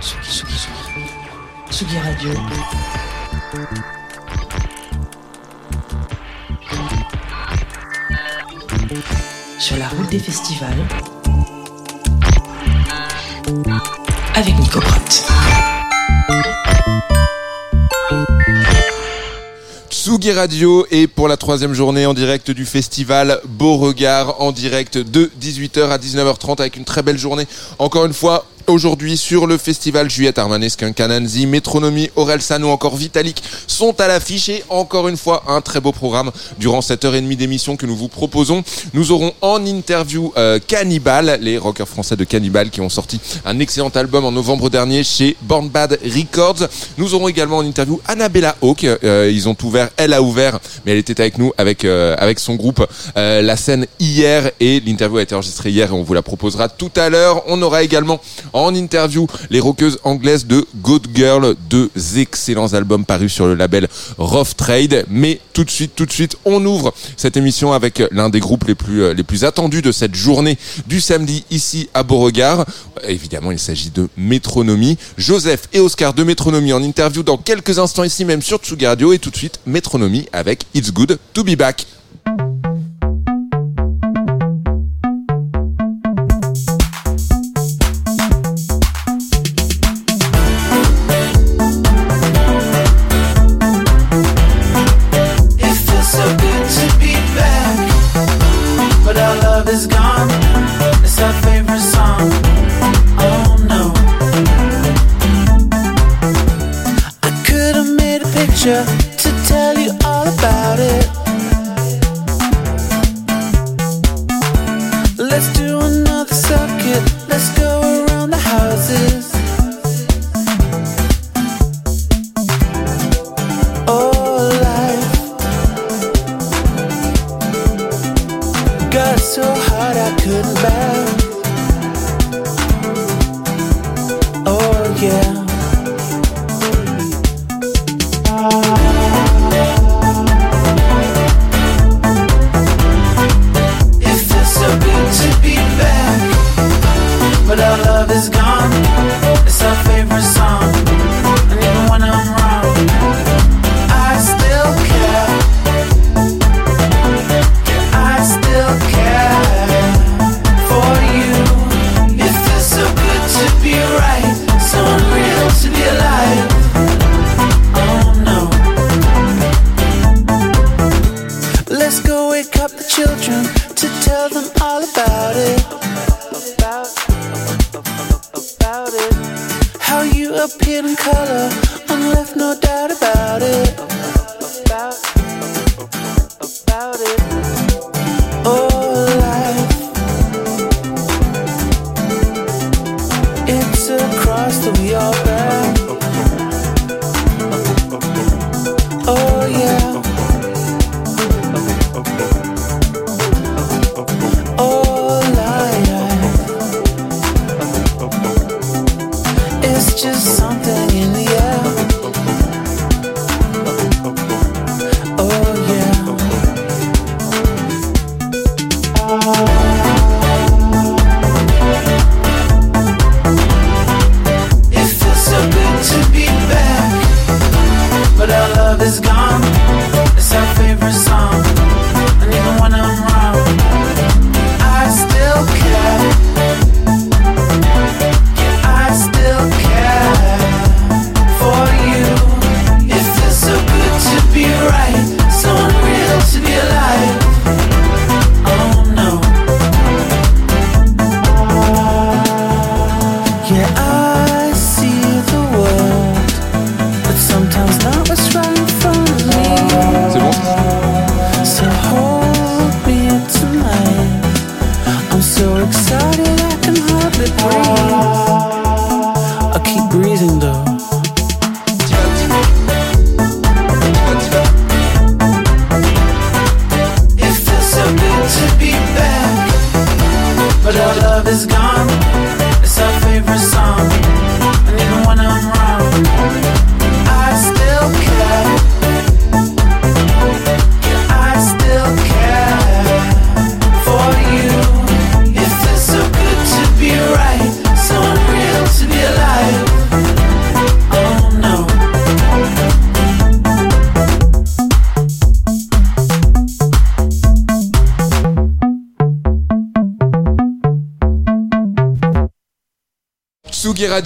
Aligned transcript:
Tsugi, 0.00 0.30
Tsugi. 0.30 0.68
Tsugi 1.70 1.98
Radio. 1.98 2.30
Sur 9.58 9.76
la 9.76 9.88
route 9.88 10.10
des 10.10 10.18
festivals. 10.18 10.70
Avec 14.34 14.58
Nico 14.58 14.80
Pratt. 14.80 15.24
Tsugi 19.90 20.32
Radio 20.32 20.86
et 20.90 21.06
pour 21.06 21.28
la 21.28 21.36
troisième 21.36 21.72
journée 21.72 22.04
en 22.04 22.14
direct 22.14 22.50
du 22.50 22.66
festival 22.66 23.40
Beauregard 23.46 24.40
en 24.40 24.52
direct 24.52 24.98
de 24.98 25.30
18h 25.40 25.88
à 25.88 25.98
19h30 25.98 26.60
avec 26.60 26.76
une 26.76 26.84
très 26.84 27.02
belle 27.02 27.16
journée. 27.18 27.46
Encore 27.78 28.04
une 28.04 28.12
fois, 28.12 28.44
Aujourd'hui 28.66 29.18
sur 29.18 29.46
le 29.46 29.58
festival 29.58 30.08
Juliette 30.08 30.38
Armanesque, 30.38 30.94
Cananzi, 30.94 31.46
Métronomie, 31.46 32.10
Orelsan 32.16 32.62
ou 32.62 32.68
encore 32.68 32.96
Vitalik 32.96 33.42
sont 33.66 34.00
à 34.00 34.08
l'affiche 34.08 34.48
et 34.48 34.64
encore 34.70 35.06
une 35.08 35.18
fois 35.18 35.42
un 35.48 35.60
très 35.60 35.80
beau 35.80 35.92
programme 35.92 36.30
durant 36.58 36.80
cette 36.80 37.04
heure 37.04 37.14
et 37.14 37.20
demie 37.20 37.36
d'émission 37.36 37.76
que 37.76 37.84
nous 37.84 37.94
vous 37.94 38.08
proposons. 38.08 38.64
Nous 38.94 39.12
aurons 39.12 39.34
en 39.42 39.66
interview 39.66 40.32
euh, 40.38 40.58
Cannibal, 40.66 41.38
les 41.42 41.58
rockers 41.58 41.86
français 41.86 42.16
de 42.16 42.24
Cannibal 42.24 42.70
qui 42.70 42.80
ont 42.80 42.88
sorti 42.88 43.20
un 43.44 43.58
excellent 43.58 43.90
album 43.90 44.24
en 44.24 44.32
novembre 44.32 44.70
dernier 44.70 45.04
chez 45.04 45.36
Born 45.42 45.68
Bad 45.68 45.98
Records. 46.02 46.66
Nous 46.96 47.12
aurons 47.14 47.28
également 47.28 47.58
en 47.58 47.64
interview 47.66 48.00
Annabella 48.06 48.56
Hawk. 48.62 48.84
Euh, 48.84 49.30
ils 49.30 49.46
ont 49.46 49.56
ouvert, 49.62 49.90
elle 49.98 50.14
a 50.14 50.22
ouvert, 50.22 50.58
mais 50.86 50.92
elle 50.92 50.98
était 50.98 51.20
avec 51.20 51.36
nous 51.36 51.52
avec 51.58 51.84
euh, 51.84 52.16
avec 52.18 52.38
son 52.38 52.54
groupe 52.54 52.86
euh, 53.18 53.42
la 53.42 53.58
scène 53.58 53.86
hier 54.00 54.50
et 54.58 54.80
l'interview 54.80 55.18
a 55.18 55.22
été 55.22 55.34
enregistrée 55.34 55.68
hier 55.68 55.90
et 55.90 55.92
on 55.92 56.02
vous 56.02 56.14
la 56.14 56.22
proposera 56.22 56.70
tout 56.70 56.92
à 56.96 57.10
l'heure. 57.10 57.42
On 57.46 57.60
aura 57.60 57.82
également 57.82 58.20
en 58.54 58.74
interview 58.74 59.26
les 59.50 59.60
rockeuses 59.60 59.98
anglaises 60.04 60.46
de 60.46 60.64
Good 60.76 61.08
Girl, 61.14 61.54
deux 61.68 61.90
excellents 62.16 62.72
albums 62.72 63.04
parus 63.04 63.32
sur 63.32 63.46
le 63.46 63.54
label 63.54 63.88
Rough 64.16 64.56
Trade. 64.56 65.04
Mais 65.10 65.40
tout 65.52 65.64
de 65.64 65.70
suite, 65.70 65.92
tout 65.94 66.06
de 66.06 66.12
suite, 66.12 66.36
on 66.46 66.64
ouvre 66.64 66.94
cette 67.16 67.36
émission 67.36 67.72
avec 67.72 68.02
l'un 68.10 68.30
des 68.30 68.40
groupes 68.40 68.64
les 68.64 68.74
plus, 68.74 69.12
les 69.12 69.22
plus 69.22 69.44
attendus 69.44 69.82
de 69.82 69.92
cette 69.92 70.14
journée 70.14 70.56
du 70.86 71.00
samedi 71.00 71.44
ici 71.50 71.90
à 71.92 72.02
Beauregard. 72.02 72.64
Évidemment, 73.06 73.50
il 73.50 73.58
s'agit 73.58 73.90
de 73.90 74.08
Métronomie. 74.16 74.96
Joseph 75.18 75.68
et 75.72 75.80
Oscar 75.80 76.14
de 76.14 76.22
Métronomie 76.22 76.72
en 76.72 76.82
interview 76.82 77.22
dans 77.22 77.36
quelques 77.36 77.78
instants 77.78 78.04
ici 78.04 78.24
même 78.24 78.42
sur 78.42 78.58
Tsugi 78.58 78.86
Radio 78.86 79.12
et 79.12 79.18
tout 79.18 79.30
de 79.30 79.36
suite 79.36 79.60
Métronomie 79.66 80.26
avec 80.32 80.64
It's 80.74 80.92
Good 80.92 81.18
to 81.32 81.42
Be 81.42 81.56
Back. 81.56 81.86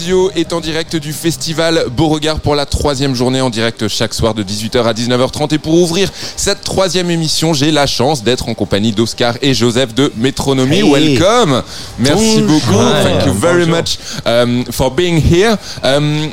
Radio 0.09 0.31
est 0.37 0.55
en 0.55 0.61
direct 0.61 0.97
du 0.97 1.13
festival 1.13 1.85
Beauregard 1.95 2.41
pour 2.41 2.55
la 2.55 2.65
troisième 2.65 3.15
journée 3.15 3.43
en 3.43 3.51
direct 3.51 3.89
chaque 3.89 4.15
soir 4.15 4.33
de 4.33 4.43
18h 4.43 4.83
à 4.85 4.95
19h30. 4.95 5.53
Et 5.53 5.59
pour 5.59 5.75
ouvrir 5.75 6.11
cette 6.35 6.63
troisième 6.65 7.11
émission, 7.11 7.53
j'ai 7.53 7.71
la 7.71 7.87
chance 7.87 8.23
d'être 8.25 8.49
en 8.49 8.55
compagnie 8.55 8.93
d'Oscar 8.93 9.35
et 9.43 9.53
Joseph 9.53 9.93
de 9.95 10.11
Métronomie. 10.17 10.79
Hey. 10.79 11.19
Welcome. 11.19 11.63
Merci 11.99 12.41
Bonjour. 12.41 12.47
beaucoup. 12.49 12.85
Thank 13.03 13.27
you 13.27 13.35
very 13.35 13.67
Bonjour. 13.67 13.77
much 13.77 13.99
um, 14.25 14.65
for 14.71 14.91
being 14.91 15.21
here. 15.21 15.59
Um, 15.85 16.31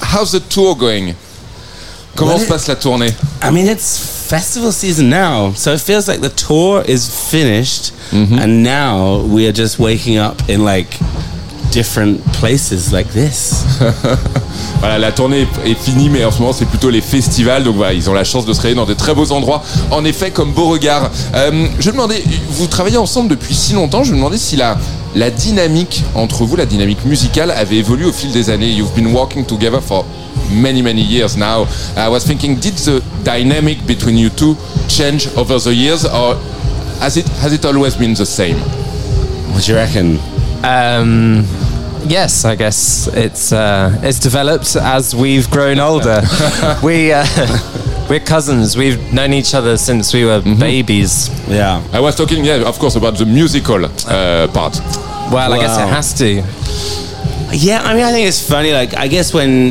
how's 0.00 0.32
the 0.32 0.40
tour 0.48 0.74
going? 0.76 1.14
Comment 2.16 2.34
Well, 2.34 2.40
se 2.40 2.48
passe 2.48 2.66
la 2.66 2.74
tournée? 2.74 3.12
I 3.44 3.52
mean, 3.52 3.68
it's 3.68 3.96
festival 4.26 4.72
season 4.72 5.08
now, 5.08 5.52
so 5.54 5.72
it 5.72 5.80
feels 5.80 6.08
like 6.08 6.20
the 6.20 6.30
tour 6.34 6.82
is 6.88 7.06
finished, 7.08 7.92
and 8.12 8.64
now 8.64 9.22
we 9.24 9.46
are 9.46 9.52
just 9.52 9.78
waking 9.78 10.18
up 10.18 10.42
in 10.48 10.64
like 10.64 10.98
different 11.74 12.20
places 12.40 12.92
like 12.92 13.08
this. 13.12 13.64
Voilà, 14.78 14.98
la 14.98 15.12
tournée 15.12 15.46
est 15.64 15.74
finie, 15.74 16.10
mais 16.10 16.24
en 16.24 16.30
ce 16.30 16.40
moment, 16.40 16.52
c'est 16.52 16.66
plutôt 16.66 16.90
les 16.90 17.00
festivals. 17.00 17.64
Donc 17.64 17.76
voilà, 17.76 17.94
ils 17.94 18.10
ont 18.10 18.12
la 18.12 18.24
chance 18.24 18.44
de 18.44 18.52
se 18.52 18.60
réunir 18.60 18.84
dans 18.84 18.88
des 18.88 18.96
très 18.96 19.14
beaux 19.14 19.32
endroits. 19.32 19.62
En 19.90 20.04
effet, 20.04 20.30
comme 20.30 20.52
Beauregard. 20.52 21.10
Euh, 21.34 21.66
je 21.80 21.88
me 21.88 21.92
demandais, 21.92 22.22
vous 22.50 22.66
travaillez 22.66 22.98
ensemble 22.98 23.30
depuis 23.30 23.54
si 23.54 23.72
longtemps. 23.72 24.04
Je 24.04 24.12
me 24.12 24.16
demandais 24.16 24.36
si 24.36 24.56
la, 24.56 24.76
la 25.14 25.30
dynamique 25.30 26.04
entre 26.14 26.44
vous, 26.44 26.56
la 26.56 26.66
dynamique 26.66 27.04
musicale, 27.06 27.50
avait 27.50 27.76
évolué 27.76 28.04
au 28.04 28.12
fil 28.12 28.30
des 28.30 28.50
années. 28.50 28.68
You've 28.68 28.94
been 28.94 29.14
working 29.14 29.46
together 29.46 29.80
for 29.80 30.04
many, 30.52 30.82
many 30.82 31.02
years 31.02 31.34
now. 31.36 31.66
I 31.96 32.08
was 32.08 32.20
thinking, 32.20 32.56
did 32.56 32.74
the 32.74 33.00
dynamic 33.24 33.86
between 33.86 34.18
you 34.18 34.28
two 34.28 34.54
change 34.88 35.28
over 35.36 35.58
the 35.58 35.72
years, 35.72 36.04
or 36.04 36.36
has 37.00 37.16
it, 37.16 37.26
has 37.42 37.54
it 37.54 37.64
always 37.64 37.96
been 37.96 38.14
the 38.14 38.26
same? 38.26 38.58
What 39.52 39.64
do 39.64 39.72
you 39.72 39.78
reckon? 39.78 40.18
Um, 40.62 41.46
yes, 42.06 42.44
I 42.44 42.54
guess 42.54 43.08
it's 43.08 43.52
uh, 43.52 43.98
it's 44.02 44.18
developed 44.18 44.76
as 44.76 45.14
we've 45.14 45.50
grown 45.50 45.78
older. 45.78 46.22
we 46.82 47.12
uh, 47.12 47.26
we're 48.08 48.20
cousins. 48.20 48.76
We've 48.76 49.12
known 49.12 49.32
each 49.32 49.54
other 49.54 49.76
since 49.76 50.12
we 50.12 50.24
were 50.24 50.40
babies. 50.42 51.28
Yeah. 51.48 51.82
I 51.92 52.00
was 52.00 52.16
talking, 52.16 52.44
yeah, 52.44 52.68
of 52.68 52.78
course, 52.78 52.96
about 52.96 53.16
the 53.16 53.26
musical 53.26 53.84
uh, 53.84 54.48
part. 54.48 54.78
Well, 55.32 55.52
I 55.52 55.58
guess 55.58 55.78
it 55.78 55.88
has 55.88 56.14
to. 56.14 57.56
Yeah, 57.56 57.82
I 57.82 57.94
mean, 57.94 58.04
I 58.04 58.12
think 58.12 58.28
it's 58.28 58.46
funny. 58.48 58.72
Like, 58.72 58.94
I 58.94 59.08
guess 59.08 59.32
when, 59.32 59.70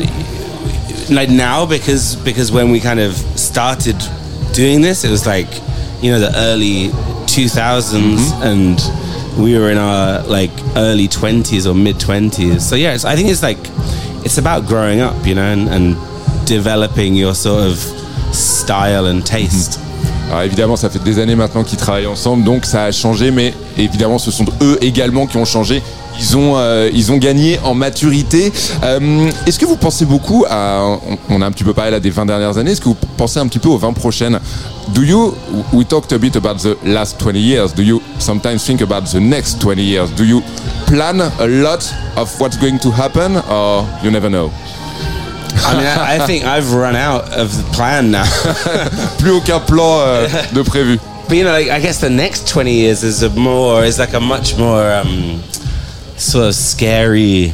like 1.13 1.29
now, 1.29 1.65
because 1.65 2.15
because 2.15 2.51
when 2.51 2.71
we 2.71 2.79
kind 2.79 3.00
of 3.00 3.13
started 3.38 3.97
doing 4.53 4.81
this, 4.81 5.03
it 5.03 5.12
was 5.12 5.25
like, 5.25 5.47
you 6.01 6.12
know, 6.12 6.19
the 6.19 6.31
early 6.36 6.89
2000s, 7.27 8.31
and 8.41 8.77
we 9.38 9.57
were 9.57 9.71
in 9.71 9.77
our 9.77 10.21
like 10.27 10.51
early 10.75 11.07
20s 11.07 11.65
or 11.69 11.74
mid 11.74 11.97
20s. 11.97 12.62
So 12.62 12.75
yeah, 12.75 12.97
I 13.06 13.15
think 13.15 13.30
it's 13.30 13.44
like, 13.44 13.59
it's 14.25 14.38
about 14.38 14.68
growing 14.68 15.01
up, 15.01 15.25
you 15.25 15.35
know, 15.35 15.51
and, 15.51 15.69
and 15.69 15.95
developing 16.45 17.15
your 17.15 17.33
sort 17.33 17.63
of 17.63 17.77
style 18.33 19.07
and 19.07 19.25
taste. 19.25 19.80
Alors 20.30 20.44
évidemment, 20.44 20.75
ça 20.75 20.89
fait 20.89 21.03
des 21.03 21.19
années 21.19 21.35
maintenant 21.35 21.63
qu'ils 21.63 21.77
travaillent 21.77 22.07
ensemble, 22.07 22.44
donc 22.44 22.65
ça 22.65 22.85
a 22.85 22.91
changé, 22.91 23.30
mais 23.30 23.53
évidemment, 23.77 24.18
ce 24.18 24.31
sont 24.31 24.45
eux 24.62 24.77
également 24.81 25.27
qui 25.27 25.38
ont 25.38 25.45
changé. 25.45 25.81
Ils 26.19 26.38
ont, 26.38 26.54
euh, 26.57 26.89
ils 26.94 27.12
ont 27.12 27.18
gagné 27.18 27.60
en 27.63 27.74
maturité. 27.74 28.51
Euh, 28.83 29.30
est-ce 29.45 29.60
que 29.60 29.65
vous 29.65 29.77
pensez 29.77 30.06
beaucoup 30.06 30.45
à. 30.50 30.98
On, 31.30 31.42
a 31.42 31.45
un 31.45 31.51
petit 31.51 31.63
peu 31.63 31.74
parlé 31.74 31.92
là 31.92 32.00
des 32.00 32.10
20 32.10 32.25
dernières 32.25 32.57
années, 32.57 32.71
est-ce 32.71 32.81
que 32.81 32.89
vous 32.89 32.98
pensez 33.18 33.39
un 33.39 33.48
petit 33.48 33.60
peu 33.60 33.69
aux 33.69 33.77
20 33.77 33.94
prochaines? 33.94 34.39
Do 34.89 35.01
you. 35.04 35.33
We 35.71 35.86
talked 35.88 36.13
a 36.13 36.18
bit 36.18 36.36
about 36.36 36.57
the 36.60 36.77
last 36.86 37.18
20 37.19 37.39
years. 37.39 37.74
Do 37.74 37.83
you 37.83 38.01
sometimes 38.19 38.65
think 38.65 38.81
about 38.81 39.06
the 39.12 39.19
next 39.19 39.60
20 39.62 39.81
years? 39.81 40.12
Do 40.15 40.24
you 40.24 40.42
plan 40.88 41.19
a 41.21 41.48
lot 41.48 41.92
of 42.18 42.39
what's 42.39 42.57
going 42.57 42.80
to 42.80 42.92
happen, 42.92 43.38
or 43.50 43.86
you 44.04 44.12
never 44.12 44.30
know? 44.30 44.51
I 45.65 45.74
mean, 45.75 45.86
I, 45.86 46.15
I 46.15 46.27
think 46.27 46.45
I've 46.45 46.74
run 46.74 46.95
out 46.95 47.31
of 47.31 47.56
the 47.56 47.63
plan 47.74 48.12
now. 48.12 48.25
Plus 49.19 49.31
aucun 49.31 49.60
plan 49.62 50.00
euh, 50.01 50.27
de 50.54 50.62
prévu. 50.63 51.00
But 51.27 51.38
you 51.38 51.44
know, 51.45 51.51
like, 51.51 51.69
I 51.69 51.80
guess 51.80 52.00
the 52.00 52.10
next 52.10 52.48
twenty 52.48 52.74
years 52.74 53.04
is 53.04 53.24
a 53.24 53.30
more 53.30 53.83
is 53.86 53.98
like 53.98 54.13
a 54.13 54.19
much 54.19 54.57
more 54.57 54.92
um, 54.92 55.42
sort 56.18 56.48
of 56.48 56.56
scary 56.56 57.54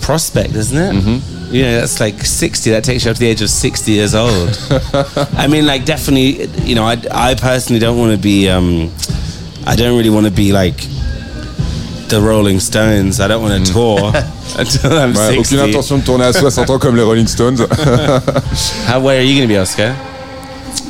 prospect, 0.00 0.54
isn't 0.54 0.78
it? 0.78 1.02
Mm-hmm. 1.02 1.54
You 1.54 1.62
know, 1.62 1.80
that's 1.80 2.00
like 2.00 2.20
sixty. 2.22 2.70
That 2.70 2.84
takes 2.84 3.04
you 3.04 3.10
up 3.10 3.16
to 3.16 3.20
the 3.20 3.28
age 3.28 3.42
of 3.42 3.50
sixty 3.50 3.92
years 3.92 4.14
old. 4.14 4.58
I 5.36 5.46
mean, 5.48 5.66
like 5.66 5.84
definitely. 5.84 6.46
You 6.62 6.74
know, 6.74 6.84
I, 6.84 6.96
I 7.10 7.34
personally 7.34 7.80
don't 7.80 7.98
want 7.98 8.12
to 8.12 8.18
be. 8.18 8.48
Um, 8.48 8.92
I 9.66 9.76
don't 9.76 9.96
really 9.96 10.10
want 10.10 10.26
to 10.26 10.32
be 10.32 10.52
like 10.52 10.76
the 12.08 12.20
Rolling 12.20 12.60
Stones. 12.60 13.20
I 13.20 13.28
don't 13.28 13.42
want 13.42 13.66
to 13.66 13.72
tour 13.72 13.98
until 14.58 14.92
I'm 14.92 15.12
Ouais, 15.12 15.38
aucune 15.38 15.60
intention 15.60 15.98
de 15.98 16.04
tourner 16.04 16.24
à 16.24 16.32
60 16.32 16.70
ans 16.70 16.78
comme 16.78 16.96
les 16.96 17.02
Rolling 17.02 17.26
Stones. 17.26 17.58
How, 18.86 19.00
where 19.00 19.18
are 19.18 19.22
you 19.22 19.36
going 19.36 19.46
to 19.46 19.54
be, 19.54 19.58
Oscar? 19.58 19.94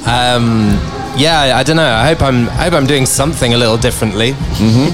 Um, 0.07 0.79
yeah, 1.16 1.56
I, 1.56 1.62
don't 1.62 1.76
know. 1.76 1.82
I 1.82 2.08
hope 2.08 2.22
I'm 2.22 2.49
I 2.50 2.64
hope 2.64 2.75
I'm 2.75 2.87
doing 2.87 3.06
something 3.06 3.55
a 3.55 3.58
little 3.58 3.76
differently 3.76 4.32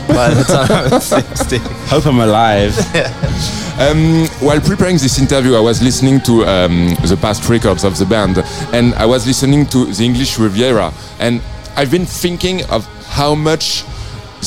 by 0.09 0.33
the 0.33 0.45
time 0.45 0.93
I'm 0.93 1.01
60. 1.37 1.59
Hope 1.89 2.07
I'm 2.07 2.21
alive. 2.21 2.75
Um, 3.77 4.29
while 4.39 4.61
preparing 4.61 4.99
this 4.99 5.19
interview, 5.19 5.57
I 5.57 5.61
was 5.61 5.83
listening 5.83 6.21
to 6.21 6.45
um, 6.47 6.91
the 7.09 7.19
past 7.21 7.49
records 7.49 7.83
of 7.83 7.99
the 7.99 8.05
band, 8.07 8.39
and 8.73 8.95
I 8.95 9.05
was 9.05 9.27
listening 9.27 9.67
to 9.67 9.87
the 9.87 10.05
English 10.05 10.39
Riviera, 10.39 10.93
and 11.19 11.43
I've 11.75 11.91
been 11.91 12.07
thinking 12.07 12.63
of 12.71 12.87
how 13.09 13.35
much 13.35 13.83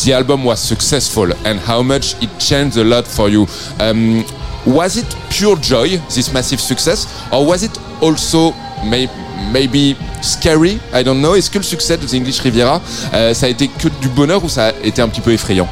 the 0.05 0.13
album 0.13 0.45
was 0.45 0.61
successful 0.61 1.29
and 1.45 1.59
how 1.59 1.81
much 1.83 2.15
it 2.23 2.29
changed 2.39 2.77
a 2.77 2.85
lot 2.85 3.05
for 3.05 3.27
you. 3.27 3.47
Um, 3.81 4.23
was 4.65 4.95
it 4.95 5.13
pure 5.29 5.57
joy, 5.57 5.97
this 6.15 6.31
massive 6.31 6.61
success, 6.61 7.05
or 7.33 7.45
was 7.45 7.63
it 7.63 7.77
also 8.01 8.53
may- 8.85 9.09
maybe 9.51 9.95
scary 10.21 10.79
I 10.93 11.03
don't 11.03 11.21
know. 11.21 11.35
Est-ce 11.35 11.49
que 11.49 11.57
le 11.57 11.63
succès 11.63 11.97
de 11.97 12.05
The 12.05 12.13
English 12.15 12.39
Riviera, 12.41 12.81
euh, 13.13 13.33
ça 13.33 13.45
a 13.45 13.49
été 13.49 13.67
que 13.67 13.87
du 14.01 14.09
bonheur 14.09 14.43
ou 14.43 14.49
ça 14.49 14.67
a 14.67 14.71
été 14.83 15.01
un 15.01 15.07
petit 15.09 15.21
peu 15.21 15.31
effrayant 15.33 15.67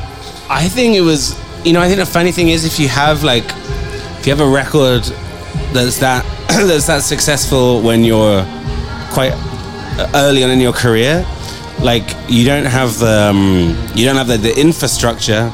I 0.49 0.69
think 0.69 0.95
it 0.95 1.01
was, 1.01 1.35
you 1.63 1.73
know, 1.73 1.81
I 1.81 1.87
think 1.87 1.99
the 1.99 2.05
funny 2.05 2.31
thing 2.31 2.49
is 2.49 2.65
if 2.65 2.79
you 2.79 2.87
have 2.87 3.23
like, 3.23 3.45
if 4.19 4.27
you 4.27 4.31
have 4.31 4.41
a 4.41 4.47
record 4.49 5.03
that's 5.73 5.97
that 5.99 6.23
that's 6.47 6.85
that 6.87 7.01
successful 7.01 7.81
when 7.81 8.03
you're 8.03 8.45
quite 9.11 9.33
early 10.13 10.43
on 10.43 10.51
in 10.51 10.59
your 10.59 10.73
career, 10.73 11.25
like 11.81 12.03
you 12.29 12.45
don't 12.45 12.65
have 12.65 12.99
the 12.99 13.29
um, 13.29 13.75
you 13.95 14.05
don't 14.05 14.15
have 14.17 14.27
the, 14.27 14.37
the 14.37 14.59
infrastructure 14.59 15.51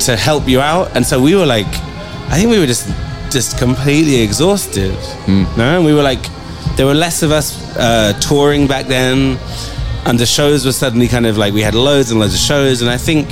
to 0.00 0.16
help 0.16 0.48
you 0.48 0.60
out, 0.60 0.94
and 0.96 1.04
so 1.04 1.20
we 1.20 1.34
were 1.34 1.46
like, 1.46 1.66
I 2.28 2.36
think 2.36 2.50
we 2.50 2.58
were 2.58 2.66
just 2.66 2.88
just 3.30 3.58
completely 3.58 4.22
exhausted. 4.22 4.94
No, 5.26 5.76
and 5.76 5.84
we 5.84 5.92
were 5.92 6.02
like, 6.02 6.24
there 6.76 6.86
were 6.86 6.94
less 6.94 7.22
of 7.22 7.30
us 7.32 7.76
uh, 7.76 8.12
touring 8.20 8.66
back 8.66 8.86
then 8.86 9.38
and 10.06 10.18
the 10.18 10.26
shows 10.26 10.64
were 10.64 10.72
suddenly 10.72 11.08
kind 11.08 11.26
of 11.26 11.36
like 11.36 11.52
we 11.52 11.62
had 11.62 11.74
loads 11.74 12.10
and 12.10 12.20
loads 12.20 12.34
of 12.34 12.40
shows 12.40 12.80
and 12.82 12.90
i 12.90 12.96
think 12.96 13.26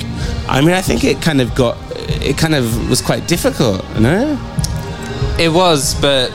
i 0.49 0.59
mean 0.61 0.71
i 0.71 0.81
think 0.81 1.03
it 1.03 1.21
kind 1.21 1.39
of 1.41 1.53
got 1.55 1.77
it 2.21 2.37
kind 2.37 2.55
of 2.55 2.89
was 2.89 3.01
quite 3.01 3.27
difficult 3.27 3.83
no 3.99 4.37
It 5.37 5.51
was, 5.51 5.95
but 5.99 6.31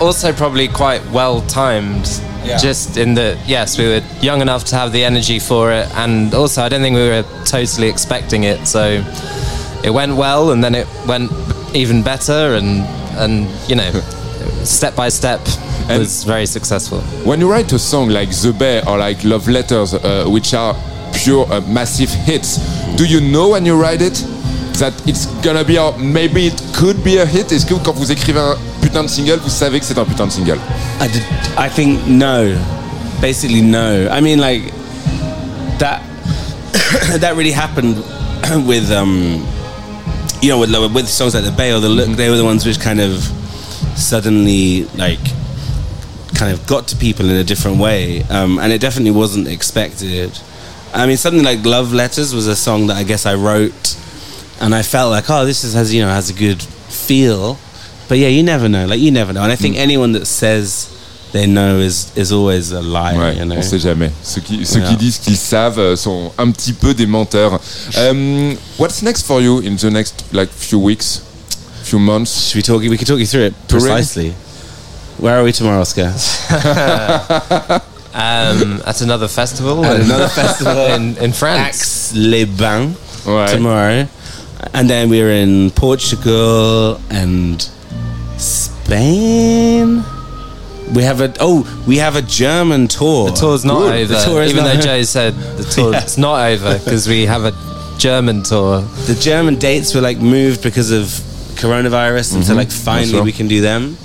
also 0.00 0.32
probably 0.32 0.66
quite 0.66 1.02
well 1.12 1.40
timed. 1.42 2.06
Yeah. 2.44 2.58
Just 2.58 2.96
in 2.96 3.14
that, 3.14 3.38
yes, 3.48 3.78
we 3.78 3.86
were 3.86 4.02
young 4.20 4.40
enough 4.42 4.64
to 4.64 4.76
have 4.76 4.90
the 4.90 5.04
energy 5.04 5.38
for 5.38 5.70
it, 5.72 5.86
and 5.94 6.34
also 6.34 6.62
I 6.62 6.68
don't 6.68 6.82
think 6.82 6.96
we 6.96 7.08
were 7.08 7.24
totally 7.44 7.88
expecting 7.88 8.42
it. 8.42 8.66
So 8.66 9.04
it 9.84 9.90
went 9.90 10.16
well, 10.16 10.50
and 10.50 10.64
then 10.64 10.74
it 10.74 10.88
went 11.06 11.30
even 11.74 12.02
better, 12.02 12.56
and 12.58 12.82
and 13.22 13.46
you 13.70 13.76
know, 13.76 13.90
step 14.64 14.96
by 14.96 15.10
step 15.10 15.40
And- 15.88 15.98
was 16.00 16.24
very 16.24 16.46
successful. 16.46 17.00
When 17.24 17.40
you 17.40 17.50
write 17.50 17.72
a 17.72 17.78
song 17.78 18.08
like 18.08 18.30
The 18.30 18.52
Bear 18.52 18.82
or 18.88 18.98
like 18.98 19.22
Love 19.24 19.48
Letters, 19.48 19.94
uh, 19.94 20.24
which 20.28 20.54
are 20.54 20.74
pure 21.12 21.46
uh, 21.52 21.60
massive 21.62 22.10
hits, 22.10 22.58
do 22.96 23.04
you 23.04 23.20
know 23.20 23.50
when 23.50 23.64
you 23.66 23.80
write 23.80 24.02
it 24.02 24.14
that 24.78 24.92
it's 25.06 25.26
gonna 25.42 25.64
be 25.64 25.78
or 25.78 25.96
maybe 25.98 26.46
it 26.46 26.62
could 26.74 27.02
be 27.04 27.18
a 27.18 27.26
hit? 27.26 27.52
Est-ce 27.52 27.66
que 27.66 27.74
quand 27.84 27.94
vous 27.94 28.10
écrivez 28.10 28.40
un 28.40 28.56
putain 28.80 29.02
de 29.04 29.08
single, 29.08 29.38
vous 29.38 29.50
savez 29.50 29.78
que 29.78 29.86
c'est 29.86 29.98
un 29.98 30.04
putain 30.04 30.26
de 30.26 30.32
single? 30.32 30.58
I 31.00 31.08
did 31.08 31.22
i 31.58 31.68
think 31.68 32.06
no. 32.06 32.56
Basically 33.20 33.62
no. 33.62 34.08
I 34.10 34.20
mean 34.20 34.38
like 34.40 34.72
that 35.78 36.02
that 37.20 37.34
really 37.36 37.52
happened 37.52 37.96
with 38.66 38.90
um 38.90 39.44
you 40.42 40.48
know 40.50 40.58
with 40.58 40.70
with 40.92 41.08
songs 41.08 41.34
like 41.34 41.44
the 41.44 41.52
bay 41.52 41.72
or 41.72 41.80
the 41.80 41.88
look 41.88 42.08
they 42.16 42.28
were 42.28 42.36
the 42.36 42.44
ones 42.44 42.66
which 42.66 42.78
kind 42.80 43.00
of 43.00 43.22
suddenly 43.96 44.84
like 44.96 45.20
kind 46.34 46.52
of 46.52 46.66
got 46.66 46.88
to 46.88 46.96
people 46.96 47.28
in 47.28 47.36
a 47.36 47.44
different 47.44 47.78
way 47.78 48.22
um, 48.30 48.58
and 48.58 48.72
it 48.72 48.80
definitely 48.80 49.10
wasn't 49.10 49.46
expected 49.46 50.30
i 50.92 51.06
mean 51.06 51.16
something 51.16 51.44
like 51.44 51.64
love 51.64 51.92
letters 51.92 52.34
was 52.34 52.46
a 52.46 52.56
song 52.56 52.86
that 52.88 52.96
i 52.96 53.02
guess 53.04 53.26
i 53.26 53.34
wrote 53.34 53.96
and 54.60 54.74
i 54.74 54.82
felt 54.82 55.10
like 55.10 55.28
oh 55.30 55.44
this 55.44 55.64
is, 55.64 55.74
has 55.74 55.92
you 55.92 56.02
know 56.02 56.08
has 56.08 56.30
a 56.30 56.34
good 56.34 56.60
feel 56.62 57.58
but 58.08 58.18
yeah 58.18 58.28
you 58.28 58.42
never 58.42 58.68
know 58.68 58.86
like 58.86 59.00
you 59.00 59.10
never 59.10 59.32
know 59.32 59.42
and 59.42 59.52
i 59.52 59.56
think 59.56 59.76
anyone 59.76 60.12
that 60.12 60.26
says 60.26 60.90
they 61.32 61.46
know 61.48 61.78
is 61.78 62.16
is 62.16 62.30
always 62.30 62.70
a 62.70 62.80
liar 62.80 63.16
Ouais, 63.16 63.36
you 63.36 63.44
know 63.44 63.56
on 63.56 63.62
sait 63.62 63.80
jamais. 63.80 64.10
Ceux 64.22 64.40
qui, 64.40 64.64
ceux 64.64 64.80
qui 64.80 64.96
disent 64.96 65.18
qu'ils 65.18 65.36
savent 65.36 65.80
euh, 65.80 65.96
sont 65.96 66.30
un 66.38 66.52
petit 66.52 66.72
peu 66.72 66.94
des 66.94 67.06
menteurs. 67.06 67.60
Um, 67.98 68.56
what's 68.78 69.02
next 69.02 69.26
for 69.26 69.40
you 69.40 69.58
in 69.58 69.74
the 69.76 69.90
next 69.90 70.24
like 70.32 70.48
few 70.48 70.78
weeks 70.78 71.22
few 71.82 71.98
months. 71.98 72.50
Should 72.50 72.56
we 72.58 72.62
talk? 72.62 72.82
We 72.82 72.96
can 72.96 73.04
talk 73.04 73.18
you 73.18 73.26
through 73.26 73.46
it 73.46 73.54
precisely. 73.68 74.32
Where 75.18 75.38
are 75.38 75.44
we 75.44 75.52
tomorrow, 75.52 75.80
Oscar? 75.80 76.12
Um, 78.16 78.80
at 78.86 79.00
another 79.00 79.26
festival. 79.26 79.84
At 79.84 79.96
in- 79.96 80.02
another 80.06 80.28
festival 80.42 80.76
in, 80.94 81.16
in 81.18 81.32
France. 81.32 82.12
Aix-les-Bains 82.12 82.96
Ouais. 83.26 83.46
tomorrow, 83.48 84.06
and 84.72 84.88
then 84.88 85.08
we're 85.10 85.30
in 85.32 85.70
Portugal 85.72 87.00
and 87.10 87.60
Spain. 88.36 90.04
We 90.94 91.02
have 91.02 91.20
a 91.22 91.32
oh, 91.40 91.64
we 91.88 91.96
have 91.96 92.14
a 92.14 92.22
German 92.22 92.86
tour. 92.86 93.30
The 93.30 93.36
tour's 93.36 93.64
not 93.64 93.80
Good. 93.80 94.02
over. 94.04 94.14
The 94.14 94.20
tour 94.24 94.42
is 94.42 94.52
even 94.52 94.62
not 94.64 94.74
though 94.76 94.80
Joe 94.82 95.02
said 95.02 95.34
the 95.34 95.64
tour's 95.74 96.16
not 96.16 96.38
over 96.50 96.78
because 96.78 97.08
we 97.08 97.26
have 97.26 97.44
a 97.44 97.52
German 97.98 98.44
tour. 98.44 98.82
the 99.06 99.16
German 99.20 99.56
dates 99.58 99.92
were 99.92 100.02
like 100.02 100.18
moved 100.18 100.62
because 100.62 100.92
of 100.92 101.06
coronavirus, 101.58 102.34
and 102.36 102.44
so 102.44 102.54
like 102.54 102.70
finally 102.70 103.14
sûr. 103.18 103.24
we 103.24 103.32
can 103.32 103.48
do 103.48 103.60
them. 103.60 103.96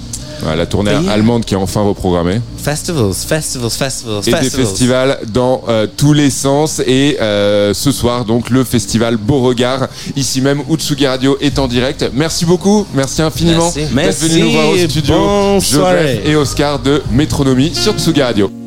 La 0.55 0.65
tournée 0.65 0.91
yeah. 0.91 1.11
allemande 1.11 1.45
qui 1.45 1.53
est 1.53 1.57
enfin 1.57 1.81
reprogrammée. 1.81 2.41
Festivals, 2.57 3.13
festivals, 3.13 3.69
festivals, 3.69 4.21
Et 4.25 4.31
des 4.31 4.37
festivals. 4.37 4.65
festivals 4.65 5.19
dans 5.33 5.63
euh, 5.67 5.87
tous 5.95 6.13
les 6.13 6.29
sens. 6.29 6.81
Et 6.85 7.17
euh, 7.21 7.73
ce 7.73 7.91
soir, 7.91 8.25
donc, 8.25 8.49
le 8.49 8.63
festival 8.63 9.17
Beauregard, 9.17 9.87
ici 10.15 10.41
même, 10.41 10.61
Utsugi 10.69 11.07
Radio 11.07 11.37
est 11.41 11.59
en 11.59 11.67
direct. 11.67 12.09
Merci 12.13 12.45
beaucoup, 12.45 12.85
merci 12.93 13.21
infiniment 13.21 13.71
Merci. 13.93 14.21
d'être 14.21 14.31
venu 14.31 14.41
nous 14.43 14.51
voir 14.51 14.69
au 14.69 14.77
studio. 14.77 15.15
bonne 15.15 15.53
Joseph 15.61 15.69
soirée. 15.79 16.21
et 16.25 16.35
Oscar 16.35 16.79
de 16.79 17.01
Métronomie 17.11 17.73
sur 17.73 17.93
Tsugi 17.97 18.21
Radio. 18.21 18.58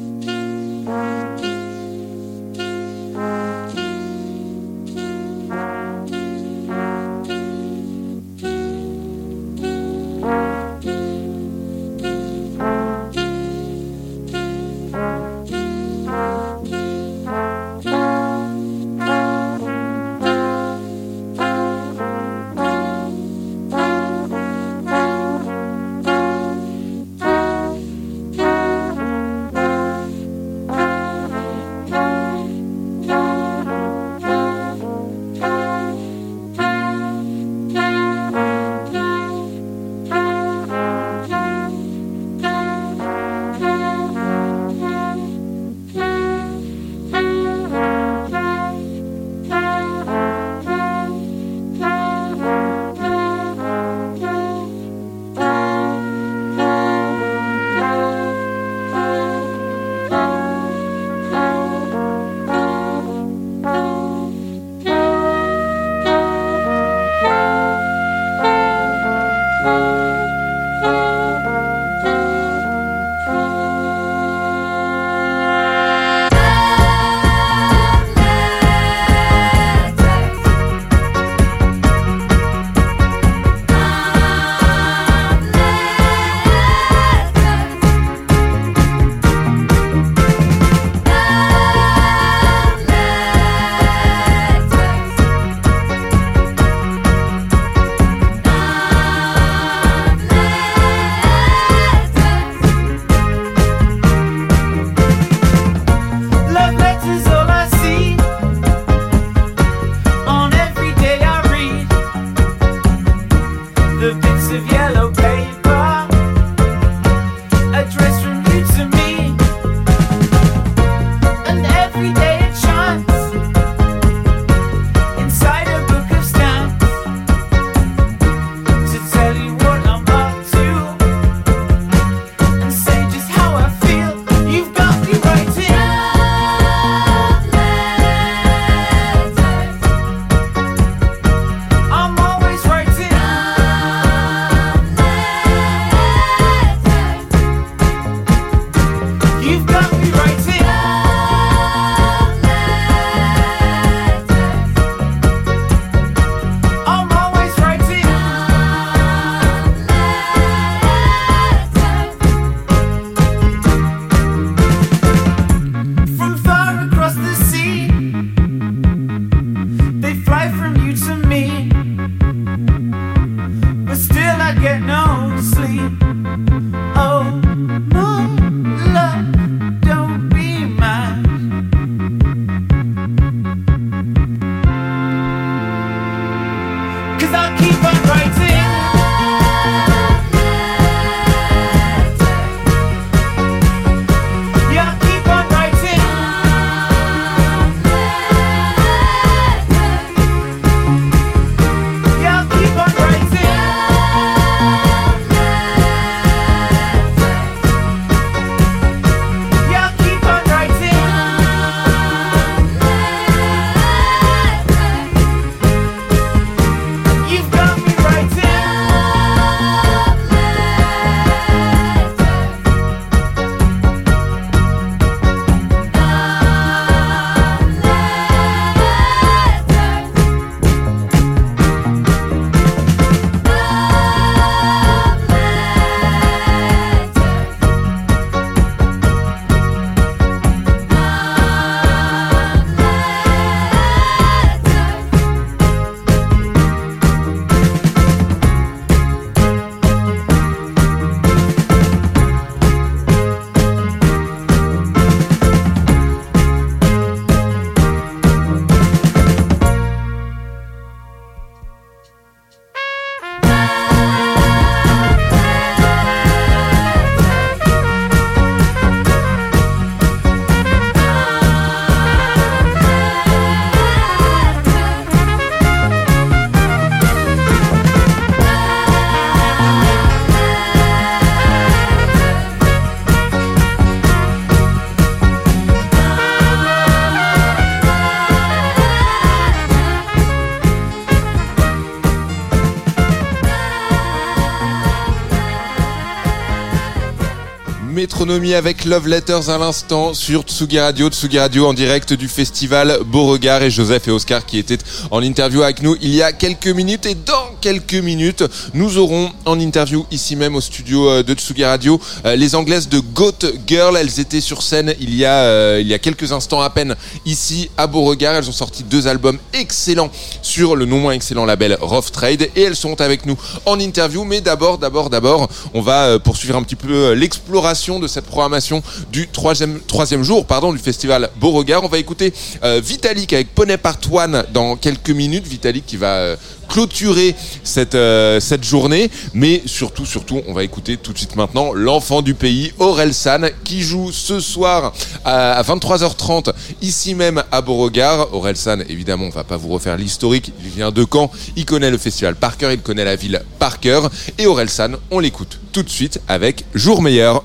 Avec 298.23 298.85
Love 298.85 299.09
Letters 299.09 299.51
à 299.51 299.59
l'instant 299.59 300.15
sur 300.15 300.43
Tsugi 300.43 300.79
Radio, 300.79 301.09
Tsugi 301.09 301.41
Radio 301.41 301.67
en 301.67 301.75
direct 301.75 302.13
du 302.13 302.29
festival 302.29 302.99
Beauregard 303.05 303.65
et 303.65 303.71
Joseph 303.71 304.07
et 304.07 304.13
Oscar 304.13 304.47
qui 304.47 304.59
étaient 304.59 304.79
en 305.11 305.23
interview 305.23 305.63
avec 305.63 305.83
nous 305.83 305.97
il 306.01 306.15
y 306.15 306.23
a 306.23 306.33
quelques 306.33 306.69
minutes. 306.69 307.05
Et 307.07 307.17
dans 307.17 307.42
quelques 307.63 307.95
minutes 307.95 308.43
nous 308.75 308.99
aurons 308.99 309.31
en 309.45 309.61
interview 309.61 310.05
ici 310.11 310.35
même 310.35 310.57
au 310.57 310.61
studio 310.61 311.09
euh, 311.09 311.23
de 311.23 311.33
Tsugi 311.33 311.65
Radio 311.65 312.01
euh, 312.27 312.35
les 312.35 312.57
anglaises 312.57 312.89
de 312.89 312.99
Goat 312.99 313.39
Girl, 313.69 313.97
elles 313.97 314.19
étaient 314.19 314.41
sur 314.41 314.65
scène 314.65 314.93
il 314.99 315.15
y 315.15 315.25
a 315.25 315.45
euh, 315.45 315.79
il 315.81 315.87
y 315.87 315.95
a 315.95 316.01
quelques 316.01 316.33
instants 316.33 316.61
à 316.61 316.71
peine 316.71 316.97
ici 317.25 317.71
à 317.77 317.87
Beauregard, 317.87 318.35
elles 318.35 318.49
ont 318.49 318.53
sorti 318.53 318.83
deux 318.83 319.07
albums 319.07 319.39
excellents 319.53 320.11
sur 320.43 320.75
le 320.75 320.87
non 320.87 320.99
moins 320.99 321.13
excellent 321.13 321.45
label 321.45 321.79
Rough 321.81 322.11
Trade 322.13 322.49
et 322.57 322.63
elles 322.63 322.75
sont 322.75 323.01
avec 323.01 323.27
nous 323.27 323.39
en 323.65 323.79
interview 323.79 324.25
mais 324.25 324.41
d'abord 324.41 324.79
d'abord 324.79 325.09
d'abord 325.09 325.49
on 325.73 325.83
va 325.83 326.19
poursuivre 326.19 326.57
un 326.57 326.65
petit 326.65 326.75
peu 326.75 327.13
l'exploration 327.13 328.01
de 328.01 328.09
cette 328.09 328.27
programmation 328.27 328.83
du 329.13 329.29
troisième, 329.29 329.79
troisième 329.87 330.25
jour 330.25 330.47
pardon, 330.47 330.73
du 330.73 330.79
festival 330.81 331.31
Beauregard. 331.41 331.85
On 331.85 331.89
va 331.89 331.99
écouter 331.99 332.33
Vitalik 332.63 333.33
avec 333.33 333.55
Poney 333.55 333.77
Part 333.77 333.99
One 334.11 334.45
dans 334.53 334.75
quelques 334.75 335.11
minutes. 335.11 335.47
Vitalik 335.47 335.87
qui 335.87 335.97
va 335.97 336.37
clôturer 336.73 337.35
cette, 337.63 337.95
euh, 337.95 338.41
cette 338.41 338.65
journée. 338.65 339.11
Mais 339.35 339.63
surtout, 339.67 340.07
surtout, 340.07 340.41
on 340.49 340.55
va 340.55 340.65
écouter 340.65 340.97
tout 340.97 341.13
de 341.13 341.19
suite 341.19 341.37
maintenant 341.37 341.73
l'enfant 341.75 342.23
du 342.23 342.35
pays, 342.35 342.73
Aurel 342.79 343.13
San, 343.13 343.51
qui 343.63 343.83
joue 343.83 344.11
ce 344.11 344.41
soir 344.41 344.95
à, 345.25 345.53
à 345.53 345.63
23h30 345.63 346.53
ici 346.81 347.15
même 347.15 347.43
à 347.53 347.61
Beauregard. 347.61 348.33
Aurel 348.35 348.57
San, 348.57 348.83
évidemment, 348.89 349.27
on 349.27 349.31
va 349.31 349.45
pas 349.45 349.59
vous 349.59 349.69
refaire 349.69 349.99
l'historique. 349.99 350.51
Il 350.65 350.71
vient 350.71 350.91
de 350.91 351.07
Caen, 351.11 351.31
il 351.57 351.67
connaît 351.67 351.91
le 351.91 351.99
festival 351.99 352.37
par 352.37 352.57
cœur, 352.57 352.73
il 352.73 352.81
connaît 352.81 353.05
la 353.05 353.17
ville 353.17 353.43
par 353.59 353.79
cœur. 353.79 354.11
Et 354.39 354.47
Aurel 354.47 354.71
San, 354.71 354.97
on 355.11 355.19
l'écoute 355.19 355.61
tout 355.73 355.83
de 355.83 355.91
suite 355.91 356.21
avec 356.27 356.65
Jour 356.75 357.03
meilleur. 357.03 357.45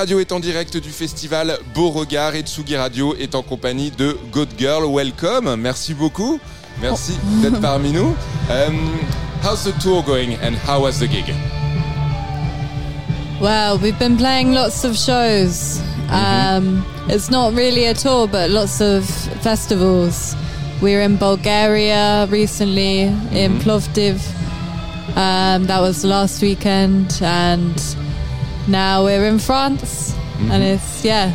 Radio 0.00 0.18
est 0.18 0.32
en 0.32 0.40
direct 0.40 0.78
du 0.78 0.88
festival 0.88 1.58
Beauregard 1.74 2.34
et 2.34 2.40
Tsugi 2.40 2.74
Radio 2.74 3.14
est 3.16 3.34
en 3.34 3.42
compagnie 3.42 3.90
de 3.90 4.16
Good 4.32 4.48
Girl. 4.58 4.90
Welcome, 4.90 5.56
merci 5.56 5.92
beaucoup. 5.92 6.40
Merci 6.80 7.12
d'être 7.42 7.60
parmi 7.60 7.92
nous. 7.92 8.16
Um, 8.48 8.98
how's 9.44 9.62
the 9.62 9.78
tour 9.82 10.02
going 10.02 10.38
and 10.42 10.54
how 10.66 10.82
was 10.82 11.00
the 11.00 11.06
gig? 11.06 11.34
Well, 13.42 13.76
we've 13.76 13.98
been 13.98 14.16
playing 14.16 14.54
lots 14.54 14.84
of 14.84 14.96
shows. 14.96 15.82
Um, 16.10 16.82
it's 17.10 17.30
not 17.30 17.52
really 17.52 17.84
a 17.84 17.92
tour, 17.92 18.26
but 18.26 18.48
lots 18.48 18.80
of 18.80 19.04
festivals. 19.42 20.34
We 20.80 20.94
were 20.94 21.02
in 21.02 21.18
Bulgaria 21.18 22.26
recently, 22.30 23.02
in 23.32 23.58
Plovdiv. 23.58 24.18
Um, 25.14 25.66
that 25.66 25.82
was 25.82 26.06
last 26.06 26.40
weekend, 26.40 27.20
and 27.22 27.76
now 28.70 29.04
we're 29.04 29.26
in 29.26 29.38
France, 29.38 30.14
and 30.50 30.62
it's 30.62 31.04
yeah, 31.04 31.34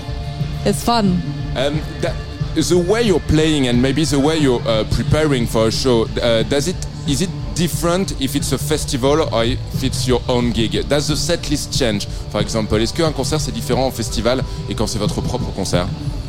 it's 0.65 0.83
fun. 0.83 1.21
Um, 1.55 1.81
that, 2.01 2.15
the 2.55 2.77
way 2.77 3.03
you're 3.03 3.19
playing 3.19 3.67
and 3.67 3.81
maybe 3.81 4.05
the 4.05 4.19
way 4.19 4.37
you're 4.37 4.61
uh, 4.67 4.85
preparing 4.91 5.45
for 5.45 5.67
a 5.67 5.71
show, 5.71 6.07
uh, 6.21 6.43
does 6.43 6.67
it 6.67 6.77
is 7.07 7.21
it 7.21 7.29
different 7.53 8.19
if 8.21 8.35
it's 8.35 8.51
a 8.51 8.57
festival 8.57 9.21
or 9.33 9.43
if 9.43 9.83
it's 9.83 10.07
your 10.07 10.21
own 10.27 10.51
gig? 10.51 10.87
Does 10.87 11.07
the 11.07 11.15
set 11.15 11.49
list 11.49 11.77
change, 11.77 12.07
for 12.31 12.41
example? 12.41 12.81
Est-ce 12.81 12.93
qu'un 12.93 13.11
concert 13.11 13.39
c'est 13.39 13.53
différent 13.53 13.87
en 13.87 13.91
festival 13.91 14.43
et 14.69 14.75
quand 14.75 14.87
c'est 14.87 14.99
votre 14.99 15.21
propre 15.21 15.51
concert? 15.55 15.87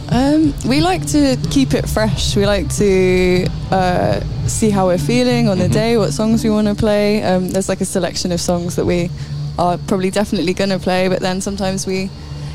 Um, 0.09 0.55
we 0.67 0.81
like 0.81 1.05
to 1.07 1.37
keep 1.51 1.75
it 1.75 1.89
fresh. 1.89 2.37
We 2.37 2.47
like 2.47 2.69
to 2.77 3.47
uh, 3.73 4.21
see 4.47 4.71
how 4.71 4.87
we're 4.87 4.99
feeling 4.99 5.49
on 5.49 5.59
the 5.59 5.69
day, 5.69 5.97
what 5.97 6.13
songs 6.13 6.45
we 6.45 6.51
want 6.51 6.69
to 6.69 6.77
play. 6.77 7.25
Um, 7.25 7.49
there's 7.49 7.69
like 7.69 7.81
a 7.81 7.85
selection 7.85 8.31
of 8.31 8.41
songs 8.41 8.77
that 8.77 8.85
we 8.85 9.11
are 9.59 9.79
probably 9.79 10.11
definitely 10.11 10.55
going 10.55 10.71
to 10.71 10.79
play, 10.79 11.09
but 11.09 11.21
then 11.21 11.41
sometimes 11.41 11.87
we, 11.87 12.11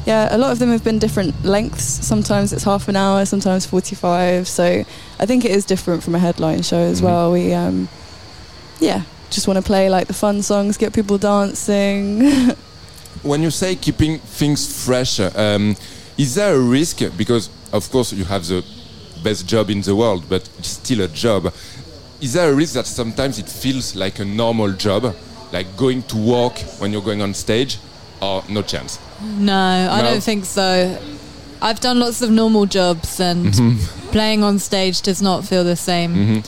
yeah, 0.06 0.36
a 0.36 0.38
lot 0.38 0.52
of 0.52 0.60
them 0.60 0.70
have 0.70 0.84
been 0.84 1.00
different 1.00 1.44
lengths. 1.44 1.84
Sometimes 1.84 2.54
it's 2.54 2.64
half 2.64 2.88
an 2.88 2.96
hour, 2.96 3.26
sometimes 3.26 3.66
45. 3.66 4.48
So 4.48 4.84
I 5.20 5.26
think 5.26 5.46
it 5.46 5.52
is 5.52 5.66
different 5.66 6.04
from 6.04 6.16
a 6.16 6.20
headline 6.20 6.62
show 6.62 6.80
as 6.80 7.02
well. 7.02 7.32
We, 7.32 7.54
um, 7.54 7.90
yeah, 8.80 9.04
just 9.30 9.48
want 9.48 9.58
to 9.58 9.64
play 9.64 9.90
like 9.90 10.08
the 10.08 10.14
fun 10.14 10.42
songs, 10.42 10.78
get 10.78 10.94
people 10.94 11.18
dancing. 11.18 12.52
when 13.24 13.42
you 13.42 13.52
say 13.52 13.76
keeping 13.76 14.20
things 14.20 14.86
fresh, 14.86 15.20
um, 15.20 15.76
is 16.18 16.36
there 16.36 16.56
a 16.56 16.60
risk? 16.60 17.00
Because 17.18 17.50
of 17.72 17.90
course 17.90 18.14
you 18.14 18.26
have 18.26 18.46
the 18.48 18.64
best 19.24 19.48
job 19.48 19.70
in 19.70 19.82
the 19.82 19.96
world, 19.96 20.26
but 20.28 20.48
it's 20.60 20.70
still 20.70 21.02
a 21.02 21.08
job. 21.08 21.54
Is 22.20 22.34
there 22.34 22.52
a 22.52 22.54
risk 22.54 22.74
that 22.74 22.86
sometimes 22.86 23.40
it 23.40 23.50
feels 23.50 23.96
like 23.96 24.20
a 24.20 24.26
normal 24.26 24.72
job, 24.74 25.16
like 25.52 25.76
going 25.78 26.04
to 26.04 26.18
work 26.18 26.58
when 26.80 26.92
you're 26.94 27.02
going 27.02 27.22
on 27.22 27.34
stage, 27.34 27.78
or 28.22 28.44
no 28.50 28.62
chance? 28.62 29.00
No, 29.22 29.54
I 29.92 30.02
No? 30.02 30.12
don't 30.12 30.24
think 30.24 30.46
so. 30.46 30.98
I've 31.62 31.80
done 31.80 32.00
lots 32.00 32.22
of 32.22 32.30
normal 32.32 32.66
jobs, 32.66 33.20
and 33.20 33.54
Mm-hmm. 33.54 34.10
playing 34.12 34.44
on 34.44 34.60
stage 34.60 35.02
does 35.02 35.22
not 35.22 35.46
feel 35.46 35.64
the 35.64 35.76
same 35.76 36.44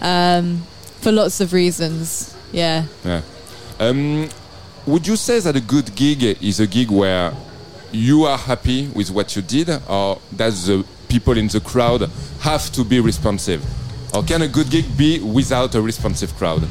um, 0.00 0.62
for 1.00 1.10
lots 1.12 1.40
of 1.40 1.52
reasons. 1.52 2.34
Yeah. 2.52 2.84
Yeah. 3.04 3.22
Um, 3.80 4.28
would 4.86 5.06
you 5.06 5.16
say 5.16 5.40
that 5.40 5.56
a 5.56 5.60
good 5.60 5.94
gig 5.96 6.22
is 6.42 6.60
a 6.60 6.66
gig 6.66 6.90
where 6.90 7.32
you 7.90 8.24
are 8.24 8.38
happy 8.38 8.88
with 8.94 9.10
what 9.10 9.34
you 9.34 9.42
did, 9.42 9.68
or 9.88 10.20
does 10.36 10.66
the 10.66 10.84
people 11.08 11.36
in 11.38 11.48
the 11.48 11.60
crowd 11.60 12.08
have 12.40 12.70
to 12.72 12.84
be 12.84 13.00
responsive? 13.00 13.62
Or 14.14 14.22
can 14.22 14.42
a 14.42 14.48
good 14.48 14.70
gig 14.70 14.84
be 14.96 15.18
without 15.20 15.74
a 15.74 15.80
responsive 15.82 16.32
crowd? 16.36 16.62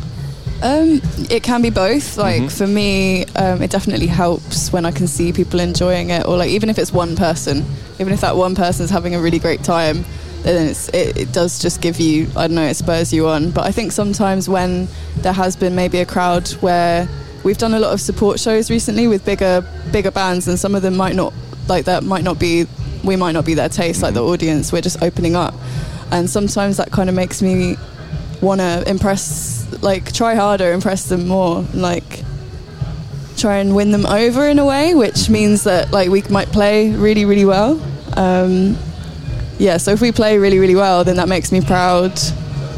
Um, 0.62 1.02
it 1.30 1.44
can 1.44 1.62
be 1.62 1.70
both. 1.70 2.18
Like 2.18 2.50
for 2.50 2.68
me, 2.68 3.26
um, 3.36 3.62
it 3.62 3.70
definitely 3.72 4.08
helps 4.08 4.72
when 4.72 4.86
I 4.86 4.92
can 4.92 5.08
see 5.08 5.34
people 5.34 5.60
enjoying 5.60 6.10
it, 6.10 6.26
or 6.26 6.38
like 6.38 6.50
even 6.50 6.70
if 6.70 6.78
it's 6.78 6.94
one 6.94 7.16
person, 7.16 7.66
even 8.00 8.14
if 8.14 8.22
that 8.22 8.36
one 8.36 8.56
person's 8.56 8.90
having 8.90 9.14
a 9.16 9.20
really 9.20 9.40
great 9.40 9.64
time, 9.64 10.06
then 10.44 10.70
it's, 10.70 10.90
it, 10.90 11.18
it 11.18 11.32
does 11.34 11.60
just 11.60 11.82
give 11.82 12.00
you, 12.00 12.28
I 12.36 12.48
don't 12.48 12.56
know, 12.56 12.66
it 12.66 12.76
spurs 12.76 13.12
you 13.12 13.28
on. 13.28 13.52
But 13.52 13.66
I 13.66 13.72
think 13.72 13.92
sometimes 13.92 14.48
when 14.48 14.88
there 15.18 15.34
has 15.34 15.56
been 15.56 15.76
maybe 15.76 16.00
a 16.00 16.06
crowd 16.06 16.50
where 16.62 17.08
we've 17.44 17.58
done 17.58 17.74
a 17.74 17.80
lot 17.80 17.94
of 17.94 18.00
support 18.00 18.40
shows 18.40 18.70
recently 18.70 19.08
with 19.08 19.26
bigger 19.26 19.66
bigger 19.92 20.12
bands, 20.12 20.48
and 20.48 20.58
some 20.58 20.76
of 20.76 20.82
them 20.82 20.96
might 20.96 21.16
not 21.16 21.34
like 21.68 21.86
that 21.86 22.04
might 22.04 22.24
not 22.24 22.40
be 22.40 22.68
we 23.04 23.18
might 23.18 23.34
not 23.34 23.46
be 23.46 23.54
their 23.54 23.70
taste, 23.70 24.02
like 24.02 24.14
the 24.14 24.24
audience. 24.24 24.72
We're 24.72 24.82
just 24.82 25.02
opening 25.04 25.36
up, 25.36 25.54
and 26.12 26.30
sometimes 26.30 26.78
that 26.78 26.92
kind 26.92 27.10
of 27.10 27.16
makes 27.16 27.42
me 27.42 27.76
want 28.44 28.62
to 28.62 28.84
impress, 28.88 29.66
like 29.82 30.14
try 30.14 30.36
harder, 30.36 30.72
impress 30.74 31.08
them 31.08 31.28
more, 31.28 31.62
like 31.74 32.24
try 33.38 33.58
and 33.58 33.76
win 33.76 33.92
them 33.92 34.06
over 34.06 34.48
in 34.48 34.60
a 34.60 34.66
way, 34.66 34.94
which 34.94 35.30
means 35.30 35.64
that 35.64 35.92
like 35.92 36.10
we 36.10 36.22
might 36.30 36.50
play 36.50 36.92
really, 36.92 37.26
really 37.26 37.46
well. 37.46 37.82
Um, 38.16 38.78
yeah, 39.58 39.78
so 39.78 39.92
if 39.92 40.02
we 40.02 40.12
play 40.12 40.38
really, 40.38 40.60
really 40.60 40.76
well, 40.76 41.04
then 41.04 41.16
that 41.18 41.30
makes 41.30 41.52
me 41.52 41.62
proud. 41.62 42.12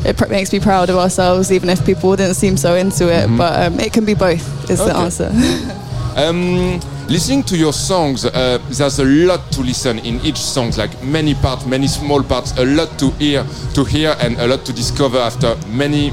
It 0.06 0.18
pr- 0.18 0.28
makes 0.28 0.54
me 0.54 0.60
proud 0.60 0.90
of 0.90 0.98
ourselves, 0.98 1.52
even 1.52 1.70
if 1.70 1.84
people 1.86 2.16
didn't 2.16 2.36
seem 2.36 2.58
so 2.58 2.76
into 2.76 3.12
it. 3.12 3.28
But 3.36 3.66
um, 3.66 3.80
it 3.80 3.92
can 3.92 4.06
be 4.06 4.14
both. 4.14 4.70
Is 4.70 4.80
the 4.80 4.96
answer. 4.96 5.32
Um, 6.16 6.80
listening 7.08 7.44
to 7.44 7.58
your 7.58 7.74
songs, 7.74 8.26
uh, 8.26 8.58
there's 8.70 9.00
a 9.00 9.04
lot 9.06 9.52
to 9.52 9.62
listen 9.62 10.00
in 10.00 10.20
each 10.26 10.38
song, 10.38 10.72
like 10.78 11.04
many 11.04 11.34
parts, 11.36 11.66
many 11.66 11.88
small 11.88 12.24
parts, 12.24 12.58
a 12.58 12.66
lot 12.66 12.98
to 13.00 13.12
hear, 13.12 13.46
to 13.74 13.84
hear, 13.84 14.16
and 14.20 14.38
a 14.38 14.48
lot 14.48 14.66
to 14.66 14.74
discover 14.74 15.18
after 15.18 15.56
many, 15.68 16.12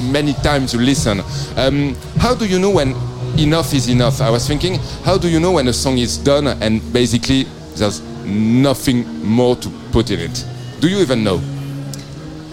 many 0.00 0.32
times 0.34 0.74
you 0.74 0.80
listen. 0.80 1.20
Um, 1.56 1.94
how 2.18 2.34
do 2.34 2.46
you 2.46 2.58
know 2.58 2.70
when 2.70 2.94
enough 3.38 3.72
is 3.72 3.88
enough? 3.88 4.20
I 4.20 4.30
was 4.30 4.46
thinking, 4.46 4.78
how 5.04 5.18
do 5.18 5.28
you 5.28 5.40
know 5.40 5.52
when 5.52 5.68
a 5.68 5.72
song 5.72 5.98
is 5.98 6.18
done 6.18 6.46
and 6.46 6.80
basically 6.92 7.44
there's 7.76 8.00
nothing 8.24 9.06
more 9.24 9.56
to 9.56 9.68
put 9.92 10.10
in 10.10 10.20
it? 10.20 10.44
Do 10.80 10.88
you 10.88 10.98
even 10.98 11.22
know? 11.22 11.40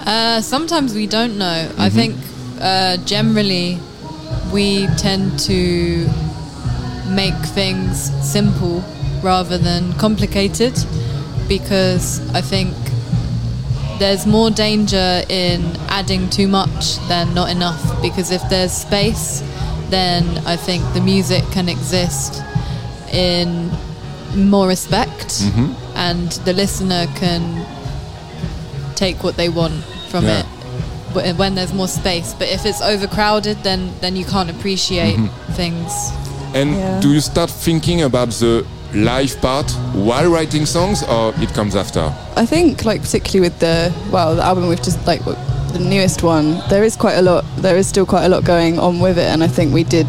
Uh, 0.06 0.42
sometimes 0.42 0.94
we 0.94 1.08
don't 1.08 1.38
know. 1.38 1.72
I 1.78 1.90
think 1.90 2.16
uh, 2.60 2.98
generally 2.98 3.80
we 4.52 4.88
tend 4.98 5.40
to 5.40 6.08
make 7.08 7.36
things 7.54 8.12
simple 8.24 8.84
rather 9.22 9.58
than 9.58 9.94
complicated 9.94 10.74
because 11.48 12.20
I 12.34 12.42
think 12.42 12.74
there's 14.00 14.26
more 14.26 14.50
danger 14.50 15.22
in 15.30 15.62
adding 15.88 16.30
too 16.30 16.48
much 16.48 16.98
than 17.08 17.34
not 17.34 17.50
enough 17.50 18.02
because 18.02 18.32
if 18.32 18.42
there's 18.50 18.72
space 18.72 19.42
then 19.90 20.26
I 20.46 20.56
think 20.56 20.84
the 20.94 21.02
music 21.02 21.44
can 21.52 21.70
exist 21.70 22.42
in 23.12 23.72
more 24.36 24.68
respect 24.68 25.28
mm-hmm. 25.28 25.74
and 25.96 26.32
the 26.46 26.54
listener 26.54 27.06
can 27.16 27.66
take 28.96 29.24
what 29.24 29.36
they 29.38 29.50
want 29.50 29.84
from 30.10 30.26
Yeah. 30.26 30.40
it 30.40 31.38
when 31.38 31.54
there's 31.54 31.74
more 31.74 31.88
space. 31.88 32.34
But 32.34 32.48
if 32.48 32.66
it's 32.66 32.82
overcrowded 32.82 33.58
then 33.64 33.94
then 34.02 34.16
you 34.16 34.26
can't 34.26 34.50
appreciate 34.50 35.16
mm-hmm. 35.18 35.54
things 35.54 35.92
And 36.54 36.76
Yeah. 36.76 37.00
do 37.00 37.10
you 37.10 37.22
start 37.22 37.50
thinking 37.50 38.04
about 38.04 38.30
the 38.40 38.64
live 38.94 39.42
part 39.42 39.72
while 39.94 40.30
writing 40.30 40.66
songs, 40.66 41.04
or 41.04 41.34
it 41.42 41.54
comes 41.54 41.76
after? 41.76 42.12
I 42.36 42.46
think, 42.46 42.86
like 42.86 43.02
particularly 43.02 43.50
with 43.50 43.60
the 43.60 43.92
well, 44.12 44.36
the 44.36 44.44
album 44.44 44.68
we've 44.68 44.82
just 44.82 45.06
like 45.08 45.22
the 45.74 45.80
newest 45.80 46.22
one, 46.24 46.62
there 46.70 46.84
is 46.84 46.96
quite 46.96 47.16
a 47.16 47.22
lot. 47.22 47.44
There 47.58 47.76
is 47.76 47.88
still 47.88 48.06
quite 48.06 48.26
a 48.26 48.30
lot 48.30 48.44
going 48.44 48.80
on 48.80 49.00
with 49.00 49.18
it, 49.18 49.28
and 49.34 49.44
I 49.44 49.48
think 49.48 49.74
we 49.74 49.84
did 49.84 50.08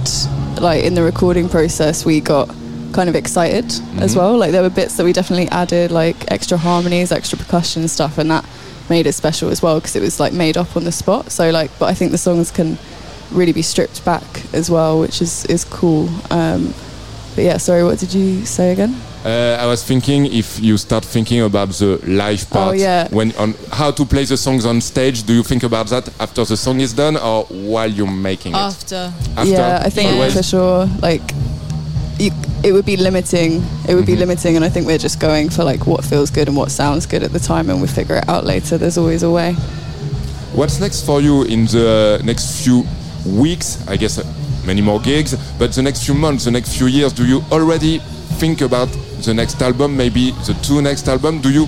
like 0.61 0.85
in 0.85 0.95
the 0.95 1.03
recording 1.03 1.49
process, 1.49 2.05
we 2.05 2.21
got 2.21 2.49
kind 2.93 3.09
of 3.09 3.17
excited 3.17 3.65
as 3.65 3.73
mm-hmm. 3.73 4.19
well. 4.19 4.37
Like 4.37 4.53
there 4.53 4.63
were 4.63 4.71
bits 4.71 4.97
that 4.97 5.05
we 5.05 5.13
definitely 5.13 5.49
added, 5.49 5.91
like 5.91 6.31
extra 6.31 6.59
harmonies, 6.59 7.11
extra 7.11 7.39
percussion 7.39 7.89
stuff, 7.89 8.19
and 8.19 8.31
that 8.31 8.45
made 8.91 9.07
it 9.07 9.15
special 9.15 9.49
as 9.49 9.63
well 9.63 9.81
because 9.81 9.97
it 9.97 10.03
was 10.03 10.21
like 10.21 10.33
made 10.33 10.57
up 10.57 10.77
on 10.77 10.85
the 10.85 10.93
spot. 10.93 11.33
So 11.33 11.51
like, 11.51 11.71
but 11.79 11.87
I 11.87 11.95
think 11.95 12.13
the 12.13 12.19
songs 12.19 12.51
can 12.51 12.79
really 13.35 13.53
be 13.53 13.63
stripped 13.63 14.05
back 14.05 14.25
as 14.55 14.71
well, 14.71 15.01
which 15.01 15.21
is 15.23 15.45
is 15.47 15.65
cool. 15.65 16.09
Um, 16.31 16.73
but 17.35 17.45
yeah, 17.45 17.59
sorry, 17.59 17.83
what 17.85 17.99
did 17.99 18.15
you 18.15 18.45
say 18.47 18.73
again? 18.73 18.95
Uh, 19.25 19.57
I 19.59 19.67
was 19.67 19.83
thinking 19.83 20.27
if 20.27 20.61
you 20.61 20.77
start 20.77 21.05
thinking 21.05 21.41
about 21.41 21.71
the 21.79 21.99
live 22.07 22.49
part, 22.51 22.69
Oh, 22.69 22.73
yeah. 22.73 23.09
when 23.11 23.33
on 23.37 23.55
how 23.73 23.91
to 23.91 24.05
play 24.05 24.25
the 24.27 24.37
songs 24.37 24.67
on 24.67 24.81
stage. 24.81 25.23
Do 25.25 25.33
you 25.33 25.43
think 25.43 25.63
about 25.63 25.87
that 25.89 26.09
after 26.21 26.45
the 26.45 26.57
song 26.57 26.81
is 26.81 26.93
done 26.93 27.17
or 27.17 27.45
while 27.45 27.91
you're 27.91 28.07
making 28.31 28.53
it? 28.53 28.59
after 28.59 29.13
After, 29.37 29.51
yeah, 29.51 29.83
I 29.87 29.91
think 29.91 30.13
always? 30.13 30.35
for 30.37 30.43
sure. 30.43 30.87
Like, 31.01 31.23
you, 32.19 32.31
it 32.63 32.73
would 32.73 32.85
be 32.85 32.97
limiting. 32.99 33.63
It 33.89 33.95
would 33.95 34.07
be 34.07 34.15
limiting, 34.15 34.57
and 34.57 34.65
I 34.65 34.69
think 34.69 34.87
we're 34.87 34.99
just 35.03 35.19
going 35.21 35.49
for 35.51 35.65
like 35.65 35.87
what 35.87 36.05
feels 36.05 36.31
good 36.31 36.47
and 36.49 36.57
what 36.57 36.71
sounds 36.71 37.07
good 37.07 37.23
at 37.23 37.33
the 37.33 37.41
time, 37.41 37.71
and 37.71 37.81
we 37.81 37.89
figure 37.89 38.17
it 38.17 38.29
out 38.29 38.45
later. 38.45 38.77
There's 38.79 38.99
always 38.99 39.23
a 39.23 39.31
way. 39.31 39.55
What's 40.55 40.79
next 40.81 41.05
for 41.07 41.21
you 41.23 41.43
in 41.45 41.65
the 41.67 42.21
next 42.25 42.63
few 42.63 42.85
weeks? 43.27 43.87
I 43.89 43.97
guess 43.97 44.19
uh, 44.19 44.25
many 44.67 44.83
more 44.83 45.01
gigs, 45.01 45.35
but 45.59 45.73
the 45.73 45.83
next 45.83 46.05
few 46.05 46.15
months, 46.15 46.45
the 46.45 46.51
next 46.51 46.77
few 46.77 46.87
years. 46.87 47.13
Do 47.13 47.25
you 47.27 47.43
already 47.51 47.99
think 48.39 48.61
about 48.61 48.89
the 49.25 49.33
next 49.35 49.61
album? 49.63 49.97
Maybe 49.97 50.33
the 50.47 50.55
two 50.63 50.81
next 50.83 51.09
album? 51.09 51.41
Do 51.41 51.51
you 51.51 51.67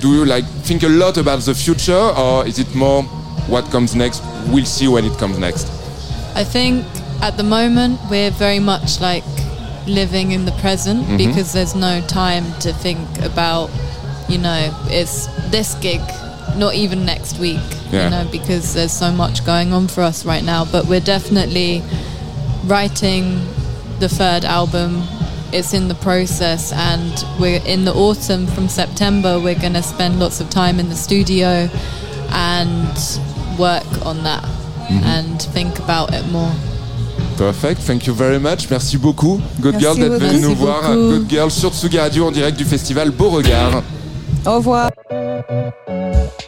do 0.00 0.14
you 0.14 0.24
like 0.24 0.44
think 0.64 0.82
a 0.82 0.88
lot 0.88 1.16
about 1.18 1.40
the 1.40 1.54
future, 1.54 2.12
or 2.16 2.46
is 2.46 2.58
it 2.58 2.74
more 2.74 3.02
what 3.48 3.64
comes 3.70 3.94
next? 3.94 4.22
We'll 4.48 4.64
see 4.66 4.88
when 4.88 5.04
it 5.04 5.18
comes 5.18 5.38
next. 5.38 5.66
I 6.34 6.44
think 6.44 6.84
at 7.20 7.36
the 7.36 7.42
moment 7.42 7.98
we're 8.10 8.30
very 8.30 8.60
much 8.60 9.00
like 9.00 9.24
living 9.86 10.32
in 10.32 10.44
the 10.44 10.52
present 10.60 11.00
Mm-hmm. 11.04 11.16
because 11.16 11.52
there's 11.52 11.74
no 11.74 12.00
time 12.06 12.44
to 12.60 12.72
think 12.72 13.00
about, 13.24 13.70
you 14.28 14.38
know, 14.38 14.70
it's 14.90 15.26
this 15.50 15.74
gig, 15.80 16.00
not 16.56 16.74
even 16.74 17.04
next 17.04 17.38
week, 17.38 17.60
Yeah. 17.92 18.04
you 18.04 18.10
know, 18.10 18.24
because 18.30 18.72
there's 18.74 18.92
so 18.92 19.10
much 19.12 19.44
going 19.44 19.72
on 19.72 19.88
for 19.88 20.02
us 20.02 20.24
right 20.24 20.44
now. 20.44 20.64
But 20.64 20.86
we're 20.86 21.00
definitely 21.04 21.82
writing 22.66 23.40
the 24.00 24.08
third 24.08 24.44
album. 24.44 25.02
It's 25.52 25.72
in 25.72 25.88
the 25.88 25.94
process, 25.94 26.72
and 26.72 27.24
we're 27.40 27.62
in 27.64 27.84
the 27.84 27.94
autumn 27.94 28.46
from 28.48 28.68
September. 28.68 29.40
We're 29.40 29.58
going 29.58 29.72
to 29.74 29.82
spend 29.82 30.18
lots 30.20 30.40
of 30.40 30.50
time 30.50 30.78
in 30.78 30.88
the 30.90 30.96
studio 30.96 31.68
and 32.30 32.98
work 33.58 34.06
on 34.06 34.22
that 34.24 34.44
Mm-hmm. 34.88 35.04
and 35.04 35.42
think 35.52 35.78
about 35.80 36.14
it 36.14 36.26
more. 36.32 36.50
Perfect, 37.36 37.82
thank 37.82 38.06
you 38.06 38.14
very 38.14 38.38
much. 38.38 38.70
Merci 38.70 38.96
beaucoup, 38.96 39.38
Good 39.60 39.74
Merci 39.74 39.80
Girl, 39.84 39.94
d'être 39.96 40.12
beaucoup. 40.18 40.24
venu 40.26 40.40
nous 40.40 40.48
Merci 40.48 40.60
voir. 40.62 40.82
Good 40.94 41.28
Girl 41.28 41.50
sur 41.50 41.70
Tsugi 41.74 41.98
Radio 41.98 42.26
en 42.26 42.30
direct 42.32 42.56
du 42.56 42.64
festival 42.64 43.10
Beauregard. 43.10 43.82
Au 44.46 44.54
revoir. 44.56 44.90
Música 45.46 46.47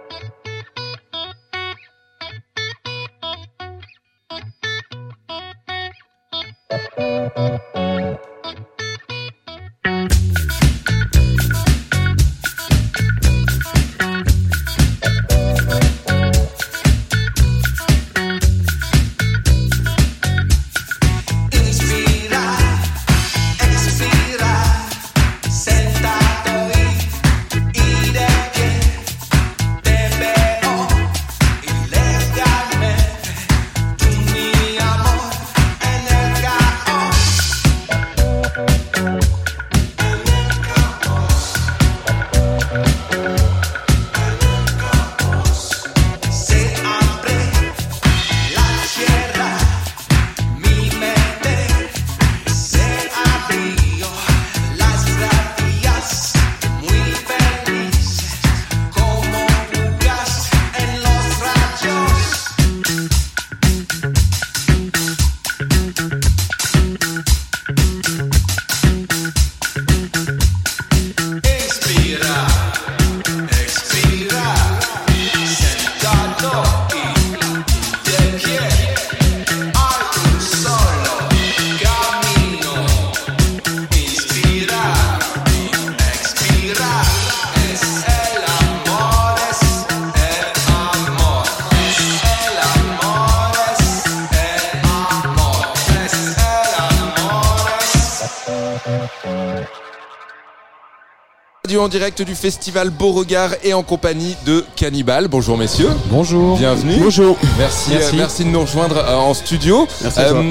direct 101.91 102.21
du 102.21 102.33
festival 102.35 102.89
Beauregard 102.89 103.51
et 103.63 103.73
en 103.73 103.83
compagnie 103.83 104.35
de 104.45 104.65
Cannibal. 104.75 105.27
Bonjour 105.27 105.57
messieurs. 105.57 105.89
Bonjour. 106.09 106.57
Bienvenue. 106.57 106.95
Bonjour. 106.99 107.37
Merci, 107.59 107.91
Merci. 107.91 108.15
euh, 108.15 108.17
merci 108.17 108.43
de 108.45 108.49
nous 108.49 108.61
rejoindre 108.61 108.95
euh, 108.97 109.17
en 109.17 109.33
studio. 109.33 109.85
Merci 110.01 110.19
à 110.19 110.29
toi. 110.29 110.41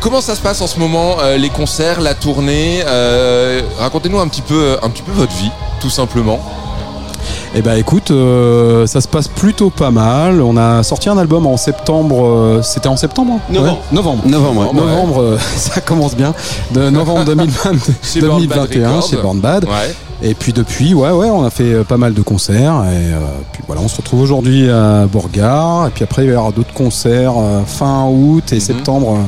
comment 0.00 0.20
ça 0.20 0.34
se 0.36 0.40
passe 0.40 0.60
en 0.60 0.66
ce 0.68 0.78
moment, 0.78 1.16
euh, 1.20 1.36
les 1.36 1.50
concerts, 1.50 2.00
la 2.00 2.14
tournée 2.14 2.82
euh, 2.86 3.60
Racontez-nous 3.78 4.20
un 4.20 4.28
petit 4.28 4.40
peu, 4.42 4.76
un 4.82 4.88
petit 4.88 5.02
peu 5.02 5.12
votre 5.12 5.32
vie, 5.36 5.50
tout 5.80 5.90
simplement. 5.90 6.38
Eh 7.54 7.62
ben 7.62 7.74
écoute, 7.76 8.10
euh, 8.10 8.86
ça 8.86 9.00
se 9.00 9.08
passe 9.08 9.26
plutôt 9.26 9.70
pas 9.70 9.90
mal. 9.90 10.40
On 10.42 10.56
a 10.56 10.82
sorti 10.82 11.08
un 11.08 11.18
album 11.18 11.46
en 11.46 11.56
septembre. 11.56 12.24
euh, 12.24 12.62
C'était 12.62 12.88
en 12.88 12.96
septembre 12.96 13.32
hein 13.36 13.40
Novembre. 13.52 13.78
Ouais, 13.90 13.96
Novembre. 13.96 14.22
Novembre, 14.26 14.60
ouais. 14.68 14.74
Novembre, 14.74 15.20
euh, 15.22 15.38
ça 15.56 15.80
commence 15.80 16.14
bien. 16.14 16.34
De 16.70 16.88
novembre 16.90 17.24
2020, 17.26 17.72
Chez 18.02 18.20
Born 18.20 18.46
Bad 18.46 18.68
2021 18.68 18.88
Records. 18.90 19.10
chez 19.10 19.16
Born 19.16 19.40
Bad. 19.40 19.64
Ouais. 19.64 19.94
Et 20.20 20.34
puis 20.34 20.52
depuis, 20.52 20.94
ouais, 20.94 21.10
ouais, 21.12 21.30
on 21.30 21.44
a 21.44 21.50
fait 21.50 21.72
euh, 21.72 21.84
pas 21.84 21.96
mal 21.96 22.12
de 22.12 22.22
concerts. 22.22 22.82
Et 22.90 23.12
euh, 23.14 23.18
puis 23.52 23.62
voilà, 23.66 23.82
on 23.82 23.88
se 23.88 23.96
retrouve 23.98 24.20
aujourd'hui 24.20 24.68
à 24.68 25.06
Bourgard. 25.06 25.86
Et 25.86 25.90
puis 25.90 26.02
après, 26.04 26.24
il 26.24 26.28
va 26.28 26.32
y 26.34 26.36
avoir 26.36 26.52
d'autres 26.52 26.74
concerts 26.74 27.34
euh, 27.38 27.62
fin 27.64 28.06
août 28.06 28.52
et 28.52 28.56
Mhm. 28.56 28.60
septembre. 28.60 29.18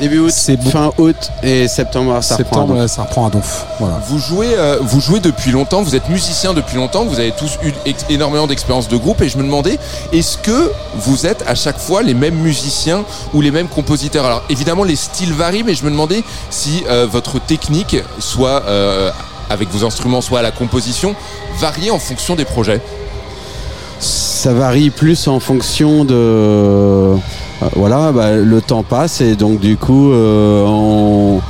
Début 0.00 0.18
août, 0.20 0.32
fin 0.72 0.90
août 0.96 1.14
et 1.42 1.68
septembre, 1.68 2.22
ça 2.22 2.36
septembre, 2.38 2.72
reprend. 2.72 2.88
ça 2.88 3.02
reprend 3.02 3.26
à 3.26 3.30
Donf. 3.30 3.66
Voilà. 3.78 4.00
Vous 4.08 4.18
jouez, 4.18 4.48
euh, 4.56 4.78
vous 4.80 4.98
jouez 4.98 5.20
depuis 5.20 5.52
longtemps, 5.52 5.82
vous 5.82 5.94
êtes 5.94 6.08
musicien 6.08 6.54
depuis 6.54 6.76
longtemps, 6.78 7.04
vous 7.04 7.20
avez 7.20 7.32
tous 7.32 7.58
eu 7.62 7.72
énormément 8.08 8.46
d'expérience 8.46 8.88
de 8.88 8.96
groupe 8.96 9.20
et 9.20 9.28
je 9.28 9.36
me 9.36 9.42
demandais, 9.42 9.78
est-ce 10.12 10.38
que 10.38 10.72
vous 10.96 11.26
êtes 11.26 11.44
à 11.46 11.54
chaque 11.54 11.78
fois 11.78 12.02
les 12.02 12.14
mêmes 12.14 12.36
musiciens 12.36 13.04
ou 13.34 13.42
les 13.42 13.50
mêmes 13.50 13.68
compositeurs? 13.68 14.24
Alors 14.24 14.42
évidemment 14.48 14.84
les 14.84 14.96
styles 14.96 15.34
varient, 15.34 15.64
mais 15.64 15.74
je 15.74 15.84
me 15.84 15.90
demandais 15.90 16.24
si 16.48 16.82
euh, 16.88 17.06
votre 17.06 17.38
technique, 17.38 17.96
soit 18.20 18.62
euh, 18.68 19.10
avec 19.50 19.68
vos 19.70 19.84
instruments, 19.84 20.20
soit 20.22 20.38
à 20.38 20.42
la 20.42 20.52
composition, 20.52 21.14
variait 21.58 21.90
en 21.90 21.98
fonction 21.98 22.36
des 22.36 22.46
projets. 22.46 22.80
Ça 23.98 24.54
varie 24.54 24.88
plus 24.88 25.28
en 25.28 25.40
fonction 25.40 26.06
de. 26.06 26.14
euh, 26.14 27.16
voilà, 27.74 28.12
bah, 28.12 28.36
le 28.36 28.62
temps 28.62 28.82
passe 28.82 29.20
et 29.20 29.36
donc 29.36 29.60
du 29.60 29.76
coup, 29.76 30.12
euh, 30.12 30.64
on, 30.64 31.40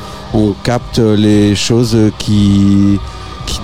capte 0.65 0.99
les 0.99 1.55
choses 1.55 1.97
qui 2.19 2.99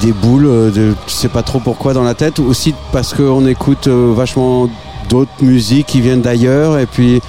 déboulent. 0.01 0.72
De, 0.72 0.95
tu 1.07 1.12
sais 1.12 1.28
pas 1.28 1.43
trop 1.43 1.59
pourquoi 1.59 1.95
dans 1.95 2.05
la 2.05 2.14
tête. 2.14 2.39
Aussi 2.39 2.74
parce 2.93 3.12
qu'on 3.14 3.47
écoute 3.47 3.89
euh, 3.89 4.12
vachement 4.14 4.68
d'autres 5.09 5.32
musiques 5.41 5.87
qui 5.87 6.01
viennent 6.01 6.22
d'ailleurs 6.22 6.78
et 6.78 6.87
puis 6.87 7.20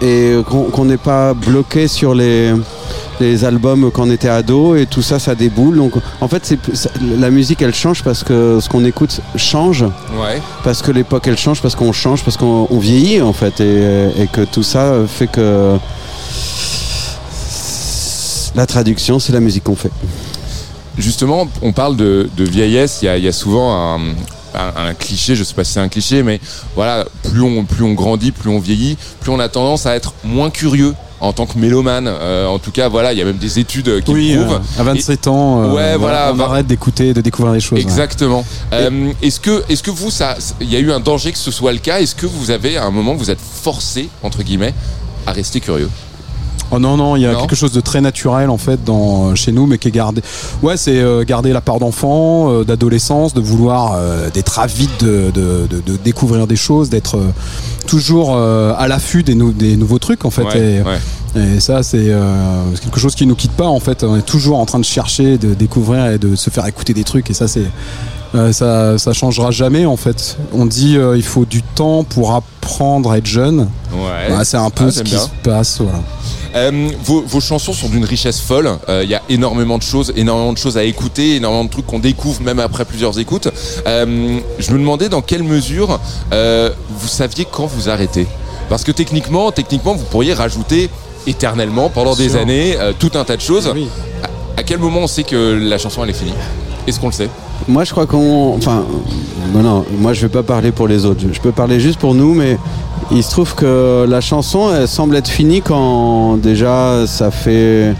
et 0.00 0.36
qu'on 0.46 0.84
n'est 0.84 0.96
pas 0.96 1.34
bloqué 1.34 1.88
sur 1.88 2.14
les 2.14 2.52
les 3.20 3.44
albums 3.44 3.90
quand 3.90 4.06
on 4.06 4.10
était 4.10 4.28
ado 4.28 4.76
et 4.76 4.86
tout 4.86 5.02
ça 5.02 5.18
ça 5.18 5.34
déboule. 5.34 5.76
Donc 5.76 5.92
en 6.20 6.28
fait 6.28 6.44
c'est 6.44 6.58
la 7.18 7.30
musique 7.30 7.62
elle 7.62 7.74
change 7.74 8.02
parce 8.02 8.22
que 8.24 8.58
ce 8.60 8.68
qu'on 8.68 8.84
écoute 8.84 9.20
change. 9.36 9.82
Ouais. 9.82 10.40
parce 10.64 10.82
que 10.82 10.90
l'époque 10.90 11.26
elle 11.26 11.38
change, 11.38 11.60
parce 11.62 11.74
qu'on 11.74 11.92
change, 11.92 12.22
parce 12.24 12.36
qu'on 12.36 12.66
on 12.70 12.78
vieillit 12.78 13.20
en 13.22 13.32
fait, 13.32 13.60
et, 13.60 14.22
et 14.22 14.26
que 14.26 14.42
tout 14.44 14.62
ça 14.62 14.94
fait 15.06 15.26
que 15.26 15.76
la 18.54 18.66
traduction 18.66 19.18
c'est 19.18 19.32
la 19.32 19.40
musique 19.40 19.64
qu'on 19.64 19.76
fait. 19.76 19.90
Justement, 20.96 21.46
on 21.62 21.72
parle 21.72 21.96
de, 21.96 22.28
de 22.36 22.44
vieillesse, 22.44 22.98
il 23.02 23.04
y 23.04 23.08
a, 23.08 23.16
il 23.18 23.22
y 23.24 23.28
a 23.28 23.32
souvent 23.32 23.72
un, 23.72 24.00
un, 24.54 24.88
un 24.88 24.94
cliché, 24.94 25.36
je 25.36 25.44
sais 25.44 25.54
pas 25.54 25.62
si 25.62 25.74
c'est 25.74 25.80
un 25.80 25.88
cliché, 25.88 26.24
mais 26.24 26.40
voilà, 26.74 27.04
plus 27.22 27.40
on, 27.40 27.64
plus 27.64 27.84
on 27.84 27.92
grandit, 27.92 28.32
plus 28.32 28.50
on 28.50 28.58
vieillit, 28.58 28.96
plus 29.20 29.30
on 29.30 29.38
a 29.38 29.48
tendance 29.48 29.86
à 29.86 29.94
être 29.94 30.12
moins 30.24 30.50
curieux 30.50 30.94
en 31.20 31.32
tant 31.32 31.46
que 31.46 31.58
mélomane. 31.58 32.06
Euh, 32.08 32.46
en 32.46 32.58
tout 32.58 32.70
cas, 32.70 32.88
voilà, 32.88 33.12
il 33.12 33.18
y 33.18 33.22
a 33.22 33.24
même 33.24 33.36
des 33.38 33.58
études 33.58 34.02
qui 34.04 34.10
Oui, 34.12 34.32
le 34.34 34.44
prouvent. 34.44 34.60
euh, 34.76 34.80
à 34.80 34.84
27 34.84 35.26
ans, 35.28 35.62
euh, 35.62 35.72
Ouais, 35.74 35.96
voilà, 35.96 36.30
on 36.32 36.36
va- 36.36 36.44
arrête 36.46 36.66
d'écouter, 36.66 37.12
de 37.14 37.20
découvrir 37.20 37.52
des 37.54 37.60
choses. 37.60 37.76
ouais. 37.78 37.82
Exactement. 37.82 38.44
Euh, 38.72 39.12
est-ce 39.22 39.40
que, 39.40 39.64
est-ce 39.68 39.82
que 39.82 39.90
vous, 39.90 40.10
ça, 40.10 40.36
il 40.60 40.70
y 40.72 40.76
a 40.76 40.80
eu 40.80 40.92
un 40.92 41.00
danger 41.00 41.32
que 41.32 41.38
ce 41.38 41.50
soit 41.50 41.72
le 41.72 41.78
cas? 41.78 42.00
Est-ce 42.00 42.14
que 42.14 42.26
vous 42.26 42.50
avez, 42.50 42.76
à 42.76 42.84
un 42.84 42.90
moment, 42.90 43.14
vous 43.14 43.30
êtes 43.30 43.40
forcé 43.40 44.08
entre 44.22 44.42
guillemets 44.42 44.74
à 45.26 45.32
rester 45.32 45.60
curieux? 45.60 45.90
Oh 46.70 46.78
non, 46.78 46.96
non, 46.98 47.16
il 47.16 47.22
y 47.22 47.26
a 47.26 47.32
Non. 47.32 47.40
quelque 47.40 47.56
chose 47.56 47.72
de 47.72 47.80
très 47.80 48.00
naturel 48.02 48.50
en 48.50 48.58
fait 48.58 48.84
dans, 48.84 49.34
chez 49.34 49.52
nous, 49.52 49.66
mais 49.66 49.78
qui 49.78 49.88
est 49.88 49.90
gardé. 49.90 50.20
Ouais, 50.62 50.76
c'est 50.76 50.98
euh, 50.98 51.24
garder 51.24 51.52
la 51.52 51.60
part 51.62 51.78
d'enfant, 51.78 52.50
euh, 52.52 52.64
d'adolescence, 52.64 53.32
de 53.32 53.40
vouloir 53.40 53.92
euh, 53.96 54.28
d'être 54.30 54.58
avide 54.58 54.90
de, 55.00 55.30
de, 55.32 55.66
de- 55.70 55.80
de 55.80 55.96
découvrir 55.96 56.46
des 56.46 56.56
choses, 56.56 56.90
d'être 56.90 57.16
euh, 57.16 57.30
toujours 57.86 58.34
euh, 58.36 58.74
à 58.76 58.86
l'affût 58.86 59.22
des, 59.22 59.34
des 59.34 59.76
nouveaux 59.76 59.98
trucs 59.98 60.24
en 60.26 60.30
fait. 60.30 60.42
Ouais, 60.44 60.58
et, 60.58 60.82
ouais. 60.82 61.56
et 61.56 61.60
ça, 61.60 61.82
c'est 61.82 62.08
euh, 62.10 62.62
quelque 62.82 63.00
chose 63.00 63.14
qui 63.14 63.26
nous 63.26 63.34
quitte 63.36 63.52
pas 63.52 63.66
en 63.68 63.80
fait. 63.80 64.04
On 64.04 64.16
est 64.16 64.22
toujours 64.26 64.58
en 64.58 64.66
train 64.66 64.78
de 64.78 64.84
chercher, 64.84 65.38
de 65.38 65.54
découvrir 65.54 66.06
et 66.12 66.18
de 66.18 66.36
se 66.36 66.50
faire 66.50 66.66
écouter 66.66 66.92
des 66.92 67.04
trucs. 67.04 67.30
Et 67.30 67.34
ça, 67.34 67.48
c'est 67.48 67.64
euh, 68.34 68.52
ça, 68.52 68.98
ça 68.98 69.14
changera 69.14 69.50
jamais 69.50 69.86
en 69.86 69.96
fait. 69.96 70.36
On 70.52 70.66
dit 70.66 70.98
euh, 70.98 71.16
il 71.16 71.22
faut 71.24 71.46
du 71.46 71.62
temps 71.62 72.04
pour 72.04 72.34
apprendre 72.34 73.12
à 73.12 73.16
être 73.16 73.26
jeune. 73.26 73.68
Ouais. 73.90 74.28
Bah, 74.28 74.44
c'est 74.44 74.58
un 74.58 74.68
peu 74.68 74.84
Ah, 74.88 74.90
ce 74.90 74.96
j'aime 74.96 75.04
qui 75.06 75.10
bien. 75.14 75.20
se 75.22 75.28
passe. 75.42 75.80
Voilà. 75.80 76.00
Euh, 76.54 76.88
vos, 77.02 77.22
vos 77.22 77.40
chansons 77.40 77.72
sont 77.72 77.88
d'une 77.88 78.04
richesse 78.04 78.40
folle. 78.40 78.70
Euh, 78.88 79.02
Il 79.04 79.10
y 79.10 79.14
a 79.14 79.22
énormément 79.28 79.78
de 79.78 79.82
choses, 79.82 80.12
énormément 80.16 80.52
de 80.52 80.58
choses 80.58 80.76
à 80.78 80.84
écouter, 80.84 81.36
énormément 81.36 81.64
de 81.64 81.70
trucs 81.70 81.86
qu'on 81.86 81.98
découvre 81.98 82.40
même 82.42 82.58
après 82.58 82.84
plusieurs 82.84 83.18
écoutes. 83.18 83.48
Euh, 83.86 84.38
je 84.58 84.72
me 84.72 84.78
demandais 84.78 85.08
dans 85.08 85.22
quelle 85.22 85.42
mesure 85.42 86.00
euh, 86.32 86.70
vous 86.90 87.08
saviez 87.08 87.46
quand 87.50 87.66
vous 87.66 87.88
arrêtez. 87.88 88.26
Parce 88.68 88.84
que 88.84 88.92
techniquement, 88.92 89.50
techniquement, 89.52 89.94
vous 89.94 90.04
pourriez 90.04 90.34
rajouter 90.34 90.90
éternellement 91.26 91.88
pendant 91.90 92.14
des 92.14 92.36
années 92.36 92.76
euh, 92.78 92.92
tout 92.98 93.10
un 93.14 93.24
tas 93.24 93.36
de 93.36 93.42
choses. 93.42 93.70
Oui. 93.74 93.88
À, 94.22 94.60
à 94.60 94.62
quel 94.62 94.78
moment 94.78 95.00
on 95.00 95.06
sait 95.06 95.24
que 95.24 95.58
la 95.60 95.78
chanson 95.78 96.02
elle 96.04 96.10
est 96.10 96.14
finie? 96.14 96.32
Est-ce 96.86 96.98
qu'on 96.98 97.08
le 97.08 97.12
sait? 97.12 97.28
Moi, 97.68 97.84
je 97.84 97.90
crois 97.92 98.06
qu'on. 98.06 98.54
Enfin, 98.56 98.84
non, 99.54 99.62
non, 99.62 99.84
moi, 100.00 100.12
je 100.14 100.22
vais 100.22 100.28
pas 100.30 100.42
parler 100.42 100.72
pour 100.72 100.88
les 100.88 101.04
autres. 101.04 101.20
Je- 101.32 101.38
peux 101.40 101.52
parler 101.52 101.78
juste 101.80 101.98
pour 101.98 102.14
nous, 102.14 102.32
mais 102.34 102.58
il 103.12 103.22
se 103.22 103.30
trouve 103.30 103.54
que 103.54 104.06
la 104.08 104.20
chanson, 104.20 104.70
elle 104.74 104.88
semble 104.88 105.16
être 105.16 105.28
finie 105.28 105.60
quand 105.62 106.36
déjà 106.38 107.06
ça 107.06 107.30
fait 107.30 107.94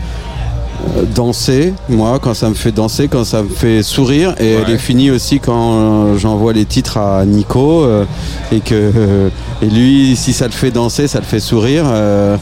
danser. 1.15 1.75
Moi, 1.89 2.19
quand 2.23 2.35
ça 2.35 2.49
me 2.49 2.55
fait 2.55 2.73
danser, 2.73 3.09
quand 3.09 3.25
ça 3.25 3.43
me 3.43 3.49
fait 3.49 3.83
sourire. 3.83 4.35
Et 4.41 4.53
elle 4.53 4.71
est 4.73 4.79
finie 4.79 5.11
aussi 5.11 5.41
quand 5.41 5.73
euh, 5.75 6.19
j'envoie 6.19 6.53
les 6.53 6.65
titres 6.65 6.99
à 6.99 7.25
Nico. 7.25 7.83
euh, 7.85 8.05
et 8.53 8.61
que. 8.61 8.75
euh, 8.75 9.29
et 9.63 9.67
lui, 9.67 10.15
si 10.17 10.33
ça 10.33 10.47
le 10.47 10.53
fait 10.53 10.71
danser, 10.71 11.09
ça 11.09 11.19
le 11.19 11.25
fait 11.25 11.41
sourire. 11.41 11.85
euh, 11.87 12.37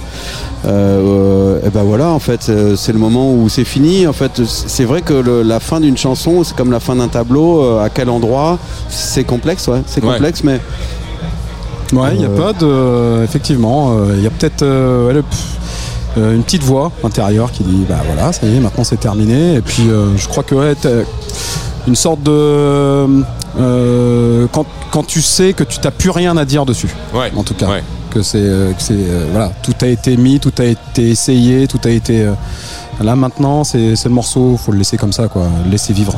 et 1.65 1.71
ben 1.71 1.83
voilà, 1.85 2.09
en 2.11 2.19
fait, 2.19 2.51
c'est 2.77 2.93
le 2.93 2.99
moment 2.99 3.33
où 3.33 3.49
c'est 3.49 3.65
fini. 3.65 4.07
En 4.07 4.13
fait, 4.13 4.43
c'est 4.45 4.85
vrai 4.85 5.01
que 5.03 5.15
le- 5.15 5.43
la 5.43 5.61
fin 5.61 5.81
d'une 5.81 5.97
chanson, 5.97 6.43
c'est 6.45 6.57
comme 6.57 6.73
la 6.73 6.81
fin 6.81 6.97
d'un 6.97 7.09
tableau. 7.09 7.79
à 7.79 7.89
quel 7.89 8.09
endroit 8.11 8.59
C'est 8.89 9.25
complexe, 9.25 9.69
ouais. 9.69 9.83
C'est 9.87 10.03
Ouais. 10.05 10.13
complexe, 10.15 10.43
mais 10.45 10.61
Ouais, 11.93 12.09
il 12.15 12.19
n'y 12.19 12.25
a 12.25 12.29
pas 12.31 12.53
de. 12.53 13.23
Effectivement, 13.23 13.93
il 14.17 14.23
y 14.23 14.27
a 14.27 14.31
peut-être 14.31 14.63
ouais, 15.07 15.13
le- 15.15 15.23
pff, 15.23 15.56
une 16.17 16.43
petite 16.43 16.63
voix 16.63 16.93
intérieure 17.05 17.53
qui 17.53 17.63
dit 17.65 17.85
bah 17.89 18.01
voilà, 18.07 18.33
ça 18.33 18.47
y 18.47 18.57
est, 18.57 18.61
maintenant 18.61 18.85
c'est 18.85 18.99
terminé. 19.01 19.55
Et 19.57 19.61
puis 19.61 19.89
euh, 19.89 20.17
je 20.17 20.27
crois 20.29 20.43
que 20.43 20.55
ouais, 20.55 20.75
t'as 20.75 21.05
une 21.87 21.97
sorte 21.97 22.23
de. 22.23 22.31
euh, 23.61 24.47
quand, 24.53 24.67
quand 24.91 25.03
tu 25.07 25.23
sais 25.23 25.53
que 25.53 25.65
tu 25.65 25.79
n'as 25.83 25.91
plus 25.91 26.11
rien 26.11 26.37
à 26.37 26.45
dire 26.45 26.67
dessus, 26.67 26.89
Ouais. 27.15 27.31
en 27.37 27.43
tout 27.43 27.55
cas. 27.55 27.67
Ouais. 27.69 27.83
Que 28.11 28.23
c'est. 28.23 28.39
euh, 28.39 28.73
que 28.73 28.81
c'est, 28.83 28.95
euh, 28.95 29.27
voilà, 29.31 29.51
tout 29.63 29.75
a 29.83 29.87
été 29.87 30.17
mis, 30.17 30.41
tout 30.41 30.53
a 30.59 30.65
été 30.65 31.11
essayé, 31.11 31.67
tout 31.67 31.81
a 31.85 31.91
été. 31.91 32.23
euh, 32.23 32.33
là 33.03 33.15
maintenant, 33.15 33.63
c'est 33.65 33.95
le 34.05 34.11
morceau, 34.11 34.57
faut 34.57 34.73
le 34.73 34.79
laisser 34.79 34.97
comme 34.97 35.13
ça, 35.13 35.29
quoi. 35.29 35.43
Le 35.65 35.71
laisser 35.71 35.93
vivre. 35.93 36.15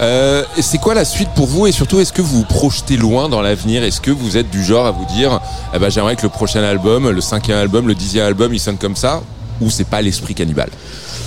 Euh, 0.00 0.44
c'est 0.58 0.78
quoi 0.78 0.94
la 0.94 1.04
suite 1.04 1.28
pour 1.34 1.46
vous? 1.46 1.66
Et 1.66 1.72
surtout 1.72 2.00
est-ce 2.00 2.12
que 2.12 2.22
vous 2.22 2.38
vous 2.38 2.44
projetez 2.44 2.96
loin 2.96 3.28
dans 3.28 3.42
l'avenir? 3.42 3.82
Est-ce 3.84 4.00
que 4.00 4.10
vous 4.10 4.36
êtes 4.36 4.50
du 4.50 4.64
genre 4.64 4.86
à 4.86 4.90
vous 4.90 5.04
dire 5.14 5.40
eh 5.74 5.78
ben, 5.78 5.90
j'aimerais 5.90 6.16
que 6.16 6.22
le 6.22 6.30
prochain 6.30 6.62
album, 6.62 7.10
le 7.10 7.20
cinquième 7.20 7.58
album, 7.58 7.86
le 7.86 7.94
dixième 7.94 8.24
album, 8.26 8.54
il 8.54 8.60
sonne 8.60 8.78
comme 8.78 8.96
ça? 8.96 9.20
Ou 9.60 9.68
c'est 9.68 9.86
pas 9.86 10.00
l'esprit 10.00 10.34
cannibale? 10.34 10.70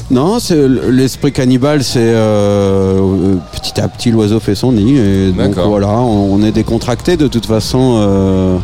Non, 0.10 0.40
c'est 0.40 0.68
l'esprit 0.68 1.32
cannibale, 1.32 1.84
c'est 1.84 2.00
euh, 2.00 3.00
euh, 3.00 3.36
petit 3.52 3.80
à 3.80 3.88
petit 3.88 4.10
l'oiseau 4.10 4.40
fait 4.40 4.56
son 4.56 4.72
nid. 4.72 4.98
Et 4.98 5.32
donc 5.32 5.56
voilà, 5.56 5.90
on, 5.90 6.34
on 6.34 6.44
est 6.44 6.52
décontracté 6.52 7.16
de 7.16 7.28
toute 7.28 7.46
façon. 7.46 7.98
euh, 7.98 8.58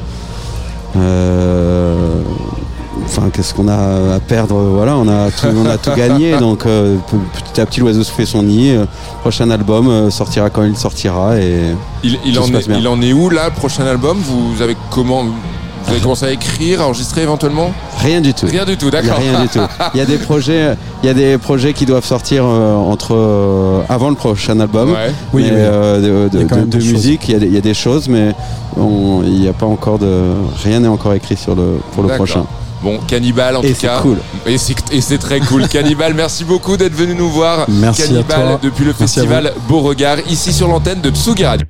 euh, 0.97 2.21
Enfin, 3.11 3.29
qu'est-ce 3.33 3.53
qu'on 3.55 3.67
a 3.67 4.15
à 4.15 4.19
perdre 4.19 4.55
Voilà, 4.55 4.95
on 4.95 5.07
a 5.07 5.31
tout, 5.31 5.47
on 5.57 5.65
a 5.65 5.77
tout 5.77 5.91
gagné. 5.95 6.37
Donc 6.39 6.65
euh, 6.65 6.97
petit 7.51 7.59
à 7.61 7.65
petit 7.65 7.79
l'oiseau 7.79 8.03
se 8.03 8.11
fait 8.11 8.25
son 8.27 8.43
nid. 8.43 8.71
Euh, 8.75 8.85
prochain 9.21 9.49
album 9.49 9.87
euh, 9.89 10.09
sortira 10.11 10.49
quand 10.51 10.63
il 10.63 10.77
sortira 10.77 11.37
et 11.39 11.59
il, 12.03 12.19
il 12.25 12.37
en 12.39 12.45
est, 12.45 12.67
il 12.67 12.87
en 12.87 13.01
est 13.01 13.11
où 13.13 13.29
là, 13.29 13.45
le 13.49 13.53
prochain 13.55 13.85
album? 13.85 14.17
Vous 14.19 14.61
avez 14.61 14.77
comment 14.91 15.23
Vous 15.23 15.91
avez 15.91 15.99
commencé 16.01 16.25
à 16.25 16.31
écrire, 16.31 16.81
à 16.81 16.85
enregistrer 16.85 17.23
éventuellement? 17.23 17.71
Rien 17.97 18.21
du 18.21 18.33
tout. 18.33 18.45
Rien 18.45 18.63
du 18.63 18.77
tout, 18.77 18.87
Il 18.89 18.93
y 18.93 18.97
a 18.97 19.01
d'accord. 19.01 19.17
rien 19.17 19.41
du 19.41 19.47
tout. 19.49 19.59
Il 19.95 19.97
y 19.97 20.01
a 20.01 20.05
des 20.05 20.17
projets, 20.17 20.75
il 21.03 21.07
y 21.07 21.09
a 21.09 21.13
des 21.13 21.37
projets 21.39 21.73
qui 21.73 21.85
doivent 21.85 22.05
sortir 22.05 22.43
euh, 22.45 22.75
entre 22.75 23.15
euh, 23.15 23.81
avant 23.89 24.09
le 24.09 24.15
prochain 24.15 24.59
album. 24.59 24.91
Ouais. 24.91 25.11
Oui, 25.33 25.43
Mais, 25.45 25.51
oui. 25.51 25.57
euh, 25.57 26.27
de, 26.29 26.37
Il 26.37 26.39
y 26.41 26.43
a 26.43 26.45
de- 26.45 26.55
de- 26.55 26.59
de 26.61 26.65
des 26.65 26.79
choses. 26.79 26.91
musique, 26.93 27.27
il 27.27 27.31
y, 27.33 27.35
a 27.35 27.39
des- 27.39 27.47
il 27.47 27.53
y 27.55 27.57
a 27.57 27.61
des 27.61 27.73
choses, 27.73 28.07
mais 28.07 28.33
on- 28.77 29.21
il 29.25 29.39
n'y 29.41 29.47
a 29.47 29.53
pas 29.53 29.65
encore 29.65 29.97
de 29.99 30.31
rien 30.63 30.79
n'est 30.81 30.87
encore 30.87 31.13
écrit 31.15 31.35
sur 31.35 31.55
le 31.55 31.79
pour 31.93 32.03
le 32.03 32.09
prochain. 32.09 32.45
Bon, 32.81 32.97
Cannibal 33.07 33.57
en 33.57 33.61
Et 33.61 33.73
tout 33.73 33.81
cas. 33.81 33.99
cool. 34.01 34.17
Et 34.45 34.57
c'est, 34.57 34.75
et 34.91 35.01
c'est 35.01 35.17
très 35.17 35.39
cool. 35.41 35.67
Cannibal, 35.67 36.13
merci 36.13 36.43
beaucoup 36.45 36.77
d'être 36.77 36.93
venu 36.95 37.13
nous 37.13 37.29
voir. 37.29 37.65
Merci 37.67 38.03
à 38.03 38.05
Cannibal 38.07 38.41
toi. 38.41 38.59
depuis 38.63 38.85
le 38.85 38.93
Merci 38.97 39.15
festival 39.19 39.53
Beauregard, 39.67 40.17
ici 40.29 40.53
sur 40.53 40.67
l'antenne 40.67 41.01
de 41.01 41.09
Tsugi 41.09 41.45
Radio. 41.45 41.67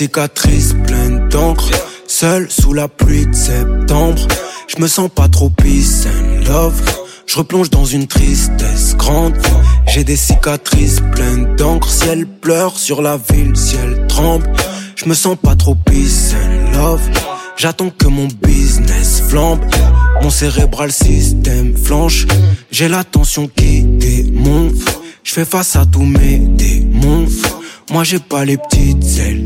Cicatrices 0.00 0.74
pleines 0.86 1.28
d'encre, 1.28 1.68
seul 2.06 2.50
sous 2.50 2.72
la 2.72 2.88
pluie 2.88 3.26
de 3.26 3.34
septembre. 3.34 4.26
Je 4.66 4.80
me 4.80 4.88
sens 4.88 5.10
pas 5.14 5.28
trop 5.28 5.50
peace 5.50 6.06
and 6.06 6.48
love. 6.48 6.80
Je 7.26 7.36
replonge 7.36 7.68
dans 7.68 7.84
une 7.84 8.06
tristesse 8.06 8.96
grande. 8.96 9.36
J'ai 9.88 10.02
des 10.02 10.16
cicatrices 10.16 11.02
pleines 11.12 11.54
d'encre, 11.56 11.90
ciel 11.90 12.26
pleure 12.26 12.78
sur 12.78 13.02
la 13.02 13.18
ville, 13.18 13.54
ciel 13.54 14.06
tremble. 14.08 14.50
Je 14.96 15.06
me 15.06 15.12
sens 15.12 15.36
pas 15.36 15.54
trop 15.54 15.74
peace 15.74 16.32
and 16.34 16.78
love. 16.78 17.02
J'attends 17.58 17.90
que 17.90 18.08
mon 18.08 18.28
business 18.40 19.22
flambe. 19.28 19.60
Mon 20.22 20.30
cérébral 20.30 20.92
système 20.92 21.76
flanche. 21.76 22.26
J'ai 22.70 22.88
la 22.88 23.04
tension 23.04 23.48
qui 23.54 23.82
démonte. 23.82 24.80
Je 25.24 25.34
fais 25.34 25.44
face 25.44 25.76
à 25.76 25.84
tous 25.84 26.06
mes 26.06 26.38
démons. 26.38 27.26
Moi 27.90 28.04
j'ai 28.04 28.20
pas 28.20 28.44
les 28.44 28.56
petites 28.56 29.18
ailes 29.18 29.39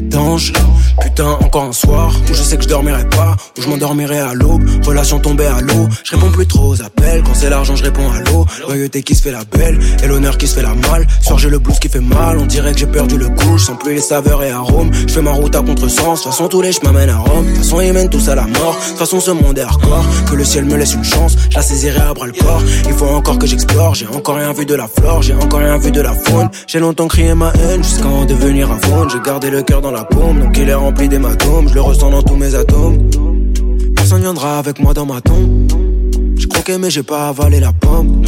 Putain, 1.03 1.39
encore 1.41 1.65
un 1.65 1.73
soir 1.73 2.12
où 2.31 2.35
je 2.35 2.43
sais 2.43 2.57
que 2.57 2.62
je 2.62 2.69
dormirai 2.69 3.09
pas, 3.09 3.35
où 3.59 3.62
je 3.62 3.69
m'endormirai 3.69 4.21
à 4.21 4.33
l'aube. 4.33 4.62
Relation 4.87 5.19
tombée 5.19 5.47
à 5.47 5.61
l'eau. 5.61 5.89
Je 6.05 6.15
réponds 6.15 6.31
plus 6.31 6.47
trop 6.47 6.69
aux 6.69 6.83
appels. 6.83 7.25
Quand 7.25 7.35
c'est 7.35 7.51
l'argent, 7.51 7.75
je 7.75 7.83
réponds 7.83 8.09
à 8.09 8.21
l'eau. 8.21 8.47
Loyauté 8.69 9.03
qui 9.03 9.17
se 9.17 9.23
fait 9.23 9.33
la 9.33 9.45
belle 9.45 9.77
et 10.05 10.07
l'honneur 10.07 10.39
qui 10.39 10.47
se 10.47 10.55
fait 10.55 10.62
la 10.62 10.75
mal. 10.89 11.05
Soir 11.21 11.39
j'ai 11.39 11.51
le 11.51 11.59
blues 11.59 11.81
qui 11.81 11.89
fait 11.89 12.01
mal. 12.01 12.39
On 12.39 12.47
dirait 12.47 12.73
que 12.73 12.79
j'ai 12.79 12.87
perdu 12.87 13.19
le 13.19 13.29
goût. 13.29 13.59
Je 13.59 13.65
sens 13.65 13.79
plus 13.79 13.95
les 13.95 14.01
saveurs 14.01 14.45
et 14.45 14.53
arômes. 14.53 14.93
Je 14.95 15.12
fais 15.12 15.23
ma 15.23 15.33
route 15.33 15.55
à 15.57 15.62
contresens. 15.62 16.21
De 16.21 16.23
toute 16.23 16.33
façon, 16.33 16.47
tous 16.47 16.62
les 16.62 16.71
chemins 16.71 16.93
mènent 16.93 17.11
à 17.11 17.19
Rome. 17.19 17.47
De 17.47 17.51
toute 17.51 17.65
façon, 17.65 17.81
ils 17.81 17.93
mènent 17.93 18.11
tous 18.11 18.29
à 18.29 18.37
la 18.37 18.47
mort. 18.47 18.77
De 18.77 18.89
toute 18.91 18.99
façon, 18.99 19.19
ce 19.19 19.33
monde 19.33 19.59
est 19.59 19.62
hardcore. 19.62 20.05
Que 20.31 20.37
le 20.37 20.45
ciel 20.45 20.65
me 20.65 20.77
laisse 20.77 20.95
une 20.95 21.05
chance. 21.05 21.37
Je 21.51 21.57
la 21.57 21.62
saisirai 21.62 22.01
à 22.01 22.15
bras 22.15 22.27
le 22.27 22.33
corps. 22.33 22.62
Il 22.87 22.93
faut 22.93 23.07
encore 23.07 23.39
que 23.39 23.49
j'explore. 23.49 23.97
J'ai 23.97 24.07
encore 24.07 24.37
rien 24.37 24.53
vu 24.53 24.65
de 24.65 24.75
la 24.77 24.87
flore. 24.87 25.23
J'ai 25.23 25.35
encore 25.35 25.59
rien 25.59 25.77
vu 25.77 25.91
de 25.91 26.01
la 26.01 26.12
faune. 26.15 26.51
J'ai 26.69 26.79
longtemps 26.79 27.09
crié 27.09 27.35
ma 27.35 27.53
haine 27.55 27.83
jusqu'à 27.83 28.07
en 28.07 28.25
devenir 28.25 28.71
un 28.71 28.79
faune. 28.79 29.11
J'ai 29.11 29.21
gardé 29.21 29.51
le 29.51 29.62
cœur 29.62 29.81
dans 29.81 29.91
la 29.91 30.04
Donc 30.11 30.59
il 30.59 30.69
est 30.69 30.75
rempli 30.75 31.09
d'hématomes. 31.09 31.69
Je 31.69 31.75
le 31.75 31.81
ressens 31.81 32.11
dans 32.11 32.23
tous 32.23 32.37
mes 32.37 32.55
atomes. 32.55 33.11
Personne 33.97 34.21
viendra 34.21 34.59
avec 34.59 34.79
moi 34.81 34.95
dans 34.95 35.07
ma 35.07 35.21
tombe. 35.21 35.71
J'ai 36.37 36.47
croqué 36.49 36.79
mais 36.79 36.91
j'ai 36.91 37.03
pas 37.03 37.29
avalé 37.29 37.61
la 37.61 37.73
pomme. 37.73 38.23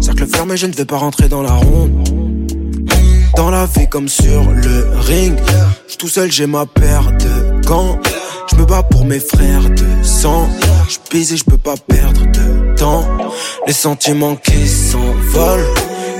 Cercle 0.00 0.26
fermé, 0.26 0.56
je 0.56 0.66
ne 0.66 0.72
vais 0.72 0.84
pas 0.84 0.98
rentrer 0.98 1.28
dans 1.28 1.42
la 1.42 1.52
ronde. 1.52 2.08
Dans 3.36 3.50
la 3.50 3.66
vie 3.66 3.88
comme 3.88 4.08
sur 4.08 4.42
le 4.50 4.86
ring. 5.00 5.36
J'suis 5.86 5.98
tout 5.98 6.08
seul, 6.08 6.30
j'ai 6.30 6.46
ma 6.46 6.66
paire 6.66 7.12
de 7.12 7.66
gants. 7.66 7.98
Je 8.50 8.56
me 8.56 8.64
bats 8.64 8.82
pour 8.82 9.04
mes 9.04 9.20
frères 9.20 9.68
de 9.68 10.04
sang. 10.04 10.48
Je 10.88 10.98
pise 11.10 11.32
et 11.32 11.36
je 11.36 11.44
peux 11.44 11.58
pas 11.58 11.74
perdre 11.86 12.20
de 12.26 12.74
temps. 12.76 13.04
Les 13.66 13.72
sentiments 13.72 14.36
qui 14.36 14.66
s'envolent. 14.66 15.66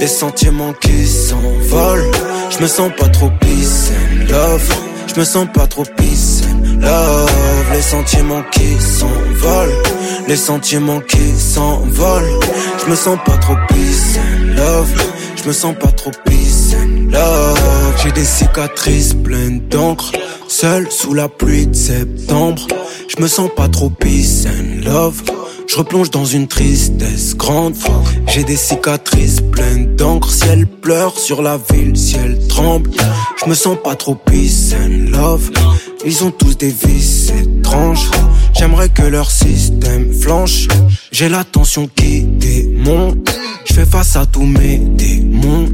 Les 0.00 0.08
sentiments 0.08 0.74
qui 0.80 1.06
s'envolent. 1.06 2.10
Je 2.50 2.62
me 2.62 2.66
sens 2.66 2.90
pas 2.98 3.08
trop 3.08 3.30
peace 3.40 3.90
and 3.90 4.30
love. 4.30 4.85
Je 5.16 5.20
me 5.22 5.24
sens 5.24 5.46
pas 5.50 5.66
trop 5.66 5.82
and 5.82 6.78
love. 6.78 7.72
Les 7.72 7.80
sentiments 7.80 8.42
qui 8.52 8.78
s'envolent. 8.78 9.82
Les 10.28 10.36
sentiments 10.36 11.00
qui 11.00 11.32
s'envolent. 11.32 12.38
Je 12.84 12.90
me 12.90 12.94
sens 12.94 13.16
pas 13.24 13.38
trop 13.38 13.54
and 13.54 14.54
love. 14.54 14.92
Je 15.36 15.48
me 15.48 15.54
sens 15.54 15.74
pas 15.80 15.90
trop 15.92 16.10
and 16.10 17.10
love. 17.10 17.96
J'ai 18.02 18.12
des 18.12 18.26
cicatrices 18.26 19.14
pleines 19.14 19.60
d'encre. 19.70 20.12
Seul 20.48 20.86
sous 20.90 21.14
la 21.14 21.30
pluie 21.30 21.66
de 21.66 21.74
septembre. 21.74 22.66
Je 23.08 23.22
me 23.22 23.26
sens 23.26 23.48
pas 23.56 23.70
trop 23.70 23.88
peace 23.88 24.44
and 24.46 24.84
love. 24.84 25.22
Je 25.66 25.76
replonge 25.76 26.10
dans 26.10 26.24
une 26.24 26.46
tristesse 26.46 27.36
grande. 27.36 27.74
J'ai 28.28 28.44
des 28.44 28.56
cicatrices 28.56 29.40
pleines 29.52 29.96
d'encre. 29.96 30.30
Ciel 30.30 30.66
pleure 30.66 31.18
sur 31.18 31.42
la 31.42 31.58
ville, 31.70 31.96
ciel 31.96 32.38
tremble. 32.48 32.90
Je 33.42 33.48
me 33.48 33.54
sens 33.54 33.76
pas 33.82 33.96
trop 33.96 34.14
peace 34.14 34.74
and 34.74 35.10
love. 35.10 35.50
Ils 36.04 36.24
ont 36.24 36.30
tous 36.30 36.56
des 36.56 36.70
vices 36.70 37.30
étranges. 37.30 38.08
J'aimerais 38.54 38.88
que 38.88 39.02
leur 39.02 39.30
système 39.30 40.12
flanche. 40.12 40.68
J'ai 41.10 41.28
la 41.28 41.44
tension 41.44 41.88
qui 41.94 42.22
démonte. 42.22 43.28
Je 43.64 43.74
fais 43.74 43.86
face 43.86 44.16
à 44.16 44.24
tous 44.26 44.44
mes 44.44 44.78
démons. 44.78 45.68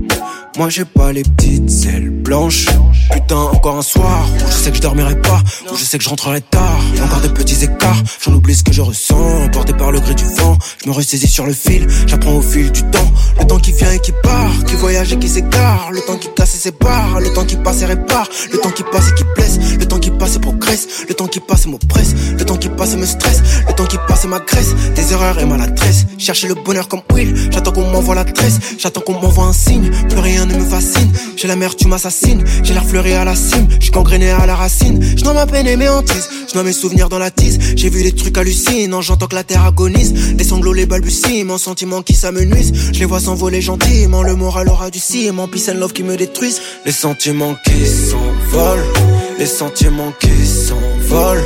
Moi 0.59 0.69
j'ai 0.69 0.85
pas 0.85 1.13
les 1.13 1.23
petites 1.23 1.87
ailes 1.87 2.11
blanches. 2.11 2.67
Putain, 3.11 3.37
encore 3.37 3.77
un 3.77 3.83
soir 3.83 4.27
où 4.35 4.51
je 4.51 4.53
sais 4.53 4.71
que 4.71 4.77
je 4.77 4.83
dormirai 4.83 5.17
pas, 5.21 5.41
où 5.71 5.77
je 5.77 5.85
sais 5.85 5.97
que 5.97 6.05
je 6.05 6.09
rentrerai 6.11 6.43
tard. 6.43 6.79
Encore 7.03 7.21
des 7.21 7.31
petits 7.31 7.65
écarts, 7.65 8.03
j'en 8.23 8.35
oublie 8.35 8.55
ce 8.55 8.63
que 8.63 8.73
je 8.73 8.83
ressens. 8.83 9.45
Emporté 9.45 9.73
par 9.73 9.93
le 9.93 10.01
gré 10.01 10.15
du 10.15 10.25
vent, 10.25 10.57
je 10.83 10.89
me 10.89 10.95
ressaisis 10.95 11.27
sur 11.27 11.47
le 11.47 11.55
fil. 11.55 11.87
J'apprends 12.07 12.35
au 12.35 12.43
fil 12.43 12.71
du 12.71 12.83
temps, 12.83 13.11
le 13.39 13.47
temps 13.47 13.59
qui 13.59 13.73
vient 13.73 13.91
et 13.93 13.99
qui 13.99 14.13
part, 14.23 14.51
qui 14.67 14.75
voyage 14.75 15.13
et 15.13 15.19
qui 15.19 15.29
s'égare, 15.29 15.91
le 15.91 16.01
temps 16.03 16.17
qui 16.17 16.29
casse 16.37 16.55
et 16.55 16.59
sépare, 16.59 17.21
le 17.21 17.33
temps 17.33 17.45
qui 17.45 17.57
passe 17.57 17.83
et 17.83 17.87
répare, 17.87 18.29
le 18.53 18.59
temps 18.59 18.71
qui 18.71 18.83
passe 18.83 19.09
et 19.09 19.15
qui 19.15 19.25
blesse, 19.35 19.59
le 19.79 19.87
temps 19.87 19.99
qui 19.99 20.11
passe 20.11 20.37
et 20.37 20.41
progresse, 20.41 20.87
le 21.09 21.15
temps 21.15 21.29
qui 21.29 21.41
passe 21.41 21.65
et 21.65 21.69
m'oppresse, 21.71 22.15
le 22.39 22.45
temps 22.45 22.57
qui 22.57 22.69
passe 22.69 22.93
et 22.93 22.97
me 22.97 23.07
stresse, 23.07 23.43
le 23.67 23.75
temps 23.75 23.87
qui 23.87 23.97
passe 24.07 24.25
et 24.25 24.29
m'agresse, 24.29 24.75
des 24.95 25.13
erreurs 25.13 25.39
et 25.39 25.47
maladresse. 25.47 26.07
Chercher 26.19 26.49
le 26.49 26.55
bonheur 26.55 26.89
comme 26.89 27.03
Will, 27.13 27.35
j'attends 27.51 27.73
qu'on 27.73 27.91
m'envoie 27.91 28.15
la 28.15 28.25
tresse, 28.25 28.59
j'attends 28.79 29.01
qu'on 29.01 29.21
m'envoie 29.21 29.47
un 29.47 29.53
signe, 29.53 29.91
plus 30.09 30.19
rien 30.19 30.42
ne 30.47 30.55
me 30.55 30.65
fascine. 30.65 31.11
J'ai 31.37 31.49
la 31.49 31.57
mer, 31.57 31.77
tu 31.77 31.89
m'assassines, 31.89 32.43
j'ai 32.63 32.75
l'air 32.75 32.85
fleuri 32.85 33.13
à 33.13 33.25
la 33.25 33.35
cime, 33.35 33.67
je 33.81 33.91
gangréné 33.91 34.31
à 34.31 34.47
la 34.47 34.55
racine. 34.55 35.01
Je 35.17 35.25
ma 35.25 35.47
peine 35.47 35.67
et 35.67 35.77
mes 35.77 35.89
hantises, 35.89 36.29
je 36.53 36.59
mes 36.61 36.73
souvenirs 36.73 37.09
dans 37.09 37.19
la 37.19 37.31
tise. 37.31 37.59
J'ai 37.77 37.89
vu 37.89 38.03
des 38.03 38.13
trucs 38.13 38.37
hallucinants, 38.37 39.01
j'entends 39.01 39.27
que 39.27 39.35
la 39.35 39.45
terre 39.45 39.65
agonise. 39.65 40.35
Les 40.37 40.45
sanglots, 40.45 40.73
les 40.73 40.87
balbutiements, 40.87 41.59
sentiments 41.59 42.03
qui 42.03 42.15
s'amenuisent. 42.15 42.73
Je 42.93 42.99
les 42.99 43.07
vois 43.07 43.21
s'envoler 43.21 43.61
gentiment, 43.61 44.23
le 44.23 44.35
moral 44.35 44.69
aura 44.69 44.91
du 44.91 44.99
ciment, 44.99 45.49
peace 45.49 45.71
and 45.71 45.79
love 45.79 45.93
qui 45.93 46.03
me 46.03 46.17
détruisent. 46.17 46.61
Les 46.85 46.93
sentiments 46.93 47.57
qui 47.65 47.87
s'envolent, 47.87 48.85
les 49.39 49.47
sentiments 49.47 50.13
qui 50.21 50.47
s'envolent. 50.47 51.45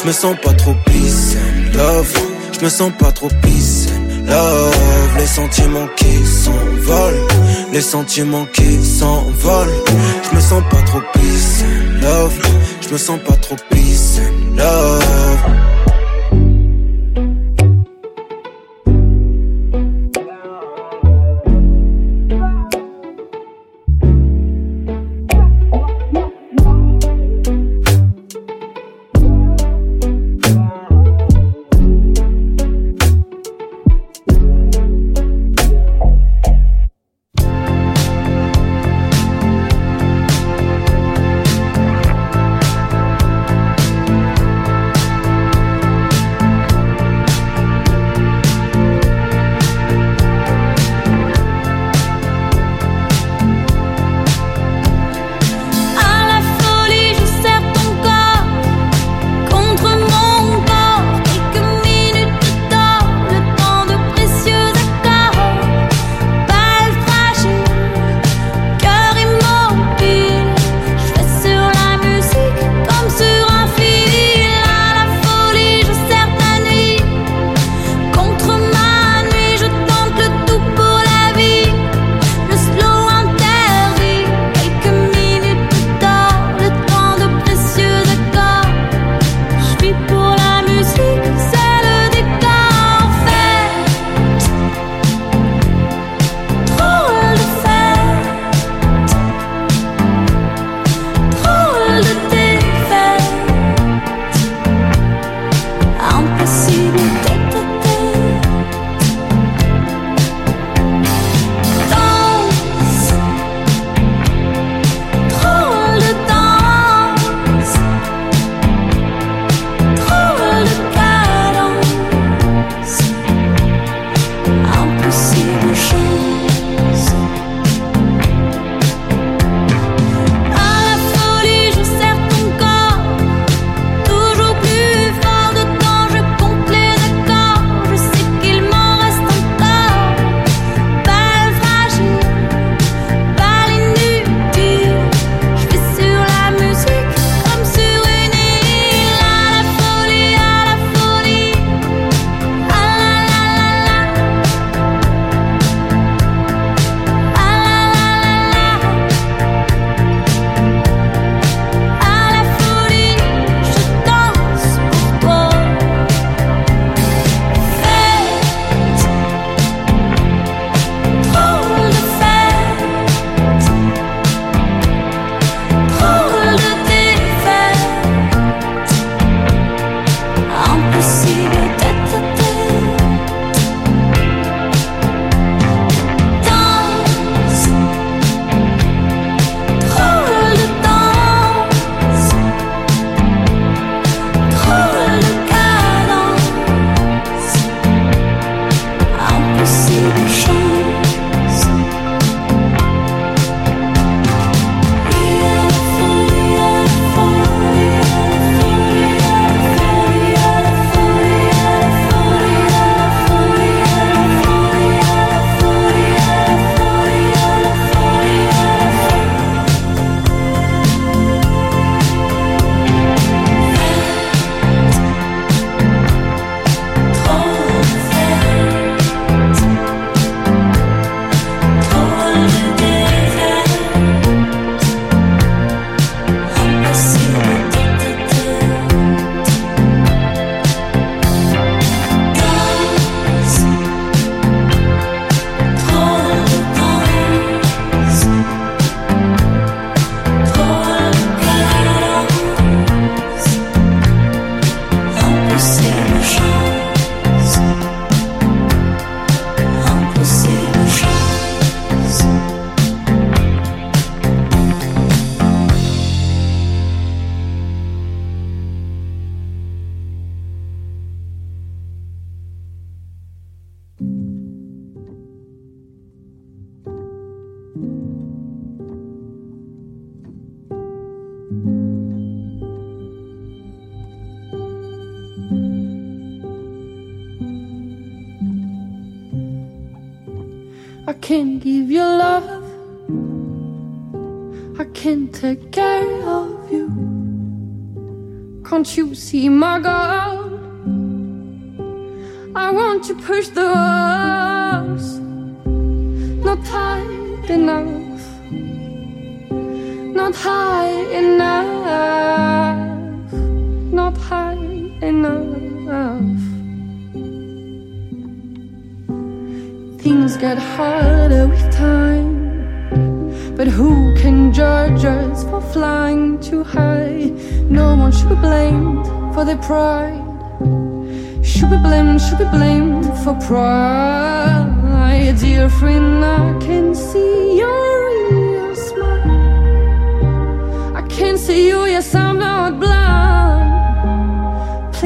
Je 0.00 0.06
me 0.06 0.12
sens 0.12 0.36
pas 0.42 0.52
trop 0.52 0.74
peace 0.86 1.36
and 1.36 1.76
love, 1.76 2.12
je 2.60 2.68
sens 2.68 2.92
pas 2.98 3.12
trop 3.12 3.28
peace 3.42 3.86
and 3.94 4.30
love. 4.30 4.74
Les 5.18 5.26
sentiments 5.26 5.88
qui 5.96 6.24
s'envolent, 6.24 7.26
les 7.72 7.80
sentiments 7.80 8.46
qui 8.52 8.84
s'envolent. 8.84 9.84
Je 10.30 10.36
me 10.36 10.40
sens 10.40 10.62
pas 10.70 10.82
trop 10.82 11.00
peace 11.12 11.64
love, 12.00 12.38
je 12.80 12.88
me 12.92 12.98
sens 12.98 13.18
pas 13.26 13.36
trop 13.36 13.56
peace 13.70 14.20
love. 14.56 15.17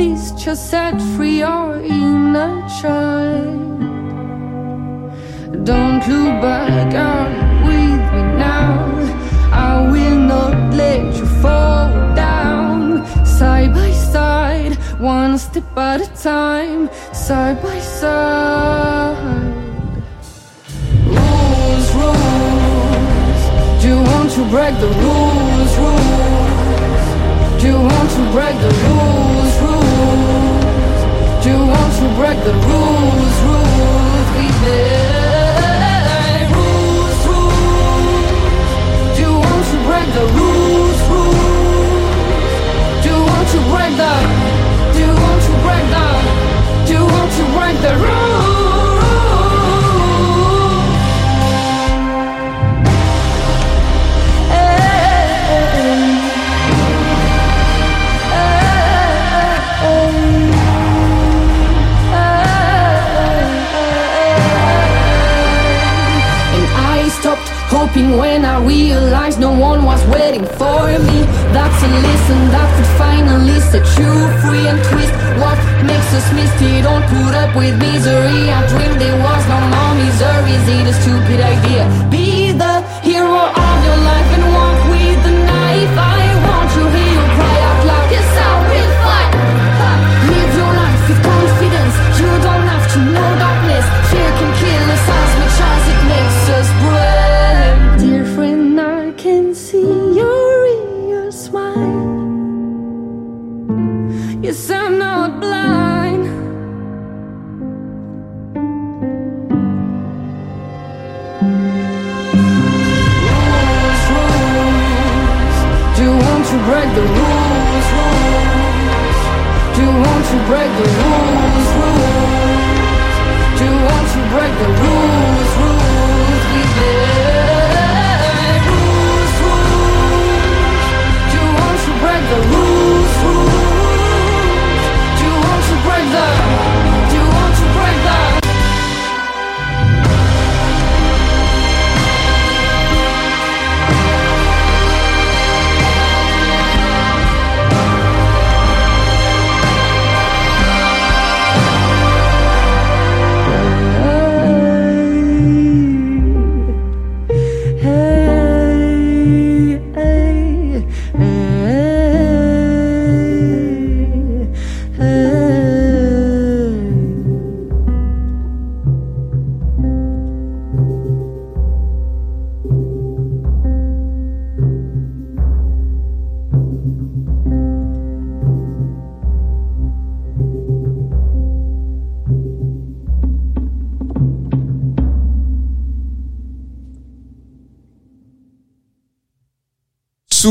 Please 0.03 0.33
just 0.33 0.69
set 0.69 1.01
free 1.15 1.39
your 1.39 1.81
inner 1.81 2.61
child. 2.81 3.79
Don't 5.65 6.03
look 6.09 6.43
back 6.43 6.93
on 6.93 7.31
with 7.69 8.03
me 8.13 8.23
now. 8.37 8.91
I 9.53 9.89
will 9.93 10.19
not 10.19 10.75
let 10.75 11.15
you 11.17 11.27
fall 11.41 11.93
down. 12.17 13.07
Side 13.25 13.73
by 13.73 13.93
side, 13.93 14.75
one 14.99 15.39
step 15.39 15.79
at 15.79 16.01
a 16.01 16.09
time. 16.21 16.91
Side 17.13 17.63
by 17.63 17.79
side. 17.79 19.55
Rules, 21.17 21.89
rules. 22.01 23.43
Do 23.81 23.87
you 23.93 24.01
want 24.11 24.31
to 24.33 24.43
break 24.51 24.75
the 24.85 24.91
rules, 25.05 25.73
rules? 25.85 27.05
Do 27.61 27.69
you 27.69 27.81
want 27.91 28.11
to 28.17 28.23
break 28.35 28.57
the 28.67 28.73
rules? 28.89 29.42
To 32.03 32.09
break 32.17 32.39
the 32.43 32.53
rules, 32.53 33.37
rules? 33.47 34.27
We 34.37 34.47
made 34.65 36.49
rules, 36.51 37.19
rules. 37.31 38.27
Do 39.15 39.21
you 39.23 39.35
want 39.39 39.65
to 39.71 39.79
break 39.87 40.09
the 40.19 40.27
rules, 40.35 41.01
rules? 41.13 42.11
Do 43.05 43.09
you 43.09 43.21
want 43.23 43.47
to 43.55 43.59
break 43.71 43.93
the? 44.03 44.15
Do 44.95 44.99
you 44.99 45.15
want 45.15 45.41
to 45.47 45.53
break 45.63 45.85
the? 45.95 46.07
Do 46.87 46.93
you 46.93 47.05
want 47.07 47.31
to 47.39 47.45
break 47.57 47.77
the 47.81 47.93
rules? 48.05 48.22
When 68.01 68.45
I 68.45 68.59
realized 68.65 69.39
no 69.39 69.53
one 69.53 69.85
was 69.85 70.03
waiting 70.07 70.47
for 70.57 70.89
me. 70.89 71.19
That's 71.53 71.83
a 71.83 71.89
lesson 71.89 72.41
that 72.49 72.69
could 72.75 72.91
finally 72.97 73.61
set 73.61 73.85
you 74.01 74.13
free 74.41 74.67
and 74.67 74.81
twist 74.89 75.13
what 75.37 75.59
makes 75.85 76.09
us 76.17 76.33
misty. 76.33 76.81
Don't 76.81 77.05
put 77.13 77.35
up 77.35 77.55
with 77.55 77.77
misery. 77.79 78.49
I 78.49 78.67
dreamed 78.69 78.99
there 78.99 79.19
was 79.21 79.43
no 79.47 79.61
more 79.61 79.95
misery. 80.01 80.53
Is 80.57 80.69
it 80.69 80.87
a 80.89 80.95
stupid 81.03 81.41
idea? 81.41 82.09
Be 82.11 82.42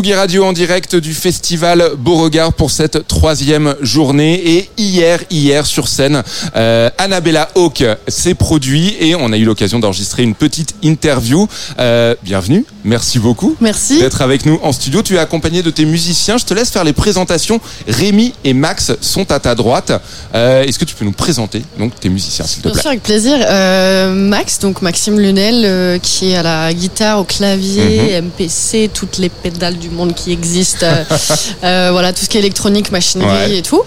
Tsugi 0.02 0.16
Radio 0.16 0.46
en 0.46 0.54
direct 0.54 0.96
du 0.96 1.14
festival 1.14 1.92
Beauregard 1.96 2.54
pour 2.54 2.72
cette 2.72 3.08
troisième 3.08 3.76
journée. 3.82 4.58
Et 4.58 4.70
hier, 4.76 5.20
hier 5.30 5.64
sur 5.68 5.88
scène, 5.88 6.24
euh, 6.56 6.90
Annabella 6.98 7.50
Hawk 7.54 7.84
s'est 8.08 8.34
produit 8.34 8.96
et 9.00 9.14
on 9.14 9.32
a 9.32 9.38
eu 9.38 9.46
l'occasion 9.46 9.78
d'enregistrer 9.78 10.24
une 10.24 10.34
petite 10.34 10.74
interview. 10.82 11.48
Euh, 11.78 12.16
bienvenue, 12.24 12.66
merci 12.84 13.20
beaucoup. 13.20 13.56
Merci. 13.62 14.00
D'être 14.00 14.24
avec 14.24 14.48
nous 14.48 14.60
en 14.64 14.72
studio. 14.72 15.04
Tu 15.04 15.18
es 15.18 15.20
accompagné 15.20 15.62
de 15.62 15.70
tes 15.70 15.86
musiciens. 15.86 16.40
Je 16.40 16.46
te 16.46 16.56
laisse 16.56 16.72
faire 16.72 16.84
les 16.84 16.94
présentations. 16.94 17.62
Rémi 17.88 18.34
et 18.44 18.56
Max 18.56 18.94
sont 19.02 19.32
à 19.32 19.40
ta 19.40 19.54
droite. 19.54 19.92
Euh, 20.34 20.64
Est-ce 20.64 20.80
que 20.80 20.86
tu 20.86 20.96
peux 20.96 21.06
nous 21.06 21.12
présenter 21.12 21.62
donc 21.78 22.00
tes 22.00 22.10
musiciens, 22.10 22.46
s'il 22.46 22.64
te 22.64 22.70
Bien 22.70 22.72
plaît 22.72 22.82
sûr, 22.82 22.90
avec 22.90 23.04
plaisir. 23.04 23.38
Euh, 23.48 24.12
Max, 24.16 24.58
donc 24.58 24.82
Maxime 24.82 25.20
Lunel, 25.20 25.62
euh, 25.64 26.00
qui 26.00 26.32
est 26.32 26.38
à 26.38 26.42
la 26.42 26.74
guitare, 26.74 27.20
au 27.20 27.24
clavier, 27.24 28.20
MPC, 28.20 28.90
toutes 28.92 29.20
les 29.20 29.30
pédales 29.30 29.78
du 29.78 29.91
monde 29.94 30.14
qui 30.14 30.32
existent. 30.32 30.86
euh, 30.86 31.04
euh, 31.64 31.90
voilà, 31.92 32.14
tout 32.14 32.24
ce 32.24 32.30
qui 32.30 32.38
est 32.38 32.42
électronique, 32.42 32.92
machinerie 32.92 33.28
Ouais. 33.52 33.58
et 33.58 33.62
tout. 33.62 33.82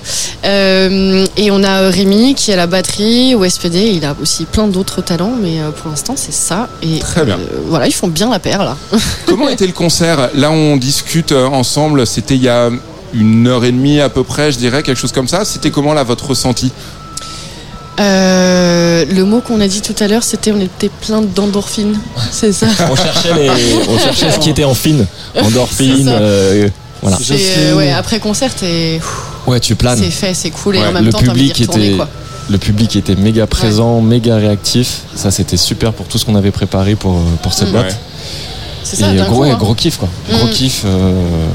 Euh, 0.44 1.26
et 1.36 1.50
on 1.50 1.62
a 1.62 1.88
Rémi, 1.90 2.34
qui 2.34 2.52
à 2.52 2.56
la 2.56 2.66
batterie, 2.66 3.34
au 3.34 3.48
SPD. 3.48 3.92
Il 3.94 4.04
a 4.04 4.14
aussi 4.20 4.44
plein 4.44 4.66
d'autres 4.68 5.00
talents, 5.02 5.34
mais 5.40 5.58
pour 5.80 5.90
l'instant, 5.90 6.14
c'est 6.16 6.32
ça. 6.34 6.68
Et 6.82 6.98
Très 6.98 7.24
bien. 7.24 7.38
voilà, 7.66 7.86
ils 7.86 7.92
font 7.94 8.08
bien 8.08 8.30
la 8.30 8.38
paire, 8.38 8.64
là. 8.64 8.76
Comment 9.26 9.48
était 9.48 9.66
le 9.66 9.72
concert? 9.72 10.30
Là, 10.34 10.50
on 10.50 10.76
discute 10.76 11.32
ensemble. 11.32 12.06
C'était 12.06 12.34
il 12.36 12.42
y 12.42 12.48
a 12.48 12.70
une 13.12 13.46
heure 13.46 13.64
et 13.64 13.70
demie 13.72 14.00
à 14.00 14.08
peu 14.08 14.24
près, 14.24 14.50
je 14.50 14.58
dirais, 14.58 14.82
quelque 14.82 14.98
chose 14.98 15.12
comme 15.12 15.28
ça. 15.28 15.44
C'était 15.44 15.70
comment 15.70 15.94
là 15.94 16.02
votre 16.02 16.26
ressenti? 16.30 16.72
Euh, 18.00 19.04
le 19.04 19.24
mot 19.24 19.40
qu'on 19.40 19.60
a 19.60 19.68
dit 19.68 19.80
tout 19.80 19.94
à 20.00 20.08
l'heure, 20.08 20.22
c'était 20.22 20.52
on 20.52 20.60
était 20.60 20.88
plein 20.88 21.22
d'endorphines. 21.22 21.96
C'est 22.30 22.52
ça. 22.52 22.66
On 22.90 22.96
cherchait, 22.96 23.34
les- 23.34 23.50
on 23.88 23.98
cherchait 24.04 24.30
ce 24.32 24.38
qui 24.38 24.50
était 24.50 24.64
en 24.64 24.74
fine. 24.74 25.06
Endorphine. 25.40 26.08
Euh, 26.08 26.68
voilà. 27.02 27.18
Euh, 27.30 27.74
ouais, 27.76 27.92
après 27.92 28.18
concert, 28.18 28.52
t'es- 28.54 29.00
Ouais, 29.46 29.60
tu 29.60 29.74
planes. 29.76 29.98
c'est 29.98 30.10
fait, 30.10 30.34
c'est 30.34 30.50
cool, 30.50 30.76
et 30.76 30.80
Ouais, 30.80 30.86
en 30.88 30.92
même 30.92 31.04
le 31.04 31.12
temps, 31.12 31.18
envie 31.18 31.28
public 31.52 31.60
était, 31.60 31.90
quoi. 31.96 32.08
le 32.50 32.58
public 32.58 32.96
était 32.96 33.14
méga 33.14 33.46
présent, 33.46 34.00
méga 34.00 34.36
réactif. 34.36 35.02
Ça, 35.14 35.30
c'était 35.30 35.56
super 35.58 35.92
pour 35.92 36.06
tout 36.06 36.18
ce 36.18 36.24
qu'on 36.24 36.34
avait 36.34 36.50
préparé 36.50 36.94
pour, 36.96 37.20
pour 37.42 37.52
cette 37.52 37.68
Mm. 37.68 37.72
date. 37.74 37.86
Ouais. 37.90 37.96
C'est 38.82 38.96
ça, 38.96 39.12
Et 39.12 39.16
gros, 39.16 39.26
coup, 39.34 39.40
ouais, 39.42 39.50
hein. 39.50 39.56
gros 39.58 39.74
kiff 39.74 39.98
quoi. 39.98 40.08
Gros 40.30 40.46
Mm. 40.46 40.50
kiff. 40.50 40.82
euh, 40.84 41.12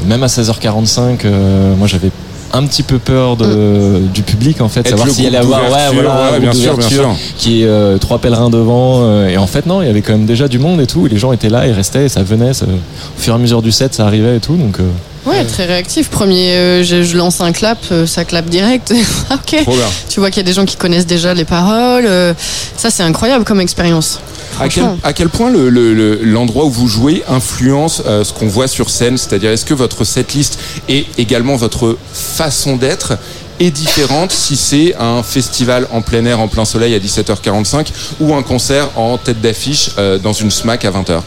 même 0.08 0.24
à 0.24 0.28
16h45, 0.28 1.26
euh, 1.26 1.76
moi 1.76 1.88
j'avais 1.88 2.12
un 2.52 2.66
petit 2.66 2.84
peu 2.84 2.97
peur 3.00 3.38
de, 3.38 4.00
du 4.14 4.22
public 4.24 4.62
en 4.62 4.70
fait, 4.70 4.82
Être 4.82 4.89
savoir 4.89 5.10
s'il 5.10 5.28
allait 5.28 5.38
avoir 5.38 5.62
ouais, 5.64 5.93
voilà, 5.93 6.32
ouais, 6.32 6.38
un 6.38 6.39
bien 6.39 6.54
sûr, 6.54 6.78
bien 6.78 6.88
sûr. 6.89 7.16
qui 7.38 7.62
est 7.62 7.66
euh, 7.66 7.97
trois 7.97 8.20
pèlerins 8.20 8.50
devant. 8.50 9.02
euh, 9.04 9.28
et 9.30 9.38
en 9.38 9.47
fait 9.47 9.66
non, 9.66 9.82
il 9.82 9.88
y 9.88 9.89
avait 9.89 10.02
quand 10.02 10.14
même 10.14 10.26
déjà 10.26 10.47
du 10.47 10.58
monde 10.60 10.82
et 10.82 10.88
tout. 10.88 11.06
Et 11.06 11.10
les 11.10 11.18
gens 11.18 11.32
étaient 11.32 11.50
là, 11.50 11.68
ils 11.68 11.74
restaient, 11.74 12.06
et 12.06 12.10
ça 12.10 12.24
venait. 12.24 12.54
ça- 12.54 12.66
au 12.66 13.22
fur 13.22 13.34
et 13.34 13.36
à 13.36 13.39
mesure 13.39 13.62
du 13.62 13.72
set, 13.72 13.93
ça 13.93 14.06
arrivait 14.06 14.38
et 14.38 14.39
tout. 14.39 14.56
Donc 14.56 14.80
euh, 14.80 14.84
Ouais, 15.26 15.43
très 15.45 15.66
réactif. 15.66 16.10
Premier, 16.10 16.54
euh, 16.54 16.84
je, 16.84 17.04
je 17.04 17.18
lance 17.18 17.41
un 17.41 17.52
clap, 17.52 17.78
euh, 17.91 18.08
ça 18.08 18.26
clap 18.26 18.45
direct. 18.50 18.93
ok. 19.32 19.64
Trop 19.64 19.76
bien. 19.76 19.86
Tu 20.10 20.20
vois 20.20 20.30
qu'il 20.32 20.38
y 20.38 20.45
a 20.45 20.47
des 20.47 20.54
gens 20.54 20.66
qui 20.66 20.76
connaissent 20.78 21.06
déjà 21.06 21.34
les 21.34 21.45
paroles. 21.45 22.06
euh, 22.08 22.34
ça, 22.78 22.89
c'est 22.89 23.04
incroyable 23.04 23.43
comme 23.43 23.60
expérience. 23.62 24.22
À 24.60 24.68
quel, 24.68 24.84
Franchement. 24.84 24.99
à 25.03 25.14
quel 25.14 25.30
point 25.30 25.49
le- 25.49 25.70
le- 25.70 25.93
le- 25.93 26.20
l'endroit 26.24 26.66
où 26.66 26.70
vous 26.70 26.88
jouez 26.88 27.24
influence 27.28 28.01
euh, 28.05 28.24
ce 28.24 28.34
qu'on 28.34 28.47
voit 28.47 28.68
sur 28.68 28.89
scène? 28.89 29.18
C'est-à-dire, 29.18 29.51
est-ce 29.51 29.66
que 29.66 29.74
votre 29.74 30.03
setlist 30.03 30.60
et 30.89 31.05
également 31.18 31.55
votre 31.55 31.97
façon 32.14 32.76
d'être 32.76 33.18
est 33.62 33.72
différente 33.72 34.32
si 34.32 34.55
c'est 34.55 34.95
un 34.99 35.22
festival 35.24 35.88
en 35.91 36.01
plein 36.01 36.24
air, 36.26 36.39
en 36.39 36.47
plein 36.47 36.64
soleil 36.66 36.93
à 36.95 36.99
17h45 36.99 37.88
ou 38.22 38.34
un 38.34 38.41
concert 38.43 38.89
en 38.97 39.18
tête 39.18 39.41
d'affiche 39.41 39.91
euh, 39.97 40.18
dans 40.18 40.32
une 40.34 40.49
SMAC 40.51 40.86
à 40.86 40.91
20h, 40.91 41.22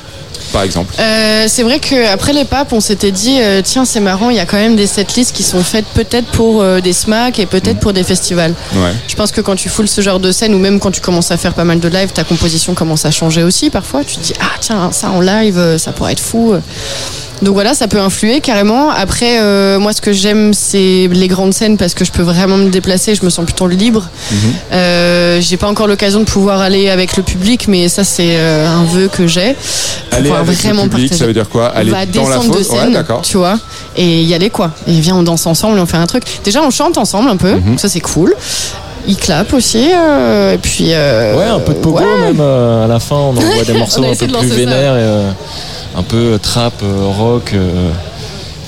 par 0.53 0.63
exemple 0.63 0.95
Euh, 0.99 1.47
c'est 1.49 1.63
vrai 1.63 1.79
qu'après 1.81 2.33
les 2.33 2.45
papes, 2.45 2.73
on 2.73 2.81
s'était 2.81 3.11
dit, 3.11 3.39
euh, 3.41 3.61
tiens, 3.65 3.85
c'est 3.85 4.01
marrant, 4.01 4.31
il 4.31 4.37
y 4.37 4.41
a 4.41 4.47
quand 4.47 4.57
même 4.59 4.77
des 4.77 4.87
setlists 4.87 5.33
qui 5.33 5.43
sont 5.43 5.63
faites 5.63 5.87
peut-être 5.95 6.27
pour 6.27 6.63
euh, 6.63 6.81
des 6.81 6.93
SMAC 6.93 7.39
et 7.39 7.47
peut-être 7.47 7.81
pour 7.81 7.93
des 7.93 8.05
festivals. 8.05 8.55
Ouais. 8.75 8.93
Je 9.09 9.15
pense 9.15 9.33
que 9.33 9.41
quand 9.41 9.57
tu 9.57 9.69
foules 9.69 9.89
ce 9.89 10.01
genre 10.01 10.21
de 10.21 10.31
scène 10.31 10.55
ou 10.55 10.59
même 10.59 10.79
quand 10.79 10.91
tu 10.91 11.01
commences 11.01 11.31
à 11.31 11.37
faire 11.37 11.55
pas 11.55 11.65
mal 11.65 11.81
de 11.81 11.89
live, 11.89 12.11
ta 12.13 12.25
composition 12.25 12.75
commence 12.75 13.05
à 13.05 13.11
changer 13.11 13.43
aussi 13.43 13.71
parfois. 13.71 14.05
Tu 14.05 14.17
te 14.17 14.21
dis, 14.21 14.35
ah 14.41 14.57
tiens, 14.61 14.93
ça 14.93 15.11
en 15.11 15.21
live, 15.21 15.77
ça 15.79 15.93
pourrait 15.93 16.13
être 16.13 16.21
fou. 16.21 16.55
Donc 17.43 17.55
voilà, 17.55 17.75
ça 17.75 17.89
peut 17.89 17.99
influer 17.99 18.41
carrément. 18.41 18.89
Après, 18.91 19.41
euh, 19.41 19.79
moi, 19.81 19.93
ce 19.93 20.01
que 20.01 20.13
j'aime, 20.13 20.55
c'est 20.55 21.09
les 21.13 21.27
grandes 21.27 21.53
scènes 21.53 21.77
parce 21.77 21.93
que 21.93 22.05
je 22.05 22.13
peux 22.13 22.23
vraiment 22.23 22.57
me 22.57 22.71
déplacer, 22.71 23.15
je 23.17 23.25
me 23.25 23.31
sens 23.31 23.45
plutôt 23.45 23.67
libre. 23.67 24.09
Euh, 24.73 25.41
j'ai 25.41 25.57
pas 25.57 25.67
encore 25.67 25.87
l'occasion 25.89 26.21
de 26.21 26.25
pouvoir 26.25 26.61
aller 26.61 26.89
avec 26.89 27.17
le 27.17 27.23
public, 27.25 27.67
mais 27.69 27.89
ça, 27.89 28.05
c'est 28.05 28.37
euh, 28.37 28.67
un 28.69 28.85
vœu 28.85 29.09
que 29.09 29.27
j'ai. 29.27 29.57
Aller 30.13 30.31
avec 30.31 30.63
le 30.63 30.89
public, 30.89 31.13
ça 31.15 31.27
veut 31.27 31.33
dire 31.33 31.49
quoi 31.49 31.67
Aller 31.69 31.91
on 31.91 31.95
va 31.95 32.07
dans 32.07 32.29
la 32.29 32.37
descendre 32.37 32.59
de 32.59 32.63
fosse 32.63 32.71
Ouais, 32.73 32.79
scène, 32.93 33.05
tu 33.23 33.37
vois, 33.39 33.59
et 33.97 34.23
y 34.23 34.35
aller 34.35 34.51
quoi. 34.51 34.71
Et 34.87 34.93
viens, 35.01 35.17
on 35.17 35.23
danse 35.23 35.47
ensemble, 35.47 35.79
on 35.79 35.87
fait 35.87 35.97
un 35.97 36.07
truc. 36.07 36.23
Déjà, 36.45 36.63
on 36.63 36.71
chante 36.71 36.97
ensemble 36.99 37.29
un 37.29 37.37
peu, 37.37 37.55
Mhm. 37.55 37.77
ça 37.79 37.89
c'est 37.89 38.01
cool. 38.01 38.35
Il 39.09 39.17
clappe 39.17 39.53
aussi, 39.53 39.89
euh, 39.93 40.55
et 40.55 40.59
puis. 40.59 40.89
euh, 40.93 41.37
ouais, 41.37 41.47
un 41.47 41.59
peu 41.59 41.73
de 41.75 41.79
pogo 41.81 41.99
ouais. 41.99 42.05
même 42.27 42.39
euh, 42.41 42.85
à 42.85 42.87
la 42.87 43.01
fin. 43.01 43.17
On 43.17 43.31
envoie 43.37 43.65
des 43.67 43.73
morceaux 43.73 44.05
un 44.05 44.15
peu 44.15 44.27
de 44.29 44.37
plus 44.37 44.49
vénères, 44.49 44.95
et, 44.97 45.01
euh, 45.01 45.31
un 45.97 46.03
peu 46.03 46.39
trap, 46.43 46.75
euh, 46.83 47.07
rock. 47.07 47.53
euh, 47.55 47.91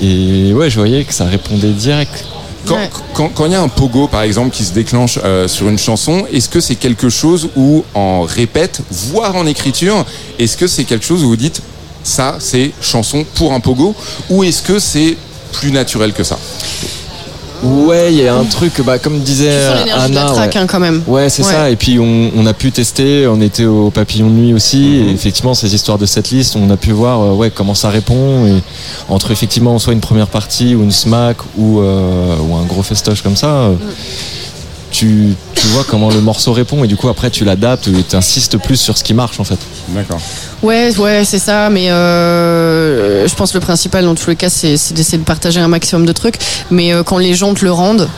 et 0.02 0.52
ouais, 0.52 0.70
je 0.70 0.78
voyais 0.78 1.04
que 1.04 1.14
ça 1.14 1.24
répondait 1.24 1.70
direct. 1.70 2.24
Quand 2.66 2.76
quand- 3.12 3.28
quand 3.34 3.46
il 3.46 3.52
y 3.52 3.54
a 3.54 3.60
un 3.62 3.68
pogo, 3.68 4.08
par 4.08 4.22
exemple, 4.22 4.50
qui 4.50 4.64
se 4.64 4.72
déclenche 4.72 5.18
euh, 5.22 5.46
sur 5.48 5.68
une 5.68 5.78
chanson, 5.78 6.24
est-ce 6.32 6.48
que 6.48 6.60
c'est 6.60 6.74
quelque 6.76 7.08
chose 7.10 7.48
où, 7.56 7.84
en 7.94 8.22
répète, 8.22 8.80
voire 8.90 9.36
en 9.36 9.46
écriture, 9.46 10.04
est-ce 10.38 10.56
que 10.56 10.66
c'est 10.66 10.84
quelque 10.84 11.04
chose 11.04 11.22
où 11.24 11.28
vous 11.28 11.36
dites 11.36 11.60
ça, 12.02 12.36
c'est 12.40 12.72
chanson 12.82 13.24
pour 13.34 13.52
un 13.52 13.60
pogo, 13.60 13.94
ou 14.30 14.44
est-ce 14.44 14.62
que 14.62 14.78
c'est 14.78 15.16
plus 15.52 15.70
naturel 15.72 16.12
que 16.12 16.24
ça? 16.24 16.38
Ouais, 17.64 18.12
il 18.12 18.20
y 18.22 18.28
a 18.28 18.34
un 18.34 18.44
truc, 18.44 18.80
bah, 18.84 18.98
comme 18.98 19.20
disait 19.20 19.50
Tu 19.50 19.66
sens 19.76 19.84
l'énergie 19.84 20.10
de 20.10 20.14
la 20.14 20.20
Anna. 20.22 20.32
track, 20.34 20.54
ouais. 20.54 20.60
hein, 20.60 20.66
quand 20.66 20.80
même. 20.80 21.02
Ouais, 21.06 21.28
c'est 21.30 21.44
Ouais. 21.44 21.52
ça. 21.52 21.70
Et 21.70 21.76
puis 21.76 21.98
on, 21.98 22.30
on 22.36 22.46
a 22.46 22.52
pu 22.52 22.70
tester. 22.72 23.26
On 23.26 23.40
était 23.40 23.64
au 23.64 23.90
Papillon 23.90 24.26
de 24.28 24.34
nuit 24.34 24.52
aussi. 24.54 24.96
Et 24.96 25.10
effectivement, 25.10 25.54
ces 25.54 25.74
histoires 25.74 25.98
de 25.98 26.06
setlist, 26.06 26.56
on 26.56 26.68
a 26.70 26.76
pu 26.76 26.92
voir 26.92 27.20
euh, 27.22 27.32
ouais 27.32 27.50
comment 27.50 27.74
ça 27.74 27.88
répond. 27.90 28.46
Et 28.46 28.54
entre 29.08 29.30
effectivement 29.30 29.78
soit 29.78 29.92
une 29.94 30.00
première 30.00 30.28
partie 30.28 30.74
ou 30.74 30.82
une 30.82 30.92
smack 30.92 31.38
ou 31.56 31.80
euh, 31.80 32.36
ou 32.48 32.54
un 32.56 32.64
gros 32.64 32.82
festoche 32.82 33.22
comme 33.22 33.36
ça. 33.36 33.46
euh, 33.48 33.74
Tu, 34.94 35.34
tu 35.56 35.66
vois 35.68 35.82
comment 35.82 36.08
le 36.08 36.20
morceau 36.20 36.52
répond 36.52 36.84
et 36.84 36.86
du 36.86 36.94
coup 36.94 37.08
après 37.08 37.28
tu 37.28 37.44
l'adaptes 37.44 37.88
et 37.88 38.04
tu 38.08 38.14
insistes 38.14 38.58
plus 38.58 38.76
sur 38.76 38.96
ce 38.96 39.02
qui 39.02 39.12
marche 39.12 39.40
en 39.40 39.44
fait. 39.44 39.58
D'accord. 39.88 40.20
Ouais, 40.62 40.96
ouais, 40.98 41.24
c'est 41.24 41.40
ça, 41.40 41.68
mais 41.68 41.90
euh, 41.90 43.26
je 43.26 43.34
pense 43.34 43.50
que 43.50 43.58
le 43.58 43.60
principal 43.60 44.04
dans 44.04 44.14
tous 44.14 44.30
les 44.30 44.36
cas, 44.36 44.48
c'est 44.48 44.76
d'essayer 44.92 45.18
de 45.18 45.24
partager 45.24 45.58
un 45.58 45.66
maximum 45.66 46.06
de 46.06 46.12
trucs. 46.12 46.36
Mais 46.70 46.94
euh, 46.94 47.02
quand 47.02 47.18
les 47.18 47.34
gens 47.34 47.54
te 47.54 47.64
le 47.64 47.72
rendent, 47.72 48.08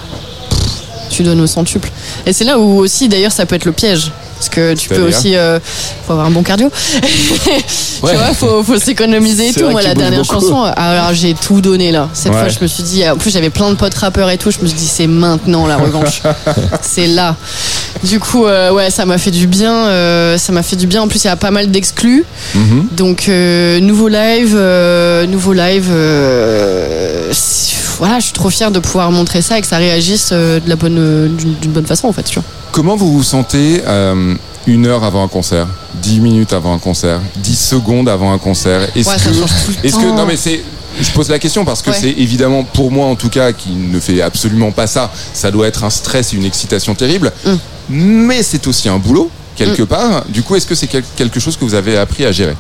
pff, 0.50 0.60
tu 1.08 1.22
donnes 1.22 1.40
au 1.40 1.46
centuple. 1.46 1.90
Et 2.26 2.34
c'est 2.34 2.44
là 2.44 2.58
où 2.58 2.78
aussi, 2.78 3.08
d'ailleurs, 3.08 3.32
ça 3.32 3.46
peut 3.46 3.56
être 3.56 3.64
le 3.64 3.72
piège. 3.72 4.12
Parce 4.38 4.48
que 4.50 4.74
tu 4.74 4.88
peux 4.90 5.00
aussi. 5.08 5.34
euh, 5.36 5.58
faut 6.06 6.12
avoir 6.12 6.26
un 6.26 6.30
bon 6.30 6.42
cardio. 6.42 6.70
tu 7.02 8.00
vois, 8.00 8.34
faut, 8.34 8.62
faut 8.62 8.78
s'économiser 8.78 9.48
et 9.48 9.52
tout. 9.52 9.68
Moi, 9.70 9.80
la 9.82 9.94
dernière 9.94 10.20
beaucoup. 10.22 10.34
chanson, 10.40 10.62
alors 10.62 11.14
j'ai 11.14 11.32
tout 11.34 11.60
donné 11.62 11.90
là. 11.90 12.08
Cette 12.12 12.32
Ouais. 12.32 12.40
fois, 12.40 12.48
je 12.48 12.58
me 12.60 12.66
suis 12.66 12.82
dit. 12.82 13.08
En 13.08 13.16
plus, 13.16 13.30
j'avais 13.30 13.48
plein 13.50 13.70
de 13.70 13.76
potes 13.76 13.94
rappeurs 13.94 14.28
et 14.30 14.36
tout. 14.36 14.50
Je 14.50 14.58
me 14.60 14.66
suis 14.66 14.76
dit, 14.76 14.86
c'est 14.86 15.06
maintenant 15.06 15.66
la 15.66 15.76
revanche. 15.78 16.22
c'est 16.82 17.06
là. 17.06 17.34
Du 18.04 18.20
coup, 18.20 18.44
euh, 18.44 18.72
ouais, 18.72 18.90
ça 18.90 19.06
m'a 19.06 19.16
fait 19.16 19.30
du 19.30 19.46
bien. 19.46 19.72
euh, 19.86 20.36
ça 20.36 20.52
m'a 20.52 20.62
fait 20.62 20.76
du 20.76 20.86
bien. 20.86 21.00
En 21.02 21.08
plus, 21.08 21.24
il 21.24 21.28
y 21.28 21.30
a 21.30 21.36
pas 21.36 21.50
mal 21.50 21.70
d'exclus. 21.70 22.24
Mhm. 22.54 22.88
Donc 22.92 23.28
euh, 23.30 23.80
nouveau 23.80 24.08
live, 24.08 24.54
nouveau 25.30 25.54
live. 25.54 25.90
voilà, 27.98 28.18
je 28.18 28.24
suis 28.24 28.32
trop 28.32 28.50
fière 28.50 28.70
de 28.70 28.78
pouvoir 28.78 29.10
montrer 29.10 29.40
ça 29.42 29.58
et 29.58 29.60
que 29.62 29.66
ça 29.66 29.78
réagisse 29.78 30.32
de 30.32 30.60
la 30.66 30.76
bonne, 30.76 31.34
d'une 31.36 31.54
d'une 31.54 31.72
bonne 31.72 31.86
façon 31.86 32.08
en 32.08 32.12
fait. 32.12 32.24
Tu 32.24 32.34
vois. 32.34 32.44
Comment 32.72 32.96
vous 32.96 33.10
vous 33.12 33.22
sentez 33.22 33.82
euh, 33.86 34.34
une 34.66 34.86
heure 34.86 35.04
avant 35.04 35.22
un 35.24 35.28
concert, 35.28 35.66
10 36.02 36.20
minutes 36.20 36.52
avant 36.52 36.74
un 36.74 36.78
concert, 36.78 37.20
10 37.36 37.54
secondes 37.58 38.08
avant 38.08 38.32
un 38.32 38.38
concert 38.38 38.82
Est-ce 38.96 39.08
Ouais, 39.08 39.16
que, 39.16 39.86
est-ce 39.86 39.96
que, 39.96 40.04
non 40.16 40.26
mais 40.26 40.36
c'est, 40.36 40.62
je 41.00 41.10
pose 41.12 41.28
la 41.28 41.38
question 41.38 41.64
parce 41.64 41.82
que 41.82 41.90
Ouais. 41.90 41.96
c'est 42.00 42.10
évidemment 42.10 42.64
pour 42.64 42.90
moi 42.90 43.06
en 43.06 43.14
tout 43.14 43.28
cas 43.28 43.52
qui 43.52 43.70
ne 43.70 44.00
fait 44.00 44.22
absolument 44.22 44.72
pas 44.72 44.86
ça, 44.86 45.12
ça 45.34 45.50
doit 45.50 45.68
être 45.68 45.84
un 45.84 45.90
stress 45.90 46.32
et 46.32 46.36
une 46.36 46.44
excitation 46.44 46.94
terrible, 46.94 47.32
Mm. 47.44 47.54
mais 47.88 48.42
c'est 48.42 48.66
aussi 48.66 48.88
un 48.88 48.98
boulot 48.98 49.30
quelque 49.54 49.84
part. 49.84 50.24
Du 50.28 50.42
coup, 50.42 50.56
est-ce 50.56 50.66
que 50.66 50.74
c'est 50.74 50.86
quel- 50.88 51.04
quelque 51.16 51.38
chose 51.40 51.56
que 51.56 51.64
vous 51.64 51.74
avez 51.74 51.96
appris 51.96 52.24
à 52.26 52.32
gérer? 52.32 52.56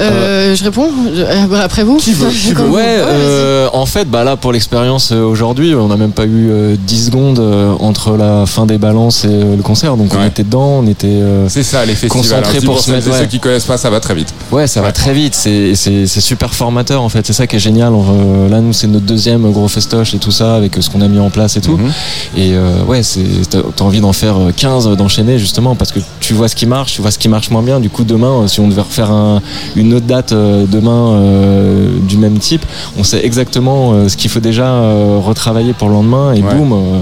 Euh, 0.00 0.54
je 0.54 0.64
réponds 0.64 0.90
Euh, 1.14 1.46
après 1.62 1.84
vous. 1.84 1.96
Qui 1.98 2.12
veut 2.12 2.28
Qui 2.30 2.52
veut 2.54 2.68
Ouais, 2.68 2.82
euh, 2.86 3.68
en 3.72 3.86
fait, 3.86 4.08
bah 4.08 4.24
là, 4.24 4.36
pour 4.36 4.52
l'expérience 4.52 5.10
euh, 5.12 5.22
aujourd'hui, 5.22 5.74
on 5.74 5.88
n'a 5.88 5.96
même 5.96 6.12
pas 6.12 6.24
eu 6.24 6.50
euh, 6.50 6.76
10 6.86 7.06
secondes 7.06 7.38
euh, 7.38 7.72
entre 7.80 8.16
la 8.16 8.46
fin 8.46 8.66
des 8.66 8.78
balances 8.78 9.24
et 9.24 9.28
euh, 9.28 9.56
le 9.56 9.62
concert. 9.62 9.96
Donc 9.96 10.12
on 10.18 10.24
était 10.26 10.42
dedans, 10.44 10.80
on 10.82 10.86
était 10.86 11.06
euh, 11.08 11.48
C'est 11.48 11.62
ça 11.62 11.84
les 11.84 11.94
festivals. 11.94 12.40
concentrés 12.42 12.60
pour 12.60 12.80
se 12.80 12.90
mettre. 12.90 13.08
et 13.08 13.10
ouais. 13.10 13.18
ceux 13.20 13.26
qui 13.26 13.38
connaissent 13.40 13.64
pas, 13.66 13.76
ça 13.76 13.90
va 13.90 14.00
très 14.00 14.14
vite. 14.14 14.32
Ouais, 14.50 14.66
ça 14.66 14.80
va 14.80 14.92
très 14.92 15.12
vite. 15.12 15.34
C'est 15.34 16.06
super 16.06 16.54
formateur 16.54 17.02
en 17.02 17.08
fait. 17.08 17.26
C'est 17.26 17.32
ça 17.32 17.46
qui 17.46 17.56
est 17.56 17.60
génial. 17.60 17.92
On, 17.92 18.02
euh, 18.02 18.48
là, 18.48 18.60
nous, 18.60 18.72
c'est 18.72 18.86
notre 18.86 19.06
deuxième 19.06 19.50
gros 19.52 19.68
festoche 19.68 20.14
et 20.14 20.18
tout 20.18 20.32
ça 20.32 20.54
avec 20.56 20.76
euh, 20.78 20.80
ce 20.80 20.90
qu'on 20.90 21.00
a 21.02 21.08
mis 21.08 21.18
en 21.18 21.30
place 21.30 21.56
et 21.56 21.60
tout. 21.60 21.76
Mhm. 21.76 21.92
Et 22.36 22.52
euh, 22.54 22.82
ouais, 22.84 23.02
c'est 23.02 23.20
t'as 23.50 23.84
envie 23.84 24.00
d'en 24.00 24.12
faire 24.12 24.36
euh, 24.38 24.52
15, 24.56 24.86
euh, 24.88 24.94
d'enchaîner 24.96 25.38
justement 25.38 25.74
parce 25.74 25.92
que 25.92 26.00
tu 26.20 26.32
vois 26.34 26.48
ce 26.48 26.56
qui 26.56 26.66
marche, 26.66 26.94
tu 26.94 27.02
vois 27.02 27.10
ce 27.10 27.18
qui 27.18 27.28
marche 27.28 27.50
moins 27.50 27.62
bien. 27.62 27.80
Du 27.80 27.90
coup, 27.90 28.04
demain, 28.04 28.42
euh, 28.42 28.46
si 28.48 28.60
on 28.60 28.68
devait 28.68 28.80
refaire 28.82 29.10
un, 29.10 29.40
une 29.76 29.81
autre 29.94 30.06
date 30.06 30.32
euh, 30.32 30.64
demain 30.66 31.12
euh, 31.14 31.88
du 32.08 32.16
même 32.18 32.38
type, 32.38 32.64
on 32.98 33.04
sait 33.04 33.24
exactement 33.24 33.92
euh, 33.94 34.08
ce 34.08 34.16
qu'il 34.16 34.30
faut 34.30 34.40
déjà 34.40 34.66
euh, 34.66 35.18
retravailler 35.22 35.72
pour 35.72 35.88
le 35.88 35.94
lendemain 35.94 36.32
et 36.34 36.42
Ouais. 36.42 36.54
boum. 36.54 36.72
euh, 36.72 37.00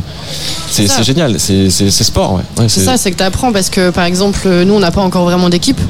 c'est 0.71 0.87
génial. 1.03 1.35
C'est 1.41 1.69
sport. 1.91 2.35
Ouais. 2.35 2.43
Ouais, 2.63 2.69
C'est 2.69 2.81
ça, 2.85 2.97
c'est 2.97 3.11
que 3.11 3.17
tu 3.17 3.25
apprends 3.25 3.53
parce 3.53 3.69
que 3.71 3.91
par 3.91 4.05
exemple, 4.05 4.49
nous 4.65 4.75
on 4.75 4.81
n'a 4.81 4.91
pas 4.93 5.01
encore 5.03 5.25
vraiment 5.25 5.49
d'équipe, 5.49 5.81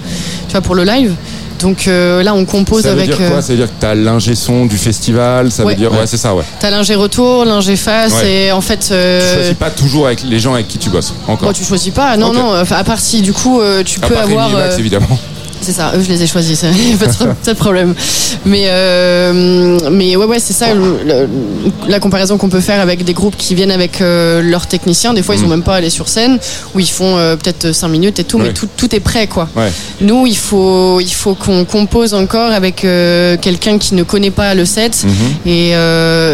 tu 0.49 0.53
vois, 0.53 0.61
pour 0.63 0.75
le 0.75 0.85
live. 0.85 1.15
Donc 1.61 1.89
euh, 1.89 2.23
là 2.23 2.35
on 2.35 2.47
compose 2.47 2.85
Ça 2.85 2.95
veut 2.95 3.03
avec. 3.03 3.15
dire 3.15 3.29
quoi? 3.31 3.43
Ça 3.43 3.53
veut 3.53 3.59
dire 3.59 3.67
que 3.67 3.79
t'as 3.79 3.95
l'ingé 3.95 4.35
son 4.35 4.65
du 4.65 4.79
festival. 4.79 5.51
Ça 5.53 5.63
Ouais. 5.67 5.75
veut 5.75 5.79
dire 5.79 5.93
ouais, 5.93 6.07
c'est 6.07 6.17
ça 6.17 6.35
ouais. 6.35 6.45
T'as 6.59 6.71
l'ingé 6.71 6.95
retour, 6.95 7.45
l'ingé 7.45 7.77
face, 7.77 8.15
Ouais. 8.23 8.47
et 8.47 8.53
en 8.53 8.63
fait. 8.63 8.79
Tu 8.89 8.93
euh, 8.95 9.35
choisis 9.35 9.55
pas 9.55 9.69
toujours 9.69 10.07
avec 10.07 10.23
les 10.25 10.41
gens 10.41 10.55
avec 10.55 10.69
qui 10.69 10.79
tu 10.79 10.89
bosses 10.89 11.13
encore. 11.29 11.49
Bon, 11.49 11.53
tu 11.53 11.63
choisis 11.63 11.93
pas, 11.93 12.17
non, 12.17 12.33
non, 12.33 12.59
enfin, 12.59 12.77
à 12.77 12.85
part 12.85 12.99
si 12.99 13.21
du 13.21 13.35
coup 13.35 13.61
euh, 13.61 13.83
tu 13.85 14.01
à 14.03 14.07
peux 14.09 14.15
part 14.15 14.23
avoir. 14.25 14.47
Rémi 14.49 14.59
et 14.59 14.63
Max 14.63 14.75
euh, 14.75 14.79
évidemment. 14.79 15.19
C'est 15.63 15.73
ça, 15.73 15.93
eux 15.95 16.03
je 16.03 16.09
les 16.09 16.23
ai 16.23 16.27
choisis, 16.27 16.59
ça 16.61 16.69
pas 16.99 17.53
de, 17.53 17.57
problème. 17.59 17.95
Mais, 18.47 18.65
euh, 18.69 19.79
mais 19.91 20.17
ouais, 20.17 20.25
ouais, 20.25 20.39
c'est 20.39 20.53
ça 20.55 20.73
le- 20.75 21.01
le- 21.07 21.29
la 21.89 22.01
comparaison 22.01 22.39
qu'on 22.39 22.49
peut 22.49 22.61
faire 22.61 22.81
avec 22.81 23.05
des 23.05 23.13
groupes 23.13 23.37
qui 23.37 23.55
viennent 23.55 23.71
avec 23.71 24.01
euh, 24.01 24.41
leurs 24.43 24.67
techniciens. 24.67 25.13
Des 25.13 25.23
fois, 25.23 25.35
ils 25.35 25.39
Mm. 25.39 25.43
sont 25.45 25.49
même 25.49 25.63
pas 25.63 25.77
allés 25.77 25.91
sur 25.91 26.09
scène, 26.09 26.39
où 26.75 26.81
ils 26.81 26.89
font 26.89 27.17
euh, 27.19 27.37
peut-être 27.37 27.73
5 27.73 27.89
minutes 27.89 28.19
et 28.19 28.25
tout, 28.25 28.39
Ouais. 28.39 28.45
mais 28.49 28.53
tout, 28.55 28.69
tout 28.77 28.95
est 28.95 29.01
prêt, 29.01 29.27
quoi. 29.27 29.49
Ouais. 29.55 29.71
Nous, 30.01 30.27
il 30.27 30.37
faut, 30.37 30.99
il 31.01 31.13
faut 31.13 31.35
qu'on 31.35 31.65
compose 31.65 32.15
encore 32.15 32.51
avec 32.53 32.77
quelqu'un 32.77 33.79
qui 33.79 33.95
ne 33.95 34.03
connaît 34.03 34.31
pas 34.31 34.55
le 34.55 34.65
set 34.65 35.05
Mhm. 35.05 35.51
et, 35.53 35.73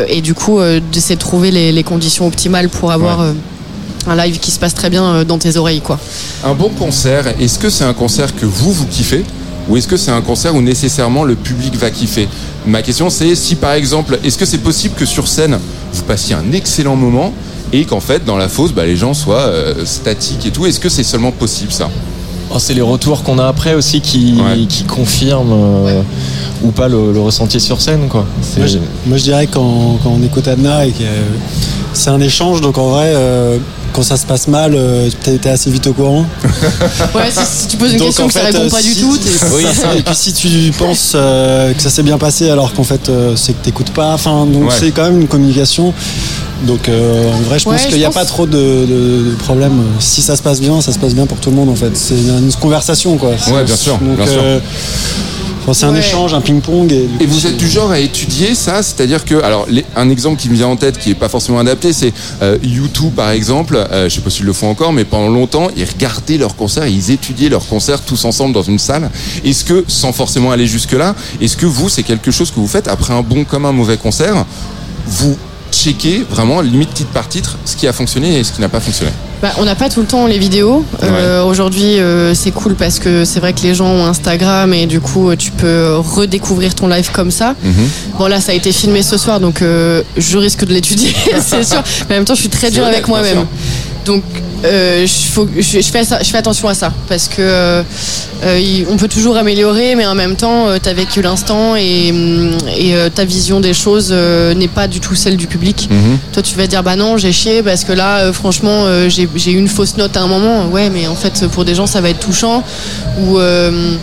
et 0.08 0.20
du 0.20 0.34
coup, 0.34 0.60
d'essayer 0.92 1.16
de 1.16 1.20
trouver 1.20 1.50
les, 1.50 1.72
les 1.72 1.82
conditions 1.82 2.26
optimales 2.26 2.68
pour 2.68 2.92
avoir. 2.92 3.20
Ouais. 3.20 3.32
Un 4.08 4.16
live 4.16 4.38
qui 4.38 4.50
se 4.50 4.58
passe 4.58 4.74
très 4.74 4.90
bien 4.90 5.04
euh, 5.04 5.24
dans 5.24 5.38
tes 5.38 5.56
oreilles, 5.56 5.80
quoi. 5.80 5.98
Un 6.44 6.54
bon 6.54 6.68
concert, 6.68 7.26
est-ce 7.40 7.58
que 7.58 7.70
c'est 7.70 7.84
un 7.84 7.94
concert 7.94 8.34
que 8.34 8.46
vous, 8.46 8.72
vous 8.72 8.86
kiffez 8.86 9.24
ou 9.68 9.76
est-ce 9.76 9.88
que 9.88 9.96
c'est 9.96 10.12
un 10.12 10.20
concert 10.20 10.54
où 10.54 10.62
nécessairement 10.62 11.24
le 11.24 11.34
public 11.34 11.74
va 11.76 11.90
kiffer? 11.90 12.28
Ma 12.66 12.82
question 12.82 13.10
c'est 13.10 13.34
si 13.34 13.56
par 13.56 13.72
exemple, 13.72 14.18
est-ce 14.22 14.38
que 14.38 14.46
c'est 14.46 14.58
possible 14.58 14.94
que 14.94 15.06
sur 15.06 15.26
scène, 15.26 15.58
vous 15.92 16.02
passiez 16.02 16.34
un 16.36 16.52
excellent 16.52 16.96
moment 16.96 17.32
et 17.72 17.84
qu'en 17.84 18.00
fait 18.00 18.24
dans 18.24 18.36
la 18.36 18.48
fosse, 18.48 18.72
bah, 18.72 18.86
les 18.86 18.96
gens 18.96 19.12
soient 19.12 19.48
euh, 19.48 19.84
statiques 19.84 20.46
et 20.46 20.50
tout? 20.50 20.66
Est-ce 20.66 20.78
que 20.78 20.88
c'est 20.88 21.02
seulement 21.02 21.32
possible 21.32 21.72
ça? 21.72 21.88
Oh, 22.48 22.60
c'est 22.60 22.74
les 22.74 22.80
retours 22.80 23.24
qu'on 23.24 23.40
a 23.40 23.46
après 23.48 23.74
aussi 23.74 24.00
qui, 24.00 24.40
qui 24.68 24.84
confirment 24.84 25.52
euh, 25.52 26.02
ou 26.62 26.70
pas 26.70 26.86
le, 26.86 27.12
le 27.12 27.18
ressenti 27.18 27.58
sur 27.58 27.80
scène. 27.80 28.06
Quoi. 28.08 28.24
Moi 28.56 28.66
je, 28.68 28.78
moi, 29.04 29.18
je 29.18 29.24
dirais 29.24 29.48
quand, 29.48 29.98
quand 30.00 30.10
on 30.10 30.22
écoute 30.22 30.46
Adna 30.46 30.86
et 30.86 30.92
que 30.92 31.02
euh, 31.02 31.22
c'est 31.92 32.10
un 32.10 32.20
échange, 32.20 32.60
donc 32.60 32.78
en 32.78 32.90
vrai, 32.90 33.08
euh, 33.16 33.58
quand 33.96 34.02
ça 34.02 34.18
se 34.18 34.26
passe 34.26 34.46
mal, 34.46 34.74
euh, 34.74 35.08
t'es 35.24 35.38
t'es 35.38 35.48
assez 35.48 35.70
vite 35.70 35.86
au 35.86 35.94
courant? 35.94 36.26
Ouais, 37.14 37.30
si, 37.30 37.40
si 37.62 37.66
tu 37.68 37.76
poses 37.78 37.92
une 37.92 37.98
Donc, 37.98 38.08
question 38.08 38.26
en 38.26 38.28
que 38.28 38.34
ça 38.34 38.40
fait, 38.40 38.46
répond 38.48 38.66
euh, 38.66 38.70
pas 38.70 38.82
du 38.82 38.92
si- 38.92 39.00
tout, 39.00 39.16
t'es- 39.16 39.30
ça. 39.74 39.94
Et 39.96 40.02
puis 40.02 40.14
si 40.14 40.32
tu 40.34 40.70
penses 40.78 41.12
euh, 41.14 41.72
que 41.72 41.80
ça 41.80 41.88
s'est 41.88 42.02
bien 42.02 42.18
passé 42.18 42.50
alors 42.50 42.74
qu'en 42.74 42.84
fait 42.84 43.08
euh, 43.08 43.34
c'est 43.36 43.54
que 43.54 43.64
t'écoutes 43.64 43.90
pas, 43.90 44.12
enfin 44.12 44.44
donc 44.44 44.64
Ouais. 44.68 44.76
c'est 44.78 44.90
quand 44.90 45.04
même 45.04 45.20
une 45.22 45.28
communication. 45.28 45.94
Donc 46.66 46.88
euh, 46.88 47.30
en 47.32 47.40
vrai, 47.42 47.58
je 47.58 47.64
pense 47.64 47.82
Ouais, 47.82 47.88
qu'il 47.88 47.98
n'y 47.98 48.04
a 48.04 48.08
pense- 48.08 48.14
pas 48.14 48.24
trop 48.26 48.46
de, 48.46 48.52
de- 48.56 49.30
de 49.30 49.34
problèmes. 49.38 49.82
Si 49.98 50.20
ça 50.22 50.36
se 50.36 50.42
passe 50.42 50.60
bien, 50.60 50.80
ça 50.82 50.92
se 50.92 50.98
passe 50.98 51.14
bien 51.14 51.26
pour 51.26 51.38
tout 51.38 51.50
le 51.50 51.56
monde 51.56 51.70
en 51.70 51.74
fait. 51.74 51.90
C'est 51.96 52.14
une 52.14 52.52
conversation 52.60 53.16
quoi. 53.16 53.30
Ouais, 53.52 53.64
bien 53.64 53.76
sûr, 53.76 53.98
Donc, 53.98 54.16
bien 54.16 54.26
sûr. 54.26 54.42
Enfin, 55.66 55.72
c'est 55.74 55.86
un 55.86 55.92
Ouais. 55.92 55.98
échange, 55.98 56.32
un 56.34 56.40
ping-pong. 56.40 56.92
Et, 56.92 57.08
Et 57.20 57.26
vous 57.26 57.46
êtes 57.46 57.56
du 57.56 57.68
genre 57.68 57.90
à 57.90 57.98
étudier 57.98 58.54
ça, 58.54 58.82
c'est-à-dire 58.82 59.24
que, 59.24 59.42
alors, 59.42 59.66
les- 59.68 59.84
un 59.96 60.08
exemple 60.10 60.40
qui 60.40 60.48
me 60.48 60.54
vient 60.54 60.68
en 60.68 60.76
tête, 60.76 60.98
qui 60.98 61.10
est 61.10 61.14
pas 61.14 61.28
forcément 61.28 61.58
adapté, 61.58 61.92
c'est 61.92 62.12
euh, 62.42 62.58
U2 62.62 63.10
par 63.10 63.30
exemple. 63.30 63.76
Euh, 63.90 64.08
je 64.08 64.14
sais 64.14 64.20
pas 64.20 64.30
s'ils 64.30 64.46
le 64.46 64.52
font 64.52 64.70
encore, 64.70 64.92
mais 64.92 65.04
pendant 65.04 65.28
longtemps, 65.28 65.68
ils 65.76 65.84
regardaient 65.84 66.38
leurs 66.38 66.56
concerts, 66.56 66.86
ils 66.86 67.10
étudiaient 67.10 67.48
leurs 67.48 67.66
concerts 67.66 68.00
tous 68.02 68.24
ensemble 68.24 68.54
dans 68.54 68.62
une 68.62 68.78
salle. 68.78 69.10
Est-ce 69.44 69.64
que, 69.64 69.84
sans 69.88 70.12
forcément 70.12 70.50
aller 70.52 70.66
jusque 70.66 70.92
là, 70.92 71.14
est-ce 71.40 71.56
que 71.56 71.66
vous, 71.66 71.88
c'est 71.88 72.02
quelque 72.04 72.30
chose 72.30 72.50
que 72.50 72.56
vous 72.60 72.68
faites 72.68 72.88
après 72.88 73.12
un 73.14 73.22
bon 73.22 73.44
comme 73.44 73.64
un 73.66 73.72
mauvais 73.72 73.96
concert, 73.96 74.44
vous 75.06 75.36
checkez 75.72 76.24
vraiment 76.30 76.60
limite 76.60 76.94
titre 76.94 77.10
par 77.10 77.28
titre 77.28 77.56
ce 77.64 77.76
qui 77.76 77.86
a 77.86 77.92
fonctionné 77.92 78.38
et 78.38 78.44
ce 78.44 78.52
qui 78.52 78.60
n'a 78.60 78.68
pas 78.68 78.80
fonctionné. 78.80 79.10
Bah, 79.42 79.52
on 79.58 79.64
n'a 79.64 79.74
pas 79.74 79.88
tout 79.88 80.00
le 80.00 80.06
temps 80.06 80.26
les 80.26 80.38
vidéos. 80.38 80.84
Euh, 81.02 81.44
Aujourd'hui, 81.44 81.98
euh, 81.98 82.34
c'est 82.34 82.52
cool 82.52 82.74
parce 82.74 82.98
que 82.98 83.24
c'est 83.24 83.38
vrai 83.38 83.52
que 83.52 83.60
les 83.60 83.74
gens 83.74 83.86
ont 83.88 84.06
Instagram 84.06 84.72
et 84.72 84.86
du 84.86 85.00
coup, 85.00 85.34
tu 85.36 85.50
peux 85.50 85.96
redécouvrir 85.96 86.74
ton 86.74 86.88
live 86.88 87.10
comme 87.12 87.30
ça. 87.30 87.54
Bon, 88.18 88.26
là, 88.26 88.40
ça 88.40 88.52
a 88.52 88.54
été 88.54 88.72
filmé 88.72 89.02
ce 89.02 89.18
soir, 89.18 89.38
donc 89.40 89.60
euh, 89.62 90.02
je 90.16 90.38
risque 90.38 90.64
de 90.64 90.72
l'étudier, 90.72 91.14
c'est 91.40 91.64
sûr. 91.64 91.82
Mais 92.08 92.14
en 92.14 92.18
même 92.18 92.24
temps, 92.24 92.34
je 92.34 92.40
suis 92.40 92.48
très 92.48 92.70
dur 92.70 92.84
avec 92.84 93.06
moi-même. 93.08 93.46
Donc, 94.06 94.22
euh, 94.64 95.04
je, 95.06 95.32
faut- 95.32 95.48
je- 95.56 95.80
je 95.80 95.90
fais 95.90 96.04
ça- 96.04 96.20
je 96.22 96.30
fais 96.30 96.38
attention 96.38 96.68
à 96.68 96.74
ça 96.74 96.92
parce 97.08 97.26
que 97.28 97.34
euh, 97.40 97.82
euh, 98.44 98.58
il- 98.58 98.86
on 98.88 98.96
peut 98.96 99.08
toujours 99.08 99.36
améliorer, 99.36 99.96
mais 99.96 100.06
en 100.06 100.14
même 100.14 100.36
temps, 100.36 100.68
tu 100.82 100.88
as 100.88 100.92
vécu 100.94 101.20
l'instant 101.22 101.74
et, 101.76 102.08
et 102.78 102.94
euh, 102.94 103.08
ta 103.10 103.24
vision 103.24 103.58
des 103.60 103.74
choses 103.74 104.10
euh, 104.12 104.54
n'est 104.54 104.68
pas 104.68 104.86
du 104.86 105.00
tout 105.00 105.14
celle 105.16 105.36
du 105.36 105.48
public. 105.48 105.88
Toi, 106.32 106.42
tu 106.42 106.54
vas 106.56 106.66
dire 106.68 106.82
bah 106.84 106.94
non, 106.96 107.16
j'ai 107.18 107.32
chié 107.32 107.62
parce 107.64 107.82
que 107.84 107.92
là, 107.92 108.18
euh, 108.20 108.32
franchement, 108.32 108.84
euh, 108.86 109.08
j'ai 109.10 109.50
eu 109.50 109.56
une 109.58 109.68
fausse 109.68 109.96
note 109.96 110.16
à 110.16 110.22
un 110.22 110.28
moment. 110.28 110.66
Ouais, 110.68 110.88
mais 110.88 111.06
en 111.08 111.16
fait, 111.16 111.46
pour 111.48 111.64
des 111.64 111.74
gens, 111.74 111.86
ça 111.88 112.00
va 112.00 112.08
être 112.10 112.20
touchant 112.20 112.62
ou 113.20 113.38
euh, 113.38 113.96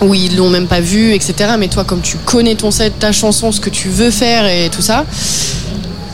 ou 0.00 0.12
ils 0.14 0.36
l'ont 0.36 0.50
même 0.50 0.66
pas 0.66 0.80
vu, 0.80 1.14
etc. 1.14 1.34
Mais 1.56 1.68
toi, 1.68 1.84
comme 1.84 2.00
tu 2.00 2.16
connais 2.24 2.56
ton 2.56 2.72
set, 2.72 2.98
ta 2.98 3.12
chanson, 3.12 3.52
ce 3.52 3.60
que 3.60 3.70
tu 3.70 3.88
veux 3.88 4.10
faire 4.10 4.46
et 4.46 4.68
tout 4.68 4.82
ça. 4.82 5.04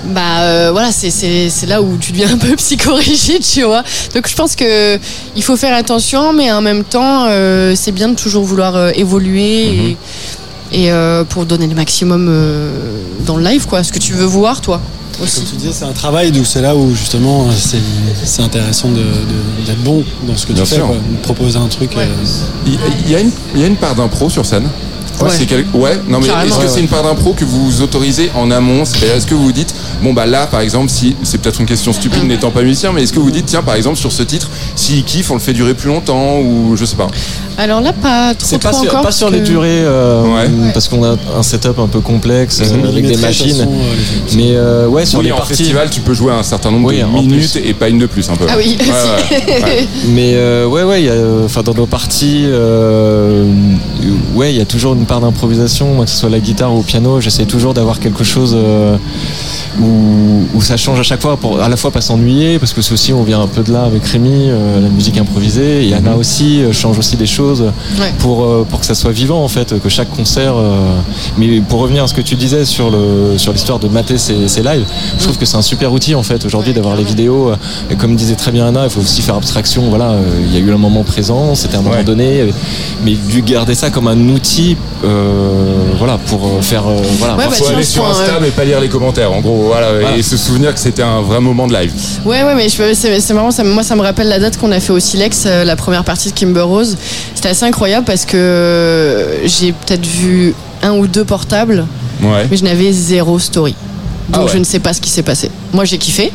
Bah 0.06 0.40
euh, 0.40 0.70
voilà, 0.72 0.90
c'est- 0.93 1.66
là 1.66 1.82
où 1.82 1.97
tu 1.98 2.12
deviens 2.12 2.31
un 2.32 2.39
peu 2.39 2.56
psychorigide, 2.56 3.43
tu 3.43 3.62
vois. 3.64 3.82
Donc 4.14 4.28
je 4.28 4.35
pense 4.35 4.56
que 4.56 4.98
il 5.36 5.43
faut 5.43 5.56
faire 5.56 5.74
attention, 5.77 6.32
mais 6.32 6.51
en 6.51 6.62
même 6.62 6.85
temps, 6.85 7.27
euh, 7.28 7.74
c'est 7.77 7.93
bien 7.93 8.09
de 8.09 8.14
toujours 8.14 8.44
vouloir 8.44 8.77
euh, 8.77 8.90
évoluer 8.94 9.66
et, 9.66 9.97
et, 10.72 10.93
euh, 10.93 11.24
pour 11.24 11.44
donner 11.44 11.66
le 11.66 11.74
maximum 11.74 12.27
euh, 12.31 12.70
dans 13.27 13.36
le 13.36 13.44
live, 13.44 13.66
quoi. 13.66 13.85
Ce 13.85 13.93
que 13.93 13.98
tu 13.98 14.14
veux 14.14 14.24
voir, 14.24 14.60
toi. 14.62 14.81
Aussi. 15.22 15.40
Comme 15.40 15.51
tu 15.51 15.56
disais, 15.56 15.72
c'est 15.74 15.85
un 15.85 15.93
travail, 15.93 16.32
donc 16.32 16.47
c'est 16.47 16.62
là 16.62 16.74
où 16.74 16.94
justement 16.94 17.48
c'est 17.55 17.77
c'est 18.24 18.40
intéressant 18.43 18.89
de- 18.89 18.97
de- 19.01 19.66
d'être 19.66 19.82
bon 19.82 20.02
dans 20.27 20.35
ce 20.35 20.47
que 20.47 20.55
Bien 20.55 20.62
tu 20.62 20.70
fais, 20.70 20.77
sûr. 20.77 20.86
quoi. 20.86 20.97
de 20.97 21.16
proposer 21.22 21.59
un 21.59 21.66
truc. 21.68 21.90
Il 22.66 22.78
il 23.05 23.10
y, 23.12 23.16
a 23.16 23.20
une- 23.20 23.31
il 23.55 23.60
y 23.60 23.64
a 23.64 23.66
une 23.66 23.77
part 23.77 23.94
d'impro 23.94 24.31
sur 24.31 24.47
scène? 24.47 24.66
Ouais. 25.28 25.34
C'est 25.36 25.47
quel- 25.47 25.66
ouais, 25.74 25.98
non 26.09 26.18
mais 26.20 26.26
est-ce 26.28 26.56
que 26.56 26.62
Ouais, 26.62 26.68
c'est 26.68 26.80
une 26.80 26.88
part 26.88 27.02
d'impro 27.02 27.32
que 27.34 27.44
vous 27.44 27.82
autorisez 27.82 28.30
en 28.34 28.51
amont 28.51 28.84
C'est-à-dire, 28.84 29.16
Est-ce 29.16 29.26
que 29.26 29.34
vous 29.34 29.44
vous 29.44 29.52
dites, 29.52 29.74
bon 30.02 30.12
bah 30.12 30.26
là 30.26 30.47
par 30.47 30.60
exemple, 30.60 30.88
si 30.90 31.14
c'est 31.22 31.38
peut-être 31.38 31.60
une 31.60 31.66
question 31.66 31.92
stupide 31.92 32.24
n'étant 32.24 32.51
pas 32.51 32.62
musicien, 32.62 32.92
mais 32.92 33.02
est-ce 33.02 33.12
que 33.12 33.20
vous 33.20 33.30
dites, 33.30 33.47
tiens 33.47 33.62
par 33.62 33.74
exemple 33.74 33.97
sur 33.97 34.12
ce 34.12 34.22
titre, 34.22 34.48
s'il 34.76 35.05
kiffe, 35.05 35.30
on 35.30 35.34
le 35.34 35.40
fait 35.40 35.52
durer 35.52 35.74
plus 35.74 35.88
longtemps 35.88 36.38
ou 36.40 36.74
je 36.76 36.84
sais 36.84 36.97
pas 36.97 37.09
Alors 37.59 37.80
là, 37.80 37.92
pas 37.92 38.34
trop, 38.34 38.47
C'est 38.48 38.59
pas, 38.62 38.70
trop 38.70 38.82
sur, 38.82 38.90
encore. 38.92 39.02
pas 39.02 39.12
sur 39.12 39.30
les 39.30 39.40
durées, 39.40 39.68
euh, 39.82 40.22
parce 40.72 40.88
qu'on 40.88 41.05
a 41.05 41.16
un 41.36 41.42
setup 41.42 41.78
un 41.78 41.86
peu 41.88 42.01
complexe 42.01 42.60
euh, 42.62 42.88
avec 42.88 43.06
des 43.06 43.16
machines. 43.16 43.51
façon, 43.56 43.70
euh, 43.70 44.36
Mais 44.36 44.52
euh, 44.55 44.86
ouais, 44.86 45.05
sur 45.06 45.18
Oui, 45.18 45.26
les 45.26 45.32
en 45.32 45.36
parties. 45.36 45.55
festival, 45.56 45.90
tu 45.90 46.01
peux 46.01 46.14
jouer 46.14 46.32
un 46.32 46.42
certain 46.42 46.70
nombre 46.70 46.88
Oui, 46.88 47.01
de 47.01 47.06
minutes 47.06 47.52
plus. 47.52 47.68
et 47.68 47.74
pas 47.74 47.88
une 47.88 47.98
de 47.98 48.06
plus 48.06 48.28
un 48.30 48.36
peu. 48.36 48.47
Ah 48.48 48.55
oui, 48.56 48.78
Ouais, 48.80 48.86
ouais, 49.48 49.62
ouais. 49.64 49.88
Mais 50.09 50.32
euh, 50.34 50.66
ouais, 50.66 50.82
ouais, 50.84 51.02
il 51.02 51.06
y 51.06 51.10
a, 51.10 51.14
enfin 51.44 51.62
dans 51.62 51.74
nos 51.74 51.86
parties, 51.86 52.44
euh, 52.47 53.44
ouais, 54.34 54.52
il 54.52 54.59
y 54.59 54.60
a 54.62 54.64
toujours 54.64 54.94
une 54.94 55.05
part 55.11 55.20
d'improvisation, 55.20 55.93
moi, 55.95 56.05
que 56.05 56.11
ce 56.12 56.16
soit 56.16 56.31
la 56.31 56.39
guitare 56.39 56.73
ou 56.73 56.78
au 56.78 56.82
piano. 56.82 57.20
J'essaie 57.20 57.45
toujours 57.45 57.74
d'avoir 57.74 57.99
quelque 57.99 58.23
chose 58.23 58.55
euh, 58.57 58.97
où, 59.81 60.47
où 60.55 60.62
ça 60.62 60.77
change 60.77 61.01
à 61.01 61.03
chaque 61.03 61.20
fois, 61.20 61.37
pour 61.37 61.61
à 61.61 61.69
la 61.69 61.77
fois 61.77 61.91
pas 61.91 62.01
s'ennuyer, 62.01 62.61
parce 62.61 62.73
que 62.73 62.81
ceci, 62.81 63.12
on 63.12 63.24
vient 63.24 63.41
un 63.41 63.49
peu 63.49 63.62
de 63.62 63.73
là 63.73 63.82
avec 63.82 64.05
Rémi, 64.07 64.31
euh, 64.49 64.81
la 64.81 64.89
musique 64.89 65.19
improvisée. 65.19 65.89
Et 65.89 65.95
Anna 65.95 66.15
aussi 66.16 66.62
euh, 66.62 66.73
change 66.73 66.97
aussi 66.99 67.16
des 67.16 67.27
choses 67.27 67.62
Ouais. 68.01 68.12
pour 68.20 68.45
euh, 68.45 68.65
pour 68.70 68.78
que 68.81 68.87
ça 68.87 68.95
soit 68.95 69.11
vivant 69.11 69.43
en 69.43 69.49
fait, 69.49 69.69
que 69.82 69.89
chaque 69.89 70.11
concert. 70.11 70.55
euh, 70.57 70.95
mais 71.39 71.61
pour 71.61 71.81
revenir 71.81 72.05
à 72.05 72.09
ce 72.09 72.15
que 72.15 72.20
tu 72.20 72.37
disais 72.37 72.65
sur 72.65 72.91
le 72.91 73.37
sur 73.37 73.53
l'histoire 73.53 73.81
de 73.81 73.89
mater 73.89 74.16
ces, 74.16 74.47
ces 74.47 74.62
lives, 74.62 74.85
je 75.19 75.24
trouve 75.24 75.39
que 75.39 75.45
c'est 75.45 75.57
un 75.57 75.62
super 75.73 75.93
outil 75.93 76.15
en 76.15 76.23
fait 76.23 76.45
aujourd'hui 76.45 76.73
d'avoir 76.73 76.95
les 76.95 77.05
vidéos. 77.05 77.51
Et 77.91 77.97
comme 77.97 78.15
disait 78.15 78.37
très 78.37 78.53
bien 78.53 78.66
Anna, 78.66 78.85
il 78.85 78.91
faut 78.91 79.01
aussi 79.01 79.23
faire 79.23 79.35
abstraction. 79.35 79.82
Voilà, 79.89 80.11
euh, 80.11 80.23
il 80.47 80.53
y 80.55 80.57
a 80.57 80.61
eu 80.61 80.73
un 80.73 80.78
moment 80.78 81.03
présent, 81.03 81.55
c'était 81.57 81.77
un 81.77 81.82
moment 81.82 82.05
donné, 82.05 82.53
mais 83.05 83.15
du 83.32 83.43
garder 83.43 83.74
ça 83.74 83.91
comme 83.91 84.07
un 84.09 84.20
outil, 84.28 84.77
voilà, 85.02 86.18
pour 86.27 86.47
euh, 86.47 86.62
faire 86.62 86.86
euh, 86.89 86.97
voilà. 87.18 87.36
Ouais, 87.36 87.44
bah, 87.47 87.51
faut 87.52 87.66
aller 87.68 87.82
sur 87.82 88.06
Insta 88.06 88.35
euh, 88.35 88.39
mais 88.40 88.51
pas 88.51 88.64
lire 88.64 88.81
les 88.81 88.89
commentaires 88.89 89.32
en 89.32 89.40
gros 89.40 89.64
voilà, 89.66 89.93
Voilà. 90.01 90.16
et 90.16 90.22
se 90.22 90.36
souvenir 90.36 90.72
que 90.74 90.81
c'était 90.81 91.02
un 91.02 91.20
vrai 91.20 91.40
moment 91.40 91.66
de 91.66 91.74
live 91.74 91.93
Ouais, 92.24 92.43
ouais, 92.43 92.55
mais 92.55 92.68
je 92.68 92.77
peux- 92.77 92.94
c'est 92.94 93.20
c'est 93.20 93.35
marrant, 93.35 93.51
ça, 93.51 93.64
me- 93.64 93.72
moi 93.72 93.82
ça 93.82 93.97
me 93.97 94.02
rappelle 94.02 94.28
la 94.28 94.39
date 94.39 94.56
qu'on 94.59 94.72
a 94.72 94.81
fait 94.81 94.93
au 94.93 95.01
Silex, 95.01 95.44
euh, 95.47 95.64
la 95.64 95.77
première 95.77 96.05
partie 96.05 96.31
de 96.31 96.35
Kimber 96.35 96.60
Rose. 96.62 96.97
C'était 97.35 97.48
assez 97.48 97.64
incroyable 97.64 98.05
parce 98.05 98.24
que 98.24 98.36
euh, 98.36 99.47
j'ai 99.47 99.72
peut-être 99.72 100.05
vu 100.06 100.55
un 100.82 100.93
ou 100.93 101.06
deux 101.06 101.24
portables, 101.24 101.86
ouais 102.22 102.47
mais 102.51 102.56
je 102.56 102.64
n'avais 102.64 102.93
zéro 102.93 103.39
story. 103.39 103.74
Donc 104.28 104.43
Ah 104.43 104.44
ouais. 104.44 104.51
je 104.52 104.59
ne 104.59 104.64
sais 104.64 104.78
pas 104.78 104.93
ce 104.93 105.01
qui 105.01 105.10
s'est 105.10 105.22
passé. 105.22 105.51
Moi 105.72 105.85
j'ai 105.85 105.98
kiffé. 105.98 106.32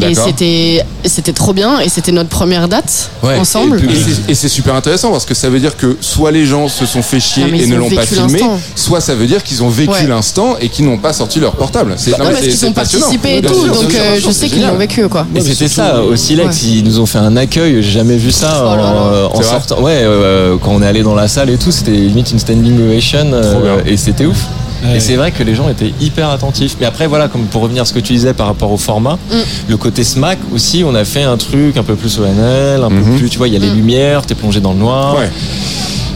Et 0.00 0.14
c'était 0.14 0.84
c'était 1.04 1.32
trop 1.32 1.52
bien 1.52 1.80
et 1.80 1.88
c'était 1.88 2.12
notre 2.12 2.28
première 2.28 2.68
date 2.68 3.10
Ouais. 3.22 3.36
ensemble. 3.38 3.80
Et, 4.28 4.30
et 4.32 4.34
c'est- 4.34 4.48
super 4.48 4.74
intéressant 4.74 5.10
parce 5.10 5.24
que 5.24 5.34
ça 5.34 5.48
veut 5.48 5.58
dire 5.60 5.76
que 5.76 5.96
soit 6.00 6.30
les 6.30 6.46
gens 6.46 6.68
se 6.68 6.86
sont 6.86 7.02
fait 7.02 7.18
chier 7.20 7.44
Non, 7.44 7.54
et 7.54 7.66
ne 7.66 7.74
ont 7.76 7.78
l'ont 7.80 7.90
pas 7.90 8.06
filmé, 8.06 8.40
soit 8.76 9.00
ça 9.00 9.14
veut 9.14 9.26
dire 9.26 9.42
qu'ils 9.42 9.62
ont 9.62 9.68
vécu 9.68 9.90
Ouais. 9.92 10.06
l'instant 10.06 10.56
et 10.60 10.68
qu'ils 10.68 10.84
n'ont 10.84 10.98
pas 10.98 11.12
sorti 11.12 11.40
leur 11.40 11.52
portable. 11.56 11.94
C'est 11.96 12.12
non, 12.18 12.24
mais 12.26 12.32
parce 12.32 12.40
qu'ils 12.46 12.66
ont 12.66 12.72
participé 12.72 13.38
et 13.38 13.42
tout, 13.42 13.66
donc 13.68 13.94
euh, 13.94 14.18
je 14.24 14.30
sais 14.30 14.48
qu'ils 14.48 14.62
l'ont 14.66 14.76
vécu 14.76 15.08
quoi. 15.08 15.26
Et 15.34 15.40
c'était 15.40 15.68
ça 15.68 16.02
au 16.02 16.14
Silex, 16.16 16.62
ils 16.62 16.84
nous 16.84 17.00
ont 17.00 17.06
fait 17.06 17.18
un 17.18 17.36
accueil, 17.36 17.82
j'ai 17.82 17.90
jamais 17.90 18.16
vu 18.16 18.30
ça 18.32 18.64
en, 18.66 19.12
euh, 19.12 19.26
en 19.26 19.42
sortant. 19.42 19.80
Ouais, 19.82 20.00
euh, 20.02 20.56
quand 20.62 20.70
on 20.72 20.82
est 20.82 20.86
allé 20.86 21.02
dans 21.02 21.14
la 21.14 21.28
salle 21.28 21.50
et 21.50 21.58
tout, 21.58 21.70
c'était 21.72 21.90
limite 21.92 22.30
une 22.30 22.38
standing 22.38 22.80
ovation 22.88 23.30
euh, 23.32 23.80
et 23.86 23.96
c'était 23.96 24.26
ouf. 24.26 24.44
Ouais. 24.82 24.96
Et 24.96 25.00
c'est 25.00 25.16
vrai 25.16 25.30
que 25.30 25.42
les 25.42 25.54
gens 25.54 25.68
étaient 25.68 25.92
hyper 26.00 26.28
attentifs. 26.30 26.76
Mais 26.80 26.86
après, 26.86 27.06
voilà, 27.06 27.28
comme 27.28 27.42
pour 27.44 27.62
revenir 27.62 27.82
à 27.82 27.84
ce 27.84 27.92
que 27.92 28.00
tu 28.00 28.12
disais 28.14 28.34
par 28.34 28.46
rapport 28.46 28.70
au 28.72 28.76
format, 28.76 29.18
Mm. 29.30 29.34
le 29.68 29.76
côté 29.76 30.02
smack 30.04 30.38
aussi, 30.54 30.82
on 30.86 30.94
a 30.94 31.04
fait 31.04 31.22
un 31.22 31.36
truc 31.36 31.76
un 31.76 31.82
peu 31.84 31.94
plus 31.94 32.18
ONL, 32.18 32.82
un 32.82 32.88
peu 32.88 33.02
plus, 33.16 33.28
tu 33.30 33.38
vois, 33.38 33.48
il 33.48 33.54
y 33.54 33.56
a 33.56 33.60
les 33.60 33.70
Mm. 33.70 33.74
lumières, 33.76 34.26
t'es 34.26 34.34
plongé 34.34 34.60
dans 34.60 34.72
le 34.72 34.78
noir. 34.78 35.16
Ouais. 35.18 35.30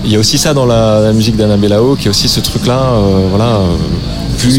Il 0.05 0.13
y 0.13 0.17
a 0.17 0.19
aussi 0.19 0.39
ça 0.39 0.55
dans 0.55 0.67
la, 0.67 1.01
la 1.01 1.13
musique 1.13 1.37
d'Annabella 1.37 1.83
O, 1.83 1.97
qui 1.97 2.07
est 2.07 2.11
aussi 2.11 2.29
ce 2.29 2.39
truc-là, 2.41 2.79
euh, 2.93 3.27
voilà, 3.31 3.57
euh, 3.57 3.75
plus, 4.39 4.55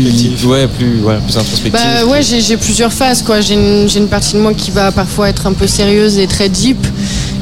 ouais, 0.45 0.67
plus, 0.67 1.01
ouais, 1.03 1.15
plus 1.25 1.37
introspectif. 1.37 1.71
Bah 1.73 2.05
ouais, 2.05 2.21
j'ai 2.21 2.57
plusieurs 2.57 2.91
phases 2.91 3.21
quoi. 3.21 3.39
J'ai 3.41 3.53
une, 3.53 3.87
j'ai 3.87 3.99
une 3.99 4.07
partie 4.07 4.33
de 4.33 4.39
moi 4.39 4.53
qui 4.53 4.71
va 4.71 4.91
parfois 4.91 5.29
être 5.29 5.45
un 5.47 5.53
peu 5.53 5.67
sérieuse 5.67 6.17
et 6.17 6.27
très 6.27 6.49
deep 6.49 6.85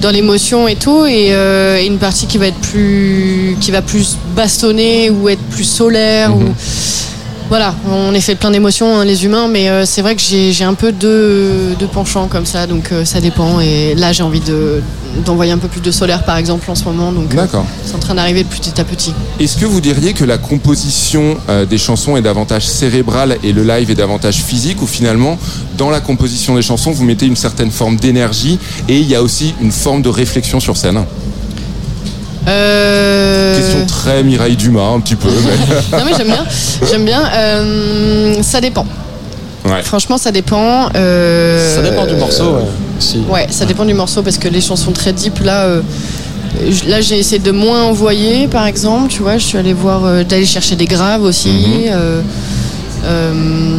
dans 0.06 0.12
l'émotion 0.12 0.68
et 0.68 0.76
tout, 0.76 1.08
et, 1.08 1.34
euh, 1.34 1.80
et 1.82 1.88
une 1.88 1.98
partie 1.98 2.28
qui 2.28 2.38
va 2.38 2.46
être 2.46 2.60
plus, 2.60 3.58
qui 3.60 3.72
va 3.72 3.82
plus 3.82 4.18
bastonner 4.36 5.10
ou 5.10 5.30
être 5.30 5.42
plus 5.50 5.64
solaire. 5.64 6.32
ou... 6.36 6.44
voilà, 7.50 7.76
on 7.92 8.14
est 8.14 8.22
fait 8.22 8.34
plein 8.36 8.50
d'émotions, 8.50 8.98
hein, 8.98 9.06
les 9.06 9.24
humains, 9.24 9.48
mais 9.48 9.70
euh, 9.70 9.86
c'est 9.86 10.02
vrai 10.02 10.16
que 10.16 10.22
j'ai 10.22 10.64
un 10.64 10.74
peu 10.74 10.92
deux, 10.92 11.76
deux 11.80 11.86
penchants 11.88 12.28
comme 12.28 12.46
ça, 12.46 12.66
donc 12.66 12.92
euh, 12.92 13.06
ça 13.06 13.22
dépend. 13.22 13.60
Et 13.60 13.94
là, 13.96 14.12
j'ai 14.14 14.24
envie 14.24 14.40
de- 14.40 14.82
d'envoyer 15.26 15.52
un 15.52 15.60
peu 15.60 15.68
plus 15.68 15.80
de 15.80 15.92
solaire, 15.92 16.24
par 16.24 16.38
exemple, 16.38 16.70
en 16.72 16.76
ce 16.76 16.84
moment, 16.86 17.12
donc 17.12 17.32
euh, 17.34 17.36
D'accord. 17.38 17.66
c'est 17.86 17.96
en 17.96 18.00
train 18.00 18.16
d'arriver 18.16 18.44
petit 18.44 18.82
à 18.82 18.84
petit. 18.84 19.14
Est-ce 19.40 19.58
que 19.58 19.66
vous 19.66 19.80
diriez 19.80 20.14
que 20.14 20.26
la 20.26 20.40
composition 20.40 21.38
des 21.70 21.78
chansons 21.78 22.18
est 22.18 22.22
davantage 22.24 22.68
cérébrale 22.68 23.38
et 23.44 23.54
le 23.54 23.64
live 23.64 23.92
est 23.92 23.96
davantage 23.96 24.38
physique 24.38 24.82
ou 24.82 24.88
finalement 24.88 25.38
dans 25.78 25.90
la 25.92 26.00
composition 26.02 26.56
des 26.56 26.62
chansons 26.64 26.92
vous 26.92 27.04
mettez 27.06 27.26
une 27.28 27.36
certaine 27.36 27.70
forme 27.72 27.98
d'énergie 27.98 28.58
et 28.90 28.98
il 29.00 29.08
y 29.08 29.16
a 29.16 29.22
aussi 29.22 29.54
une 29.62 29.72
forme 29.72 30.02
de 30.02 30.10
réflexion 30.10 30.60
sur 30.60 30.76
scène? 30.78 31.04
Euh, 32.48 33.56
Question 33.58 33.86
très 33.86 34.24
Mireille 34.24 34.56
Dumas 34.56 34.90
un 34.96 35.00
petit 35.00 35.16
peu. 35.16 35.30
mais- 35.30 35.98
non 35.98 36.06
mais 36.06 36.12
j'aime 36.18 36.28
bien, 36.28 36.46
j'aime 36.90 37.06
bien. 37.06 37.22
Euh, 37.34 38.36
ça 38.44 38.62
dépend. 38.62 38.86
Ouais. 39.66 39.82
Franchement, 39.84 40.18
ça 40.18 40.32
dépend. 40.32 40.90
euh, 40.96 41.76
Ça 41.76 41.82
dépend 41.82 42.06
du 42.06 42.16
morceau, 42.16 42.44
ouais. 42.58 42.62
aussi. 43.00 43.24
Ouais, 43.28 43.48
ça 43.50 43.66
dépend 43.66 43.84
du 43.86 43.96
morceau 43.96 44.22
parce 44.22 44.38
que 44.38 44.48
les 44.48 44.62
chansons 44.62 44.92
très 44.92 45.12
deep 45.14 45.40
là. 45.44 45.64
euh, 45.66 45.82
Là, 46.88 47.02
j'ai 47.02 47.20
essayé 47.20 47.40
de 47.40 47.52
moins 47.52 47.84
envoyer, 47.84 48.48
par 48.48 48.66
exemple. 48.66 49.10
Tu 49.10 49.22
vois, 49.22 49.38
je 49.38 49.44
suis 49.46 49.58
allée 49.58 49.74
voir, 49.74 50.06
euh, 50.06 50.24
d'aller 50.24 50.46
chercher 50.46 50.78
des 50.78 50.86
graves 50.86 51.24
aussi 51.24 51.50
Mhm. 51.50 51.92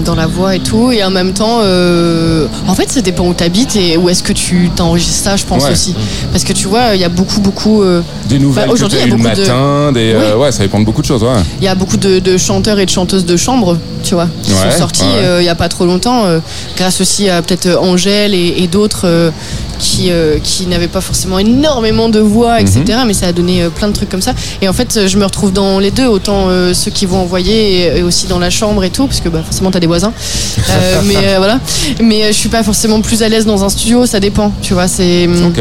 Dans 0.04 0.14
la 0.14 0.26
voix 0.26 0.54
et 0.56 0.60
tout. 0.60 0.90
Et 0.92 1.02
en 1.04 1.10
même 1.10 1.32
temps, 1.32 1.60
euh, 1.62 2.46
en 2.68 2.74
fait, 2.74 2.90
ça 2.90 3.00
dépend 3.00 3.24
où 3.26 3.34
t'habites 3.34 3.76
et 3.76 3.96
où 3.96 4.08
est-ce 4.08 4.22
que 4.22 4.32
tu 4.32 4.70
t'enregistres 4.74 5.24
ça, 5.24 5.36
je 5.36 5.44
pense 5.44 5.64
Ouais. 5.64 5.72
aussi. 5.72 5.94
Parce 6.32 6.44
que 6.44 6.52
tu 6.52 6.68
vois, 6.68 6.94
il 6.94 7.00
y 7.00 7.04
a 7.04 7.08
beaucoup, 7.08 7.40
beaucoup. 7.40 7.82
euh, 7.82 8.02
Des 8.28 8.38
nouvelles 8.38 8.66
bah, 8.66 8.72
aujourd'hui, 8.72 8.98
tu 8.98 9.04
as 9.04 9.06
il 9.06 9.10
y 9.10 9.12
a 9.12 9.14
eues 9.14 9.18
le 9.18 9.22
beaucoup 9.24 9.34
de- 9.36 9.40
matin, 9.40 9.92
des, 9.92 10.12
euh, 10.14 10.36
ouais, 10.36 10.52
ça 10.52 10.62
dépend 10.62 10.78
de 10.80 10.84
beaucoup 10.84 11.02
de 11.02 11.06
choses. 11.06 11.22
Ouais. 11.22 11.30
il 11.60 11.64
y 11.64 11.68
a 11.68 11.74
beaucoup 11.74 11.96
de, 11.96 12.18
de 12.18 12.36
chanteurs 12.36 12.78
et 12.78 12.86
de 12.86 12.90
chanteuses 12.90 13.24
de 13.24 13.36
chambre, 13.36 13.78
tu 14.02 14.14
vois, 14.14 14.28
qui 14.42 14.50
sont 14.52 14.70
sortis 14.78 15.02
euh, 15.04 15.38
il 15.40 15.44
y 15.44 15.48
a 15.48 15.54
pas 15.54 15.68
trop 15.68 15.86
longtemps, 15.86 16.24
euh, 16.26 16.38
grâce 16.76 17.00
aussi 17.00 17.28
à 17.28 17.42
peut-être 17.42 17.66
euh, 17.66 17.78
Angèle 17.78 18.34
et, 18.34 18.54
et 18.58 18.66
d'autres 18.68 19.02
euh, 19.06 19.30
qui, 19.78 20.10
euh, 20.10 20.38
qui 20.42 20.66
n'avaient 20.66 20.88
pas 20.88 21.00
forcément 21.00 21.38
énormément 21.38 22.08
de 22.08 22.20
voix, 22.20 22.60
etc. 22.60 22.82
Mhm. 22.88 23.06
Mais 23.06 23.12
ça 23.14 23.26
a 23.28 23.32
donné 23.32 23.62
euh, 23.62 23.70
plein 23.70 23.88
de 23.88 23.92
trucs 23.92 24.08
comme 24.08 24.22
ça. 24.22 24.32
Et 24.62 24.68
en 24.68 24.72
fait, 24.72 24.96
euh, 24.96 25.08
je 25.08 25.16
me 25.18 25.24
retrouve 25.24 25.52
dans 25.52 25.78
les 25.78 25.90
deux, 25.90 26.06
autant 26.06 26.46
euh, 26.48 26.74
ceux 26.74 26.90
qui 26.90 27.06
vont 27.06 27.20
envoyer 27.20 27.94
et, 27.94 27.98
et 27.98 28.02
aussi 28.02 28.26
dans 28.26 28.38
la 28.38 28.50
chambre 28.50 28.84
et 28.84 28.90
tout, 28.90 29.06
parce 29.06 29.20
que 29.20 29.28
bah, 29.28 29.42
forcément, 29.44 29.70
t'as 29.70 29.80
des 29.80 29.86
voisins. 29.86 30.12
Mais 31.04 31.36
voilà. 31.36 31.58
Mais 32.00 32.28
je 32.28 32.32
suis 32.32 32.48
pas 32.48 32.62
forcément 32.62 33.00
plus 33.00 33.22
à 33.22 33.28
l'aise 33.28 33.46
dans 33.46 33.64
un 33.64 33.68
studio, 33.68 34.06
ça 34.06 34.20
dépend, 34.20 34.52
tu 34.62 34.74
vois. 34.74 34.88
C'est 34.88 35.26
hum, 35.26 35.46
Ok. 35.48 35.60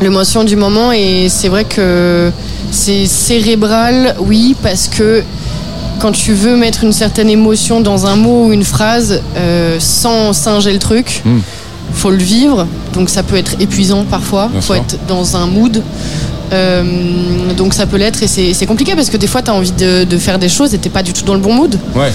l'émotion 0.00 0.44
du 0.44 0.56
moment 0.56 0.92
et 0.92 1.28
c'est 1.28 1.48
vrai 1.48 1.64
que 1.64 2.30
c'est 2.70 3.06
cérébral, 3.06 4.16
oui, 4.20 4.56
parce 4.62 4.88
que 4.88 5.22
quand 6.00 6.12
tu 6.12 6.32
veux 6.34 6.56
mettre 6.56 6.82
une 6.84 6.92
certaine 6.92 7.30
émotion 7.30 7.80
dans 7.80 8.06
un 8.06 8.16
mot 8.16 8.46
ou 8.46 8.52
une 8.52 8.64
phrase 8.64 9.22
sans 9.78 10.32
singer 10.32 10.72
le 10.72 10.78
truc, 10.80 11.22
Hmm. 11.24 11.38
Faut 11.92 12.10
le 12.10 12.16
vivre, 12.16 12.66
donc 12.92 13.08
ça 13.10 13.22
peut 13.22 13.36
être 13.36 13.52
épuisant 13.60 14.04
parfois, 14.04 14.48
Bien 14.48 14.60
faut 14.60 14.74
sûr. 14.74 14.82
être 14.82 14.98
dans 15.06 15.36
un 15.36 15.46
mood. 15.46 15.82
Euh, 16.52 16.84
donc 17.56 17.72
ça 17.74 17.86
peut 17.86 17.96
l'être 17.96 18.22
et 18.22 18.28
c'est 18.28 18.66
compliqué 18.66 18.94
parce 18.94 19.08
que 19.08 19.16
des 19.16 19.26
fois 19.26 19.42
tu 19.42 19.50
as 19.50 19.54
envie 19.54 19.72
de, 19.72 20.04
de 20.04 20.18
faire 20.18 20.38
des 20.38 20.50
choses 20.50 20.74
et 20.74 20.78
t'es 20.78 20.90
pas 20.90 21.02
du 21.02 21.12
tout 21.12 21.24
dans 21.24 21.34
le 21.34 21.40
bon 21.40 21.54
mood. 21.54 21.76
Ouais. 21.94 22.12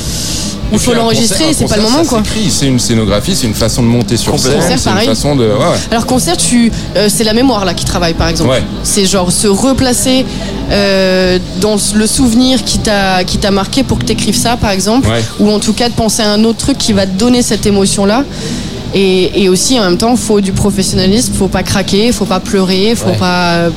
Il 0.71 0.77
faut 0.79 0.93
l'enregistrer 0.93 1.45
c'est 1.53 1.67
pas 1.67 1.77
le 1.77 1.81
moment 1.81 2.05
quoi. 2.05 2.21
C'est 2.49 2.67
une 2.67 2.79
scénographie, 2.79 3.35
c'est 3.35 3.47
une 3.47 3.55
façon 3.55 3.81
de 3.81 3.87
monter 3.87 4.17
sur 4.17 4.37
scène, 4.39 4.53
Concert, 4.53 4.79
c'est 4.79 4.89
une 4.91 5.15
façon 5.15 5.35
de. 5.35 5.45
Ouais, 5.45 5.53
ouais. 5.53 5.77
Alors 5.89 6.05
concert, 6.05 6.37
tu, 6.37 6.71
euh, 6.95 7.07
c'est 7.09 7.23
la 7.23 7.33
mémoire 7.33 7.65
là 7.65 7.73
qui 7.73 7.85
travaille 7.85 8.13
par 8.13 8.27
exemple. 8.27 8.51
Ouais. 8.51 8.63
C'est 8.83 9.05
genre 9.05 9.31
se 9.31 9.47
replacer 9.47 10.25
euh, 10.71 11.39
dans 11.59 11.77
le 11.95 12.05
souvenir 12.07 12.63
qui 12.63 12.77
t'a 12.77 13.23
qui 13.23 13.39
t'a 13.39 13.49
marqué 13.49 13.81
pour 13.83 13.97
que 13.97 14.05
t'écrives 14.05 14.37
ça 14.37 14.57
par 14.57 14.69
exemple, 14.69 15.09
ou 15.39 15.49
en 15.49 15.59
tout 15.59 15.73
cas 15.73 15.89
de 15.89 15.95
penser 15.95 16.21
à 16.21 16.31
un 16.31 16.43
autre 16.43 16.59
truc 16.59 16.77
qui 16.77 16.93
va 16.93 17.07
te 17.07 17.17
donner 17.17 17.41
cette 17.41 17.65
émotion 17.65 18.05
là. 18.05 18.23
Et, 18.95 19.43
et 19.43 19.49
aussi 19.49 19.79
en 19.79 19.83
même 19.83 19.97
temps, 19.97 20.15
faut 20.15 20.41
du 20.41 20.51
professionnalisme, 20.51 21.33
faut 21.33 21.47
pas 21.47 21.61
craquer, 21.63 22.11
faut 22.11 22.25
pas 22.25 22.39
pleurer, 22.39 22.93
faut 22.95 23.09
Ouais. 23.09 23.17
pas 23.17 23.51
euh, 23.53 23.69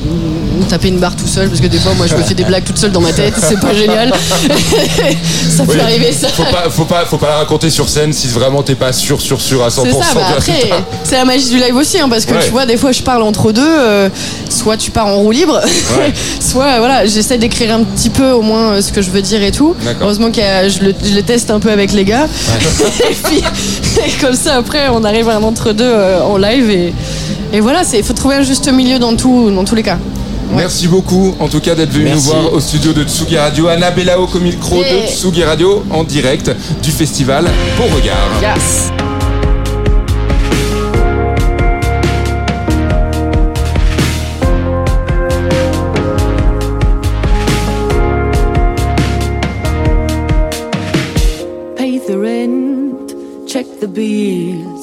taper 0.69 0.87
une 0.87 0.97
barre 0.99 1.15
tout 1.15 1.27
seul 1.27 1.49
parce 1.49 1.61
que 1.61 1.67
des 1.67 1.77
fois 1.77 1.93
moi 1.95 2.07
je 2.07 2.15
me 2.15 2.23
fais 2.23 2.33
des 2.33 2.43
blagues 2.43 2.63
toute 2.63 2.77
seule 2.79 2.91
dans 2.91 3.01
ma 3.01 3.13
tête, 3.13 3.33
c'est 3.39 3.59
pas 3.59 3.73
génial. 3.73 4.11
ça 5.55 5.63
peut 5.65 5.73
Oui. 5.73 5.79
arriver 5.79 6.11
ça. 6.11 6.29
Faut 6.29 6.43
pas, 6.43 6.69
faut 6.69 6.85
pas, 6.85 7.05
faut 7.05 7.17
pas 7.17 7.27
la 7.29 7.35
raconter 7.37 7.69
sur 7.69 7.89
scène 7.89 8.11
si 8.13 8.27
vraiment 8.27 8.63
t'es 8.63 8.75
pas 8.75 8.91
sûr, 8.93 9.21
sûr, 9.21 9.39
sûr 9.41 9.63
à 9.63 9.69
100%. 9.69 9.83
C'est 9.83 9.91
ça, 9.91 9.99
bah 10.15 10.21
après, 10.37 10.69
c'est 11.03 11.15
la 11.15 11.25
magie 11.25 11.49
du 11.49 11.57
live 11.57 11.75
aussi, 11.75 11.99
hein, 11.99 12.07
parce 12.09 12.25
que 12.25 12.33
Ouais. 12.33 12.43
tu 12.45 12.51
vois, 12.51 12.65
des 12.65 12.77
fois 12.77 12.91
je 12.91 13.01
parle 13.03 13.21
entre 13.23 13.51
deux, 13.51 13.61
euh, 13.63 14.09
soit 14.49 14.77
tu 14.77 14.89
pars 14.91 15.07
en 15.07 15.17
roue 15.17 15.31
libre, 15.31 15.59
Ouais. 15.97 16.11
soit 16.39 16.79
voilà, 16.79 17.05
j'essaie 17.05 17.37
d'écrire 17.37 17.75
un 17.75 17.83
petit 17.83 18.09
peu 18.09 18.31
au 18.31 18.41
moins 18.41 18.73
euh, 18.73 18.81
ce 18.81 18.91
que 18.91 19.01
je 19.01 19.11
veux 19.11 19.21
dire 19.21 19.43
et 19.43 19.51
tout. 19.51 19.75
Heureusement 20.01 20.31
que 20.31 20.41
je 20.41 20.79
le, 20.85 20.95
je 21.03 21.13
le 21.13 21.21
teste 21.21 21.51
un 21.51 21.59
peu 21.59 21.71
avec 21.71 21.93
les 21.93 22.03
gars. 22.05 22.25
et 23.11 23.13
puis, 23.23 23.37
et 24.05 24.11
comme 24.21 24.35
ça, 24.35 24.55
après, 24.55 24.89
on 24.89 25.02
arrive 25.05 25.29
à 25.29 25.37
un 25.37 25.43
entre-deux 25.43 25.83
euh, 25.83 26.21
en 26.23 26.37
live 26.37 26.69
et, 26.69 26.93
et 27.51 27.59
voilà, 27.59 27.81
il 27.93 28.03
faut 28.03 28.13
trouver 28.13 28.35
un 28.35 28.41
juste 28.43 28.71
milieu 28.71 28.99
dans, 28.99 29.15
tout, 29.15 29.51
dans 29.51 29.63
tous 29.63 29.75
les 29.75 29.83
cas. 29.83 29.97
Merci 30.55 30.87
beaucoup, 30.87 31.33
en 31.39 31.47
tout 31.47 31.59
cas, 31.59 31.73
d'être 31.73 31.91
venu 31.91 32.11
nous 32.11 32.19
voir 32.19 32.53
au 32.53 32.59
studio 32.59 32.93
de 32.93 33.03
Tsugi 33.03 33.37
Radio. 33.37 33.67
Anna 33.69 33.89
Bellao 33.91 34.27
comme 34.27 34.43
micro 34.43 34.77
de. 34.77 35.07
Tsugi 35.07 35.43
Radio 35.43 35.83
en 35.89 36.03
direct 36.03 36.51
du 36.83 36.91
festival 36.91 37.45
Beau 37.77 37.85
Regard. 37.95 38.29
Yes. 38.41 38.91
Pay 51.77 51.99
the 51.99 52.17
rent, 52.17 53.13
check 53.47 53.65
the 53.79 53.87
bills, 53.87 54.82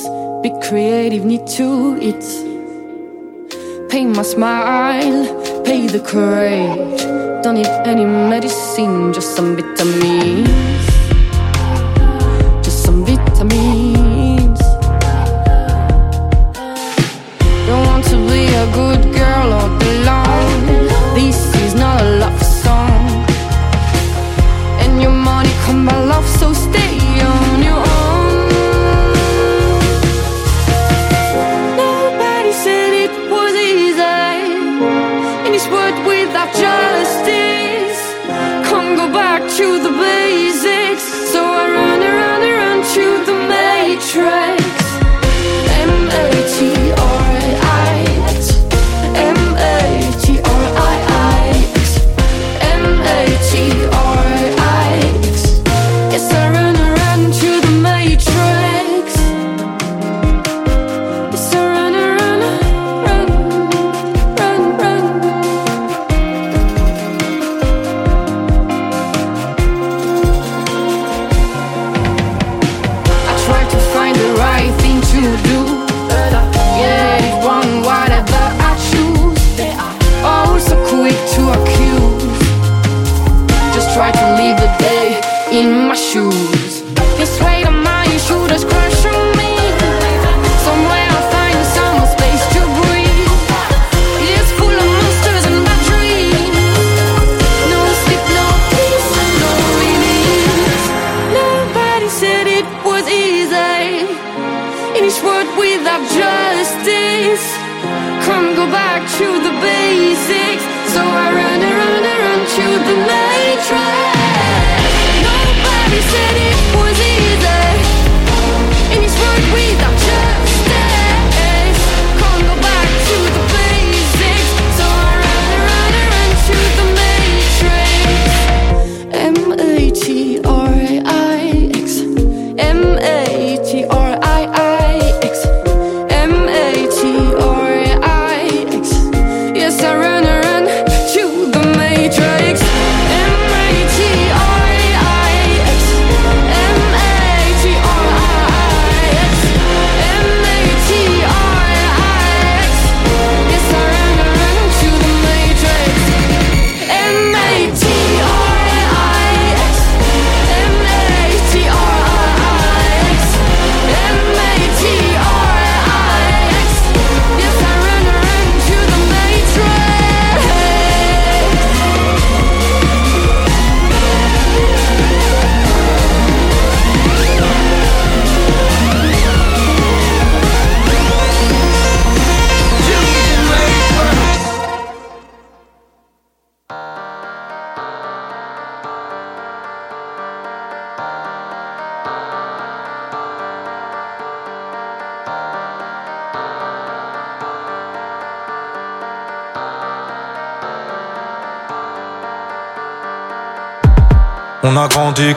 creative, 0.70 1.24
need 1.24 1.44
to 1.48 1.98
eat. 2.00 2.22
Pay 3.90 4.04
my 4.04 4.22
smile, 4.22 5.26
pay 5.64 5.88
the 5.88 5.98
courage. 5.98 7.02
Don't 7.42 7.56
need 7.56 7.66
any 7.66 8.04
medicine, 8.04 9.12
just 9.12 9.34
some 9.34 9.56
vitamins. 9.56 10.89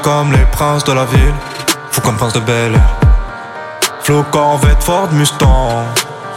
Comme 0.01 0.31
les 0.31 0.45
princes 0.51 0.83
de 0.83 0.93
la 0.93 1.05
ville, 1.05 1.33
fou 1.89 2.01
comme 2.01 2.15
prince 2.15 2.33
de 2.33 2.39
Bel 2.39 2.75
Air. 2.75 2.95
Flo 4.03 4.23
Corvette 4.31 4.83
Ford 4.83 5.11
Mustang, 5.11 5.83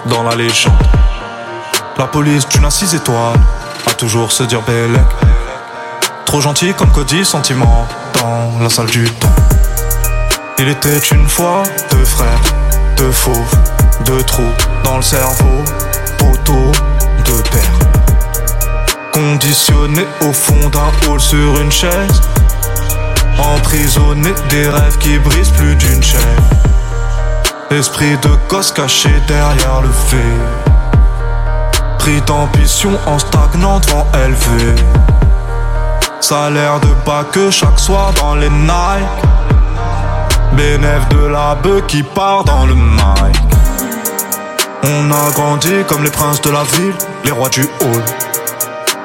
dans 0.07 0.23
la 0.23 0.35
légende. 0.35 0.73
La 1.99 2.07
police 2.07 2.49
d'une 2.49 2.65
à 2.65 2.71
six 2.71 2.95
étoiles, 2.95 3.39
a 3.87 3.93
toujours 3.93 4.33
se 4.33 4.43
dire 4.45 4.63
Bellec. 4.63 5.05
Trop 6.25 6.41
gentil 6.41 6.73
comme 6.73 6.91
Cody 6.93 7.25
Sentiment, 7.25 7.87
dans 8.15 8.59
la 8.59 8.71
salle 8.71 8.87
du 8.87 9.05
temps. 9.05 9.29
Il 10.59 10.69
était 10.69 10.99
une 10.99 11.29
fois 11.29 11.63
deux 11.91 12.05
frères, 12.05 12.41
deux 12.97 13.13
fauves, 13.13 13.57
deux 14.07 14.23
trous 14.23 14.43
dans 14.83 14.97
le 14.97 15.03
cerveau, 15.03 15.63
poteau, 16.19 16.73
deux 17.27 17.43
pères. 17.51 17.79
Conditionné 19.13 20.07
au 20.23 20.33
fond 20.33 20.71
d'un 20.71 21.11
hall 21.11 21.21
sur 21.21 21.61
une 21.61 21.73
chaise, 21.73 22.21
emprisonné 23.39 24.33
des 24.51 24.69
rêves 24.69 24.99
qui 24.99 25.19
brisent 25.19 25.51
plus 25.51 25.75
d'une 25.77 26.03
chaîne. 26.03 26.21
Esprit 27.71 28.17
de 28.19 28.31
gosse 28.49 28.73
caché 28.73 29.11
derrière 29.27 29.83
le 29.83 29.91
fait. 29.91 30.39
Pris 31.99 32.21
d'ambition 32.23 32.93
en 33.07 33.19
stagnant 33.19 33.81
devant 33.81 34.07
élevé. 34.15 34.75
Salaire 36.21 36.81
de 36.81 36.89
bas 37.05 37.25
que 37.31 37.51
chaque 37.51 37.79
soir 37.79 38.13
dans 38.15 38.35
les 38.37 38.51
Nike. 38.51 39.25
Bénéf 40.53 41.09
de 41.11 41.27
la 41.27 41.55
bœuf 41.57 41.87
qui 41.87 42.03
part 42.03 42.45
dans 42.45 42.67
le 42.67 42.75
mic. 42.75 43.37
On 44.85 45.11
a 45.11 45.31
grandi 45.33 45.85
comme 45.89 46.05
les 46.05 46.11
princes 46.11 46.41
de 46.43 46.51
la 46.51 46.63
ville, 46.63 46.95
les 47.25 47.33
rois 47.33 47.49
du 47.49 47.63
hall. 47.63 48.05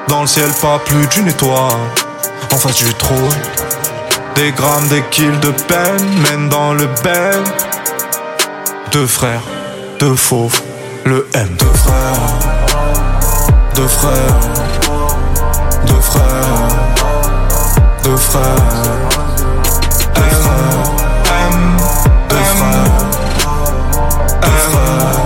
Dans 0.07 0.21
le 0.21 0.27
ciel, 0.27 0.49
pas 0.61 0.77
plus 0.85 1.07
d'une 1.07 1.27
étoile, 1.27 1.71
en 2.53 2.57
face 2.57 2.75
du 2.75 2.93
trône. 2.93 3.17
Des 4.35 4.51
grammes, 4.51 4.87
des 4.87 5.03
kills 5.11 5.39
de 5.41 5.51
peine 5.51 6.19
mènent 6.23 6.49
dans 6.49 6.73
le 6.73 6.87
ben. 7.03 7.43
Deux 8.91 9.07
frères, 9.07 9.41
deux 9.99 10.15
fauves, 10.15 10.61
le 11.05 11.27
M. 11.33 11.47
Deux 11.59 11.65
frères, 11.65 11.93
deux 13.75 13.87
frères, 13.87 14.39
deux 15.85 16.01
frères, 16.01 16.67
deux 18.03 18.17
frères. 18.17 18.41
Deux 20.15 20.21
frères, 20.21 20.83
M, 21.25 21.77
deux 22.29 22.35
frères, 22.35 22.91
deux 24.41 24.57
frères, 24.69 25.21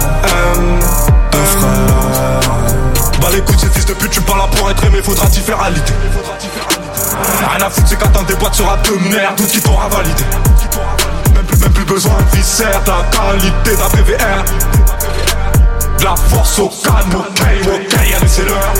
M, 0.55 0.79
deux 1.31 1.45
frères. 1.57 2.39
Bah 3.21 3.27
les 3.33 3.41
couilles, 3.41 3.59
ces 3.59 3.69
fils 3.69 3.85
de 3.85 3.93
pute, 3.93 4.11
tu 4.11 4.21
parles 4.21 4.39
là 4.39 4.47
pour 4.55 4.69
être 4.69 4.83
aimé, 4.85 5.01
faudra 5.03 5.27
t'y 5.27 5.41
faire 5.41 5.59
à. 5.61 5.69
Rien 7.49 7.65
à 7.65 7.69
foutre, 7.69 7.87
c'est 7.87 7.97
qu'attendre 7.97 8.25
des 8.25 8.35
boîtes 8.35 8.55
sera 8.55 8.77
de 8.77 9.09
merde, 9.09 9.35
tout 9.35 9.45
qui 9.45 9.61
t'aura 9.61 9.87
validé. 9.87 10.23
Même 11.33 11.45
plus, 11.45 11.57
même 11.59 11.71
plus 11.71 11.85
besoin 11.85 12.13
de 12.13 12.35
viscère, 12.37 12.81
de 12.83 12.89
la 12.89 13.03
qualité 13.11 13.75
d'un 13.75 13.89
PVR. 13.89 14.43
De 15.99 16.03
la 16.03 16.15
force 16.15 16.59
au 16.59 16.69
calme, 16.83 17.15
ok, 17.15 17.41
ok, 17.63 17.93
allez, 17.93 18.27
c'est 18.27 18.45
l'heure. 18.45 18.73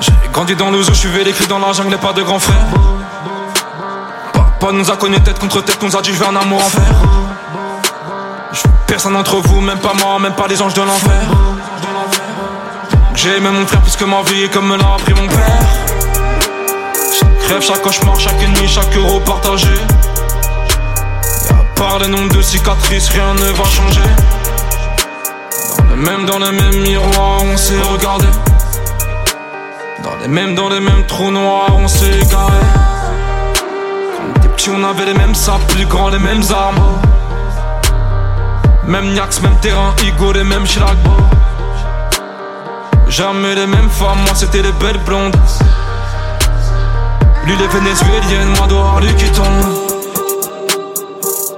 J'ai 0.00 0.12
grandi 0.32 0.56
dans 0.56 0.70
le 0.70 0.82
zoo, 0.82 0.92
je 0.92 0.98
suis 0.98 1.08
vécu 1.08 1.46
dans 1.46 1.58
la 1.58 1.72
jungle, 1.72 1.94
et 1.94 1.98
pas 1.98 2.12
de 2.12 2.22
grand 2.22 2.38
frère. 2.38 2.56
Papa 4.32 4.72
nous 4.72 4.90
a 4.90 4.96
connus 4.96 5.20
tête 5.20 5.38
contre 5.38 5.62
tête, 5.62 5.82
nous 5.82 5.96
a 5.96 6.00
dit 6.02 6.12
je 6.12 6.18
veux 6.18 6.26
un 6.26 6.36
amour 6.36 6.64
en 6.64 6.68
fer. 6.68 6.82
Personne 8.86 9.14
d'entre 9.14 9.36
vous, 9.36 9.60
même 9.60 9.78
pas 9.78 9.92
moi, 9.94 10.18
même 10.18 10.34
pas 10.34 10.46
les 10.46 10.60
anges 10.60 10.74
de 10.74 10.82
l'enfer. 10.82 11.41
J'ai 13.22 13.36
aimé 13.36 13.50
mon 13.50 13.64
frère 13.64 13.80
plus 13.82 13.94
que 13.94 14.04
ma 14.04 14.20
vie, 14.22 14.48
comme 14.48 14.66
me 14.66 14.76
l'a 14.76 14.94
appris 14.94 15.14
mon 15.14 15.28
père. 15.28 15.46
Chaque 17.16 17.50
rêve, 17.50 17.62
chaque 17.62 17.80
cauchemar, 17.80 18.18
chaque 18.18 18.48
nuit, 18.48 18.66
chaque 18.66 18.96
euro 18.96 19.20
partagé. 19.20 19.68
Et 21.48 21.52
à 21.52 21.62
part 21.76 22.00
les 22.00 22.08
nombres 22.08 22.34
de 22.34 22.42
cicatrices, 22.42 23.10
rien 23.10 23.32
ne 23.34 23.52
va 23.52 23.62
changer. 23.62 24.00
Dans 25.78 25.84
le 25.84 25.96
même, 26.02 26.26
dans 26.26 26.40
le 26.40 26.50
même 26.50 26.82
miroir, 26.82 27.44
on 27.44 27.56
s'est 27.56 27.80
regardé. 27.92 28.26
Dans 30.02 30.16
les 30.20 30.26
mêmes, 30.26 30.56
dans 30.56 30.68
les 30.68 30.80
mêmes 30.80 31.06
trous 31.06 31.30
noirs, 31.30 31.76
on 31.76 31.86
s'est 31.86 32.18
égaré. 32.22 32.58
Quand 34.16 34.40
des 34.40 34.48
petits, 34.48 34.70
on 34.70 34.82
avait 34.82 35.06
les 35.06 35.14
mêmes 35.14 35.36
sables, 35.36 35.62
plus 35.68 35.86
grands, 35.86 36.08
les 36.08 36.18
mêmes 36.18 36.42
armes. 36.50 36.98
Même 38.84 39.12
Niax, 39.12 39.42
même 39.42 39.54
terrain, 39.60 39.94
Igo, 40.02 40.32
les 40.32 40.42
mêmes 40.42 40.64
Chirac. 40.64 40.96
Jamais 43.12 43.54
les 43.54 43.66
mêmes 43.66 43.90
femmes, 43.90 44.20
moi 44.24 44.34
c'était 44.34 44.62
les 44.62 44.72
belles 44.72 45.00
blondes. 45.04 45.36
Lui 47.44 47.54
les 47.58 47.66
vénézuéliennes, 47.66 48.56
moi 48.56 48.66
dehors 48.66 49.00
lui 49.00 49.14
qui 49.16 49.30
tombe. 49.32 49.46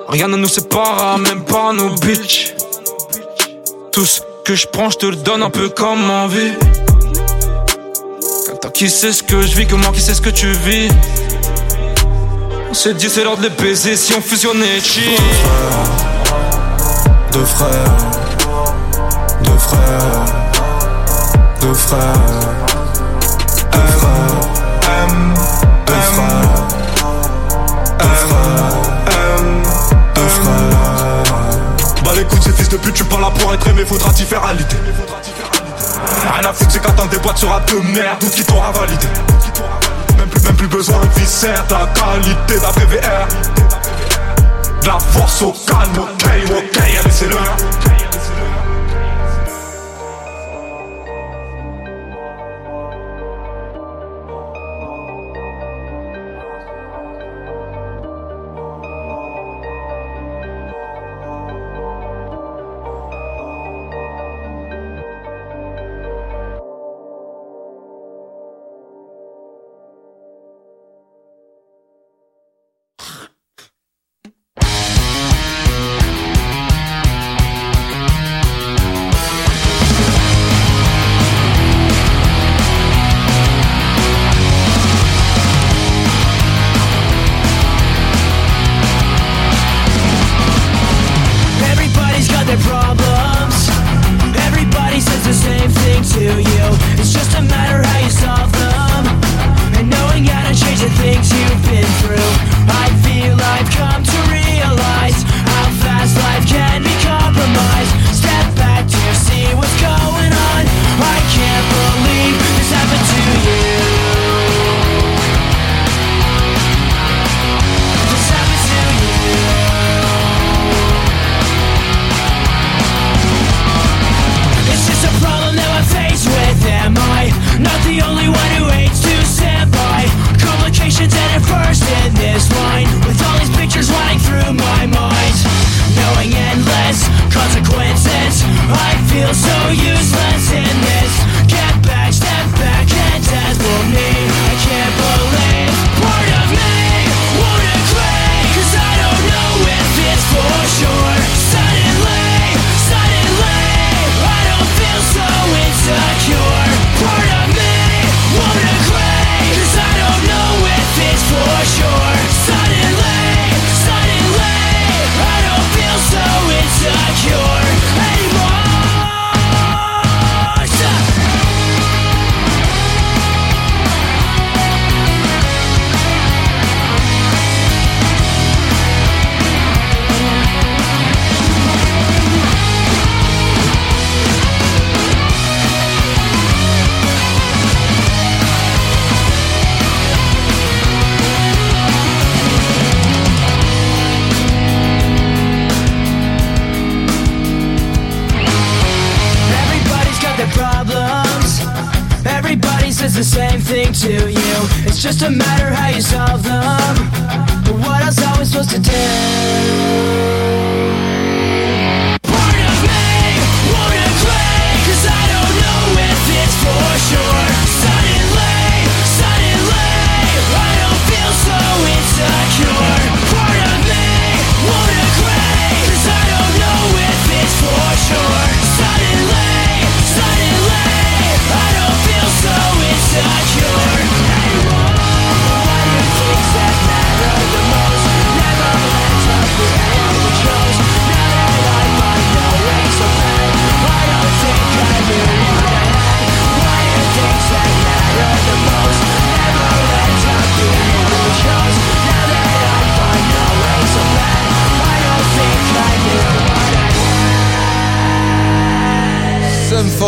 Rien 0.08 0.26
ne 0.26 0.36
nous 0.36 0.48
sépare, 0.48 1.16
même 1.18 1.44
pas 1.44 1.72
nos 1.72 1.90
bitches. 1.90 2.54
Tout 3.92 4.04
ce 4.04 4.20
que 4.44 4.56
je 4.56 4.66
prends, 4.66 4.90
je 4.90 4.98
te 4.98 5.06
le 5.06 5.14
donne 5.14 5.44
un 5.44 5.50
peu 5.50 5.68
comme 5.68 6.10
envie. 6.10 6.54
Quand 8.60 8.70
qui 8.72 8.90
sais 8.90 9.12
ce 9.12 9.22
que 9.22 9.40
je 9.40 9.54
vis, 9.54 9.72
moi 9.74 9.92
qui 9.92 10.00
sais 10.00 10.14
ce 10.14 10.22
que 10.22 10.30
tu 10.30 10.50
vis. 10.50 10.88
On 12.68 12.74
s'est 12.74 12.94
dit 12.94 13.08
c'est 13.08 13.22
l'heure 13.22 13.36
de 13.36 13.44
les 13.44 13.50
baiser 13.50 13.94
si 13.94 14.12
on 14.12 14.20
fusionnait 14.20 14.80
cheat. 14.80 15.20
Deux 17.30 17.44
frères, 17.44 17.96
deux 19.44 19.58
frères, 19.58 20.24
deux 20.24 20.38
frères, 20.38 20.53
frères, 21.72 21.98
M, 24.86 25.34
deux 30.14 30.28
frères. 30.28 31.22
Bah 32.04 32.10
les 32.16 32.24
couilles, 32.24 32.42
ces 32.42 32.52
fils 32.52 32.68
de 32.68 32.76
pute, 32.76 32.94
tu 32.94 33.04
parles 33.04 33.22
là 33.22 33.30
pour 33.30 33.54
être 33.54 33.66
aimé, 33.68 33.84
faudra 33.86 34.12
t'y 34.12 34.24
faire 34.24 34.44
à 34.44 34.52
l'idée. 34.52 34.76
Rien 36.36 36.50
à 36.50 36.52
foutre, 36.52 36.70
c'est 36.70 36.82
qu'attendre 36.82 37.08
des 37.10 37.18
boîtes 37.18 37.38
sera 37.38 37.60
de 37.60 37.74
merde, 37.94 38.18
tout 38.20 38.28
qui 38.28 38.44
t'aura 38.44 38.70
validé. 38.72 39.06
Même 40.18 40.28
plus, 40.28 40.42
même 40.42 40.56
plus 40.56 40.68
besoin 40.68 40.98
de 40.98 41.20
viscère, 41.20 41.64
de 41.66 41.74
la 41.74 41.86
qualité 41.86 42.58
d'un 42.58 42.72
PVR. 42.72 43.26
De 44.82 44.86
la 44.86 44.98
force 44.98 45.42
au 45.42 45.54
calme, 45.66 45.98
ok, 45.98 46.24
ok, 46.50 46.78
allez, 46.78 47.10
c'est 47.10 47.28
l'heure. 47.28 47.56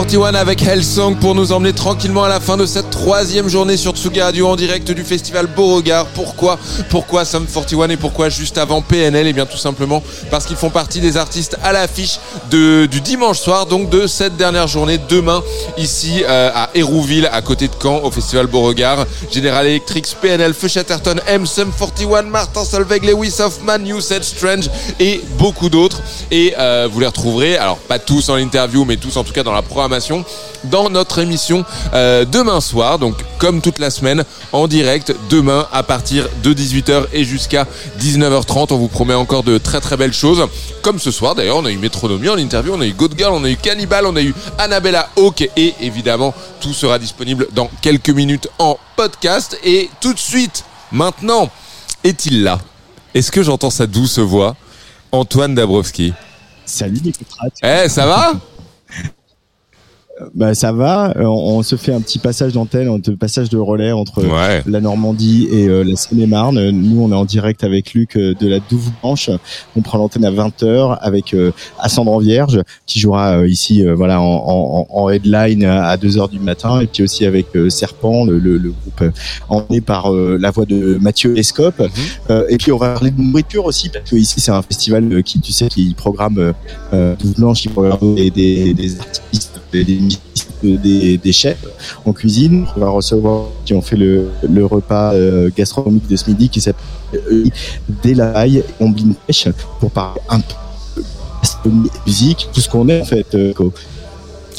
41 0.09 0.35
avec 0.35 0.63
Hellsong 0.63 1.17
pour 1.19 1.35
nous 1.35 1.51
emmener 1.51 1.73
tranquillement 1.73 2.23
à 2.23 2.29
la 2.29 2.39
fin 2.39 2.57
de 2.57 2.65
cette 2.65 2.91
troisième 2.91 3.49
journée 3.49 3.77
sur 3.77 3.93
Tsugi 3.97 4.21
Radio 4.21 4.47
en 4.47 4.55
direct 4.55 4.89
du 4.93 5.03
festival 5.03 5.49
Beauregard. 5.49 6.07
Pourquoi 6.15 6.61
Pourquoi 6.91 7.25
Sum 7.25 7.45
41 7.45 7.89
et 7.89 7.97
pourquoi 7.97 8.29
juste 8.29 8.57
avant 8.57 8.83
PNL 8.83 9.27
Eh 9.27 9.33
bien 9.33 9.47
tout 9.47 9.57
simplement 9.57 10.05
parce 10.31 10.47
qu'ils 10.47 10.57
font 10.57 10.71
partie 10.71 11.01
des 11.01 11.17
artistes 11.17 11.59
à 11.65 11.73
l'affiche 11.73 12.21
du 12.51 13.01
dimanche 13.01 13.41
soir, 13.41 13.67
donc 13.67 13.91
de 13.91 14.07
cette 14.07 14.37
dernière 14.37 14.69
journée 14.69 14.99
demain 15.09 15.43
ici 15.77 16.23
euh, 16.25 16.51
à 16.55 16.71
Hérouville, 16.75 17.29
à 17.33 17.43
côté 17.43 17.69
de 17.69 17.75
Caen, 17.81 18.01
au 18.03 18.11
festival 18.11 18.47
Beauregard. 18.47 19.07
General 19.33 19.67
Electric, 19.67 20.07
PNL, 20.21 20.55
Feu 20.55 20.69
Chatterton, 20.69 21.17
M, 21.27 21.47
Sum 21.47 21.73
41, 21.77 22.23
Martin 22.23 22.65
Solveig, 22.65 23.01
Lewis 23.05 23.35
Hoffman, 23.41 24.01
Set 24.01 24.25
Strange 24.25 24.71
et 25.01 25.23
beaucoup 25.39 25.69
d'autres. 25.69 26.01
Et 26.31 26.55
euh, 26.59 26.89
vous 26.91 27.01
les 27.01 27.07
retrouverez, 27.07 27.57
alors 27.57 27.79
pas 27.79 27.99
tous 27.99 28.29
en 28.29 28.37
interview, 28.37 28.85
mais 28.85 28.97
tous 28.97 29.17
en 29.17 29.25
tout 29.25 29.33
cas 29.33 29.43
dans 29.43 29.53
la 29.53 29.63
programmation, 29.63 30.25
dans 30.65 30.91
notre 30.91 31.19
émission 31.19 31.65
euh, 31.95 32.25
demain 32.25 32.61
soir. 32.61 32.99
Donc 32.99 33.17
comme 33.39 33.61
toute 33.61 33.79
la 33.79 33.91
semaine, 33.91 34.25
en 34.53 34.69
direct 34.69 35.15
demain 35.31 35.67
à 35.73 35.83
partir 35.83 36.29
de 36.43 36.53
18h 36.55 37.07
et 37.13 37.25
jusqu'à 37.25 37.67
19h30. 38.01 38.69
On 38.71 38.77
vous 38.77 38.89
promet 38.89 39.15
encore 39.15 39.43
de 39.43 39.59
très 39.59 39.81
très 39.81 39.97
belles 39.97 40.13
choses. 40.13 40.47
Comme 40.83 40.99
ce 40.99 41.11
soir 41.11 41.35
d'ailleurs, 41.35 41.57
on 41.57 41.65
a 41.65 41.71
eu 41.71 41.79
Métronomie 41.79 42.29
en 42.37 42.39
interview, 42.39 42.75
on 42.75 42.81
a 42.81 42.87
eu 42.87 42.93
Good 42.93 43.17
Girl, 43.17 43.33
on 43.33 43.45
a 43.45 43.51
eu 43.51 43.57
Cannibal, 43.57 44.07
on 44.07 44.17
a 44.17 44.23
eu 44.23 44.35
Annabella 44.59 45.09
Hawk 45.17 45.49
et 45.57 45.75
évidemment 45.81 46.35
tout 46.61 46.73
sera 46.73 46.99
disponible 46.99 47.49
dans 47.53 47.71
quelques 47.81 48.11
minutes 48.11 48.49
en 48.59 48.79
podcast. 48.95 49.59
Et 49.65 49.89
tout 50.01 50.13
de 50.13 50.19
suite, 50.19 50.65
maintenant, 50.93 51.51
est-il 52.05 52.43
là? 52.43 52.59
Est-ce 53.15 53.31
que 53.33 53.43
j'entends 53.43 53.71
sa 53.71 53.87
douce 53.87 54.19
voix? 54.19 54.55
Antoine 55.13 55.55
Dabrowski. 55.55 56.13
Salut 56.65 57.01
Pratt. 57.29 57.53
Eh, 57.63 57.89
ça 57.89 58.07
va? 58.07 58.33
Bah 60.35 60.55
ça 60.55 60.73
va, 60.73 61.13
Euh, 61.17 61.25
on, 61.25 61.59
on 61.59 61.63
se 61.63 61.77
fait 61.77 61.93
un 61.93 62.01
petit 62.01 62.19
passage 62.19 62.53
d'antenne, 62.55 62.89
un 62.89 62.99
petit 63.01 63.17
passage 63.17 63.51
de 63.51 63.59
relais 63.59 63.93
entre 63.93 64.25
Ouais. 64.25 64.63
la 64.67 64.81
Normandie 64.81 65.47
et 65.53 65.69
euh, 65.69 65.83
la 65.85 65.95
Seine-et-Marne. 65.95 66.57
Euh, 66.57 66.73
Nous 66.73 67.03
on 67.03 67.11
est 67.13 67.15
en 67.15 67.27
direct 67.27 67.65
avec 67.65 67.93
Luc 67.93 68.17
euh, 68.17 68.35
de 68.41 68.49
la 68.49 68.59
Douve. 68.61 68.89
On 69.03 69.81
prend 69.83 69.99
l'antenne 69.99 70.25
à 70.25 70.31
20h 70.31 70.99
avec 71.01 71.35
euh, 71.35 71.53
Ascendant 71.79 72.19
Vierge 72.19 72.63
qui 72.87 72.99
jouera 72.99 73.39
euh, 73.39 73.49
ici 73.49 73.87
euh, 73.87 73.95
voilà 73.95 74.21
en, 74.21 74.25
en, 74.25 74.87
en 74.89 75.09
headline 75.11 75.65
à 75.65 75.97
2h 75.97 76.31
du 76.31 76.39
matin 76.39 76.81
et 76.81 76.87
puis 76.87 77.03
aussi 77.03 77.27
avec 77.27 77.47
euh, 77.55 77.69
Serpent, 77.69 78.25
le, 78.25 78.39
le, 78.39 78.57
le 78.57 78.71
groupe 78.71 79.03
euh, 79.03 79.11
emmené 79.51 79.81
par 79.83 80.13
euh, 80.15 80.39
la 80.41 80.51
voix 80.51 80.65
de 80.65 80.99
Mathieu 81.01 81.37
Escope. 81.39 81.83
Euh, 82.31 82.47
et 82.49 82.57
puis 82.57 82.73
on 82.73 82.79
va 82.79 82.95
parler 82.95 83.11
de 83.11 83.21
nourriture 83.21 83.67
aussi 83.67 83.91
parce 83.91 84.09
que 84.11 84.17
ici 84.17 84.41
c'est 84.41 84.51
un 84.53 84.63
festival 84.63 85.13
euh, 85.13 85.21
qui 85.23 85.41
tu 85.41 85.53
sais 85.53 85.69
qui 85.69 85.95
programme 85.95 86.39
euh, 86.39 86.53
euh, 86.95 87.15
Douve 87.17 87.35
Blanche, 87.35 87.61
qui 87.63 87.69
programme 87.69 88.15
des, 88.15 88.31
des, 88.31 88.73
des 88.75 88.99
artistes, 88.99 89.56
des, 89.73 91.33
chefs 91.33 91.65
en 92.05 92.13
cuisine. 92.13 92.67
On 92.77 92.81
va 92.81 92.89
recevoir 92.91 93.47
qui 93.65 93.75
ont 93.75 93.83
fait 93.83 93.97
le, 93.97 94.29
repas 94.65 95.13
euh, 95.15 95.51
gastronomique 95.57 96.09
de 96.09 96.17
ce 96.17 96.29
midi 96.31 96.49
qui 96.49 96.61
s'appelle 96.61 96.83
euh, 97.15 97.45
Des 98.03 98.15
la 98.15 98.29
paille, 98.29 98.63
pêche 99.27 99.49
pour 99.81 99.91
parler 99.91 100.21
un 100.29 100.41
peu 100.41 101.03
de 101.65 101.71
musique, 102.07 102.49
tout 102.53 102.61
ce 102.61 102.69
qu'on 102.69 102.89
est 102.89 103.01
en 103.01 103.05
fait. 103.05 103.37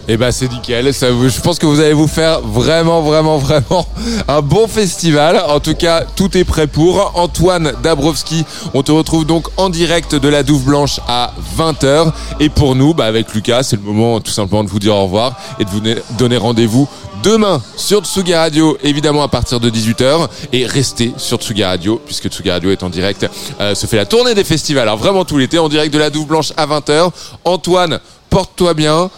Co. 0.08 0.14
Eh 0.14 0.18
ben 0.18 0.32
c'est 0.32 0.50
nickel. 0.52 0.94
Ça, 0.94 1.08
je 1.10 1.42
pense 1.42 1.60
que 1.60 1.66
vous 1.66 1.80
allez 1.80 1.94
vous 1.94 2.08
faire 2.08 2.42
vraiment, 2.42 3.02
vraiment, 3.02 3.38
vraiment 3.38 3.86
un 4.28 4.42
bon 4.42 4.68
festival. 4.68 5.42
En 5.50 5.60
tout 5.60 5.76
cas, 5.76 6.04
tout 6.16 6.36
est 6.38 6.44
prêt 6.46 6.68
pour. 6.68 7.12
Antoine 7.16 7.74
Dabrowski, 7.84 8.46
on 8.74 8.84
te 8.84 8.92
retrouve 8.92 9.26
donc 9.26 9.48
en 9.58 9.70
direct 9.70 10.16
de 10.16 10.28
la 10.30 10.44
Douve 10.44 10.64
Blanche 10.64 11.00
à 11.08 11.34
20h. 11.58 12.12
Et 12.40 12.50
pour 12.50 12.76
nous, 12.76 12.94
bah, 12.94 13.06
avec 13.06 13.34
Lucas, 13.34 13.64
c'est 13.64 13.76
le 13.76 13.82
moment 13.82 14.20
tout 14.20 14.32
simplement 14.32 14.64
de 14.64 14.70
vous 14.70 14.80
dire 14.80 14.96
au 14.96 15.04
revoir 15.04 15.36
et 15.60 15.66
de 15.66 15.70
vous 15.70 15.82
donner- 16.18 16.38
rendez-vous 16.38 16.88
demain 17.24 17.62
sur 17.76 18.06
Tsugi 18.06 18.36
Radio, 18.36 18.78
évidemment 18.84 19.24
à 19.24 19.28
partir 19.28 19.60
de 19.60 19.70
18h. 19.70 20.28
Et 20.54 20.66
restez 20.66 21.12
sur 21.18 21.38
Tsugi 21.40 21.64
Radio, 21.64 22.00
puisque 22.06 22.30
Tsugi 22.30 22.52
Radio 22.52 22.72
est 22.72 22.84
en 22.84 22.90
direct, 22.90 23.28
euh, 23.60 23.76
se 23.76 23.88
fait 23.88 23.98
la 23.98 24.06
tournée 24.06 24.36
des 24.36 24.44
festivals. 24.44 24.84
Alors 24.88 24.98
vraiment 24.98 25.26
tout 25.26 25.38
l'été, 25.38 25.58
en 25.60 25.68
direct 25.68 25.94
de 25.94 26.00
la 26.00 26.10
Douve 26.10 26.28
Blanche 26.28 26.54
à 26.56 26.66
20h. 26.66 27.10
Antoine, 27.44 28.00
porte-toi 28.30 28.74
bien 28.74 29.10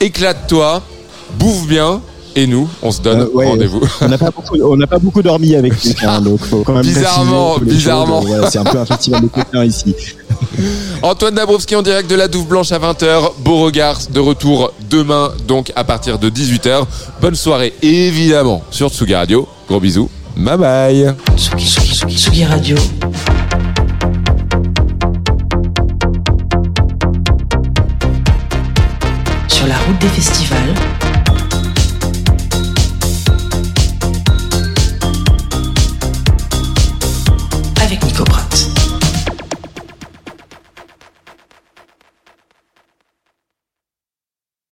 éclate-toi, 0.00 0.82
bouffe 1.38 1.66
bien, 1.66 2.00
et 2.36 2.46
nous, 2.46 2.68
on 2.82 2.92
se 2.92 3.00
donne 3.00 3.22
Euh, 3.22 3.28
ouais, 3.34 3.48
rendez-vous. 3.48 3.80
On 4.00 4.08
n'a 4.08 4.18
pas 4.18 4.30
beaucoup, 4.30 4.56
on 4.62 4.76
n'a 4.76 4.86
pas 4.86 4.98
beaucoup 4.98 5.22
dormi 5.22 5.54
avec 5.56 5.76
quelqu'un, 5.80 6.20
donc 6.20 6.40
faut 6.40 6.62
quand 6.62 6.72
même 6.74 6.82
Bizarrement, 6.82 7.58
bizarrement. 7.58 8.22
euh, 8.30 8.46
c'est 8.50 8.58
un 8.58 8.64
peu 8.64 8.78
un 8.78 8.84
festival 8.86 9.22
de 9.22 9.26
copains 9.28 9.64
ici. 9.64 9.94
Antoine 11.02 11.34
Dabrowski 11.34 11.74
en 11.76 11.82
direct 11.82 12.08
de 12.08 12.14
la 12.14 12.28
Douve 12.28 12.46
Blanche 12.46 12.70
à 12.72 12.78
20h. 12.78 13.32
Beauregard 13.40 13.98
de 14.10 14.20
retour 14.20 14.72
demain, 14.88 15.32
donc 15.48 15.72
à 15.74 15.84
partir 15.84 16.18
de 16.18 16.30
18h. 16.30 16.84
Bonne 17.20 17.34
soirée, 17.34 17.72
évidemment, 17.82 18.62
sur 18.70 18.88
Tsugi 18.90 19.14
Radio. 19.14 19.48
Gros 19.68 19.80
bisous. 19.80 20.08
Bye 20.36 20.56
bye. 20.58 21.14
Tsugi 21.36 22.44
Radio. 22.44 22.76
la 29.68 29.76
route 29.80 29.98
des 30.00 30.08
festivals. 30.08 30.87